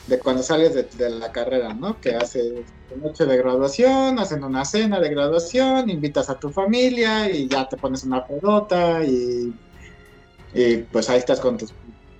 [0.09, 1.99] de cuando sales de, de la carrera, ¿no?
[2.01, 2.65] Que haces
[3.01, 7.77] noche de graduación, hacen una cena de graduación, invitas a tu familia y ya te
[7.77, 9.53] pones una pedota y,
[10.53, 11.73] y pues ahí estás con tus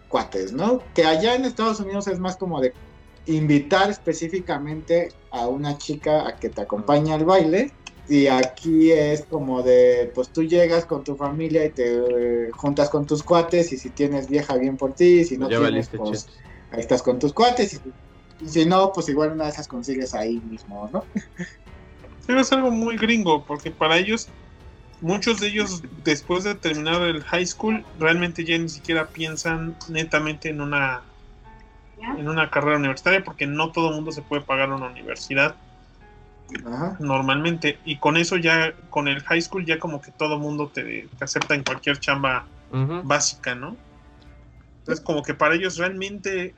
[0.08, 0.82] cuates, ¿no?
[0.94, 2.74] Que allá en Estados Unidos es más como de
[3.26, 7.72] invitar específicamente a una chica a que te acompañe al baile.
[8.08, 12.90] Y aquí es como de, pues tú llegas con tu familia y te eh, juntas
[12.90, 16.28] con tus cuates y si tienes vieja bien por ti, si no ya tienes, pues.
[16.72, 17.82] Ahí estás con tus cuates y,
[18.46, 21.04] y si no, pues igual una de esas consigues ahí mismo, ¿no?
[22.26, 24.30] Pero es algo muy gringo, porque para ellos,
[25.02, 30.50] muchos de ellos, después de terminar el high school, realmente ya ni siquiera piensan netamente
[30.50, 31.04] en una
[32.18, 35.56] en una carrera universitaria, porque no todo el mundo se puede pagar una universidad
[36.66, 36.98] Ajá.
[37.00, 37.80] normalmente.
[37.84, 41.08] Y con eso ya, con el high school, ya como que todo el mundo te,
[41.08, 42.48] te acepta en cualquier chamba
[43.04, 43.76] básica, ¿no?
[44.80, 46.54] Entonces, como que para ellos realmente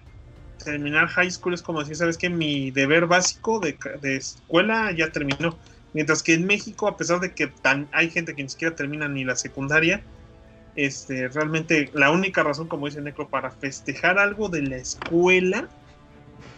[0.64, 2.30] terminar high school es como decir, ¿sabes qué?
[2.30, 5.58] Mi deber básico de, de escuela ya terminó.
[5.94, 9.08] Mientras que en México, a pesar de que tan, hay gente que ni siquiera termina
[9.10, 10.02] ni la secundaria,
[10.76, 15.68] este, realmente la única razón, como dice Necro, para festejar algo de la escuela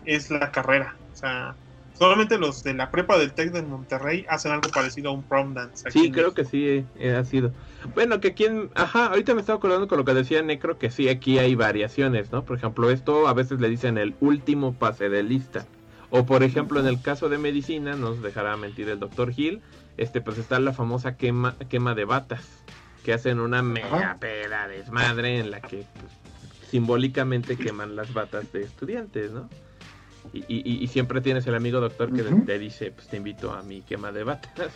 [0.05, 0.95] es la carrera.
[1.13, 1.55] O sea,
[1.97, 5.53] solamente los de la prepa del TEC de Monterrey hacen algo parecido a un prom
[5.53, 5.87] dance.
[5.87, 6.35] aquí Sí, creo México.
[6.35, 7.51] que sí eh, ha sido.
[7.93, 8.69] Bueno, que aquí en...
[8.75, 12.31] Ajá, ahorita me estaba acordando con lo que decía Necro, que sí, aquí hay variaciones,
[12.31, 12.43] ¿no?
[12.45, 15.65] Por ejemplo, esto a veces le dicen el último pase de lista.
[16.09, 19.61] O por ejemplo, en el caso de medicina, nos dejará mentir el doctor Hill,
[19.97, 22.47] este pues está la famosa quema, quema de batas,
[23.03, 26.11] que hacen una mega peda desmadre en la que pues,
[26.69, 29.49] simbólicamente queman las batas de estudiantes, ¿no?
[30.33, 32.45] Y, y- y siempre tienes el amigo doctor que Ujú.
[32.45, 34.71] te dice, pues te invito a mi quema de batas.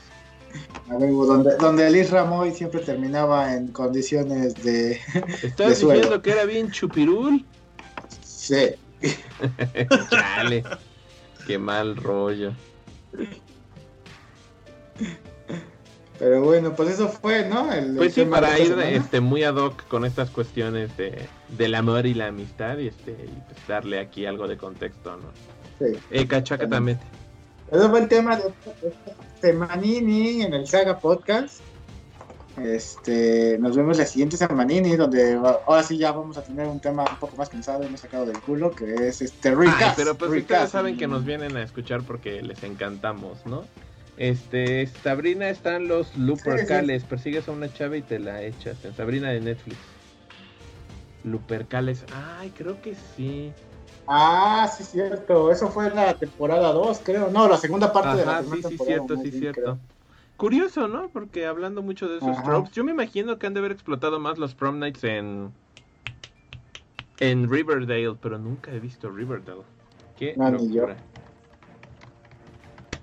[0.89, 4.99] A ver, donde, donde Liz Ramoy siempre terminaba en condiciones de...
[5.43, 5.93] ¿Estás De suelo.
[5.95, 7.45] diciendo que era bien chupirul?
[8.23, 8.69] Sí.
[10.09, 10.63] Chale.
[11.45, 12.53] Qué mal rollo.
[16.19, 17.71] Pero bueno, pues eso fue, ¿no?
[17.71, 21.75] El, Pues el sí, para ir este, muy ad hoc con estas cuestiones de, del
[21.75, 25.29] amor y la amistad y, este, y pues darle aquí algo de contexto, ¿no?
[25.79, 25.93] Sí.
[26.09, 26.99] Eh, cachaca también.
[27.71, 28.51] Ese fue el tema de
[29.37, 31.61] esta semanini en el Saga Podcast.
[32.57, 37.03] Este, nos vemos la siguiente semanini, donde ahora sí ya vamos a tener un tema
[37.03, 39.95] un poco más cansado y no sacado del culo, que es este Ay, recast.
[39.95, 40.51] pero pues recast.
[40.51, 43.63] ustedes saben que nos vienen a escuchar porque les encantamos, ¿no?
[44.17, 47.03] Este, Sabrina están los Lupercales.
[47.03, 48.83] Persigues a una chava y te la echas.
[48.83, 49.77] En Sabrina de Netflix.
[51.23, 52.03] Lupercales.
[52.39, 53.51] Ay, creo que sí.
[54.07, 55.51] Ah, sí, cierto.
[55.51, 57.29] Eso fue en la temporada 2, creo.
[57.29, 58.95] No, la segunda parte de la primera sí, sí, temporada.
[58.97, 59.61] cierto, más sí, bien, cierto.
[59.61, 59.79] creo.
[60.37, 61.09] Curioso, ¿no?
[61.09, 62.43] Porque hablando mucho de esos Ajá.
[62.43, 65.51] tropes, yo me imagino que han de haber explotado más los prom nights en
[67.19, 69.63] en Riverdale, pero nunca he visto Riverdale.
[70.17, 70.85] Qué No, ni yo.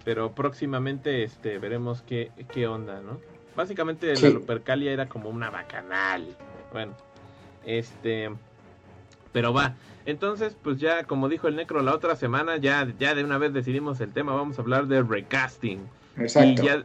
[0.04, 3.18] Pero próximamente este veremos qué, qué onda, ¿no?
[3.56, 4.22] Básicamente Sí.
[4.22, 6.36] la Lupercalia era como una bacanal.
[6.72, 6.94] Bueno,
[7.64, 8.30] este
[9.34, 9.74] pero va.
[10.06, 13.52] Entonces, pues ya como dijo el Necro la otra semana, ya ya de una vez
[13.52, 15.80] decidimos el tema, vamos a hablar de recasting.
[16.16, 16.62] Exacto.
[16.62, 16.84] Y ya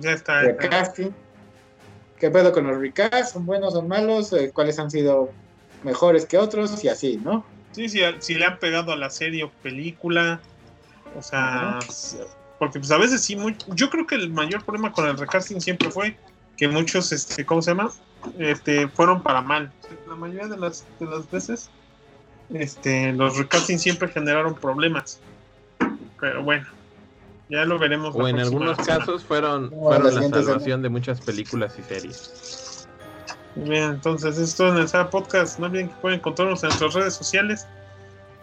[0.00, 0.42] Ya está.
[0.42, 1.14] Recasting.
[2.20, 3.32] ¿Qué pedo con los recasts?
[3.32, 4.32] ¿Son buenos, son malos?
[4.32, 5.30] Eh, ¿Cuáles han sido
[5.82, 6.82] mejores que otros?
[6.84, 7.44] Y así, ¿no?
[7.72, 10.40] Sí, sí, si le han pegado a la serie o película.
[11.16, 11.86] O sea, Ajá.
[12.58, 15.60] porque pues a veces sí, muy- yo creo que el mayor problema con el recasting
[15.60, 16.16] siempre fue
[16.56, 17.92] que muchos, este, ¿cómo se llama?
[18.38, 19.72] Este, fueron para mal.
[20.08, 21.70] La mayoría de las, de las veces,
[22.52, 25.20] este, los recasting siempre generaron problemas.
[26.20, 26.66] Pero bueno,
[27.48, 28.14] ya lo veremos.
[28.14, 28.98] O en algunos semana.
[28.98, 32.88] casos fueron, No, fueron la salvación de muchas películas y series.
[33.56, 35.58] Bien, entonces esto en el Saga Podcast.
[35.58, 37.66] No olviden que pueden encontrarnos en nuestras redes sociales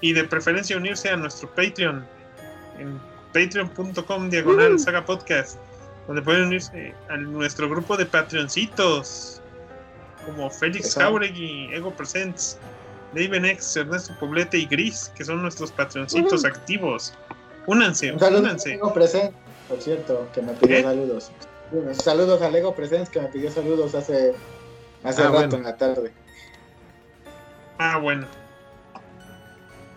[0.01, 2.03] y de preferencia unirse a nuestro Patreon
[2.79, 2.99] en
[3.33, 4.79] patreon.com diagonal Uh.
[4.79, 5.57] Saga Podcast,
[6.07, 9.39] donde pueden unirse a nuestro grupo de Patreoncitos
[10.25, 10.95] como Félix.
[10.95, 12.57] Jauregui, Ego Presents,
[13.13, 16.47] David X, Ernesto Poblete y Gris, que son nuestros Patreoncitos Uh.
[16.47, 17.13] activos.
[17.67, 18.69] Únanse, Un saludo a únanse.
[18.69, 19.35] Lego Presents,
[19.69, 20.83] por cierto, que me pidió ¿Eh?
[20.83, 21.31] saludos.
[21.71, 24.33] Bueno, Saludos a Lego Presents, que me pidió saludos hace,
[25.03, 25.55] hace Ah, rato bueno.
[25.57, 26.11] en la tarde.
[27.79, 28.27] Ah, bueno.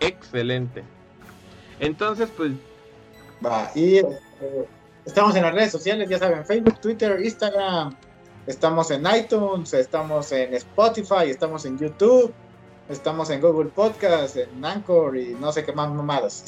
[0.00, 0.84] Excelente.
[1.80, 2.52] Entonces, pues,
[3.44, 4.06] Va, y eh,
[5.04, 7.94] estamos en las redes sociales, ya saben, Facebook, Twitter, Instagram,
[8.46, 12.32] estamos en iTunes, estamos en Spotify, estamos en YouTube,
[12.88, 16.44] estamos en Google Podcast, en Anchor y no sé qué más mamadas.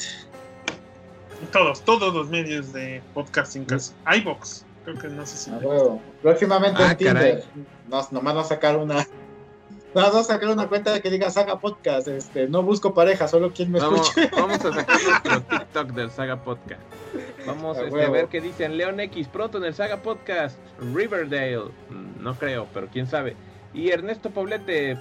[1.53, 3.93] Todos, todos los medios de podcasting casi.
[4.17, 4.65] iBox.
[4.83, 5.51] Creo que no sé si.
[5.51, 5.59] A.
[6.21, 7.13] Próximamente Ah, en Tinder.
[7.15, 7.43] caray.
[7.89, 9.05] Nos, nomás nos sacar una.
[9.93, 12.07] Vamos a sacar una cuenta que diga Saga Podcast.
[12.09, 14.29] Este, no busco pareja, solo quien me Vamos, escuche.
[14.35, 16.81] vamos a sacar nuestro TikTok del Saga Podcast.
[17.45, 20.57] Vamos A este, a ver qué dicen Leon X pronto en el Saga Podcast.
[20.93, 21.71] Riverdale.
[21.89, 23.35] Mm, No creo, pero quién sabe.
[23.73, 24.97] Y Ernesto Poblete.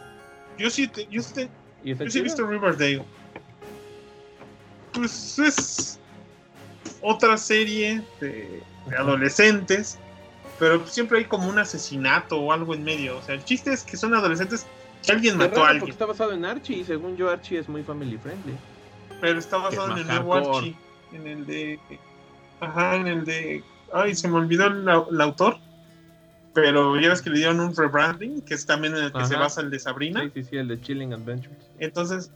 [0.59, 1.49] Yo sí, te- yo, sí te-
[1.85, 3.03] ¿Y está yo sí he visto Riverdale.
[4.93, 5.99] Pues es
[7.01, 9.99] otra serie de, de adolescentes,
[10.59, 13.19] pero siempre hay como un asesinato o algo en medio.
[13.19, 14.67] O sea, el chiste es que son adolescentes
[15.05, 17.59] que alguien mató raro, a porque alguien, está basado en Archie y según yo Archie
[17.59, 18.55] es muy family friendly.
[19.21, 20.35] pero está basado en el nuevo.
[20.57, 20.77] Archie,
[21.13, 21.79] en el de.
[22.61, 23.63] Ajá, en el de.
[23.93, 25.59] Ay, se me olvidó el, au- el autor.
[26.55, 29.35] Pero ya ves que le dieron un rebranding, que es también en el que se
[29.41, 30.23] basa el de Sabrina.
[30.25, 31.57] Sí, sí, sí, el de Chilling Adventures.
[31.79, 32.31] Entonces,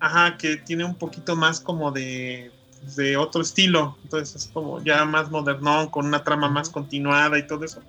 [0.00, 2.50] ajá, que tiene un poquito más como de,
[2.96, 3.98] de otro estilo.
[4.04, 7.82] Entonces es como ya más modernón, con una trama más continuada y todo eso.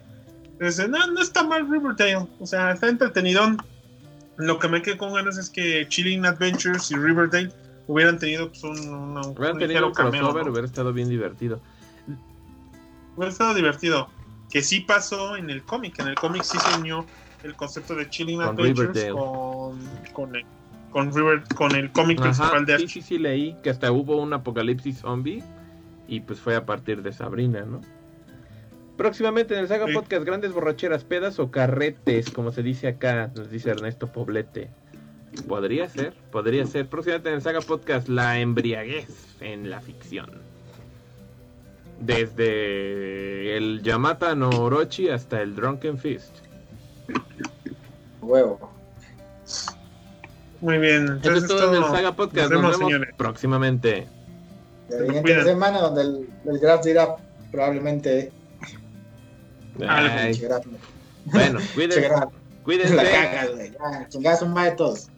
[0.54, 2.28] Entonces, no, no está mal Riverdale.
[2.40, 3.58] O sea, está entretenidón.
[4.36, 7.52] Lo que me quedé con ganas es que Chilling Adventures y Riverdale
[7.88, 10.12] hubieran tenido pues, un, un Hubieran tenido un cameo.
[10.22, 10.52] crossover, ¿no?
[10.52, 11.62] hubiera estado bien divertido.
[13.16, 14.10] Hubiera estado divertido.
[14.52, 16.00] Que sí pasó en el cómic.
[16.00, 17.06] En el cómic sí se unió
[17.44, 19.80] el concepto de Chilling Con Adventures con,
[20.14, 20.46] con, el,
[20.92, 23.02] con, River, con el cómic Ajá, principal de sí, Archie.
[23.02, 25.44] sí, sí, leí que hasta hubo un apocalipsis zombie
[26.08, 27.82] y pues fue a partir de Sabrina, ¿no?
[28.98, 29.94] Próximamente en el Saga Sí.
[29.94, 34.70] Podcast, grandes borracheras, pedas o carretes, como se dice acá, nos dice Ernesto Poblete.
[35.48, 36.88] Podría ser, podría ser.
[36.88, 39.08] Próximamente en el Saga Podcast, la embriaguez
[39.42, 40.30] en la ficción.
[42.00, 46.36] Desde el Yamata no Orochi hasta el Drunken Fist.
[48.22, 48.72] Huevo.
[50.62, 51.04] Muy bien.
[51.04, 51.90] Eso Entonces es todo en el.
[51.90, 52.52] Saga Podcast.
[52.52, 53.14] Nos Nos vemos, señores.
[53.18, 54.08] próximamente.
[54.90, 57.16] La siguiente semana donde el, el Graf dirá
[57.52, 58.32] probablemente.
[59.88, 60.42] Algo, Ay,
[61.26, 62.10] bueno, cuídense.
[62.64, 62.96] Cuídense.
[62.96, 63.72] La cagas, güey.
[64.22, 65.10] Ya, un madre todos.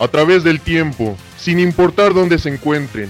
[0.00, 3.08] A través del tiempo, sin importar dónde se encuentren.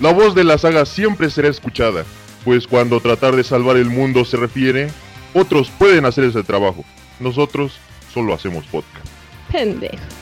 [0.00, 2.04] La voz de la saga siempre será escuchada,
[2.44, 4.90] pues cuando tratar de salvar el mundo se refiere,
[5.34, 6.84] otros pueden hacer ese trabajo.
[7.20, 7.78] Nosotros
[8.12, 9.06] solo hacemos podcast.
[9.52, 10.19] Pendejo.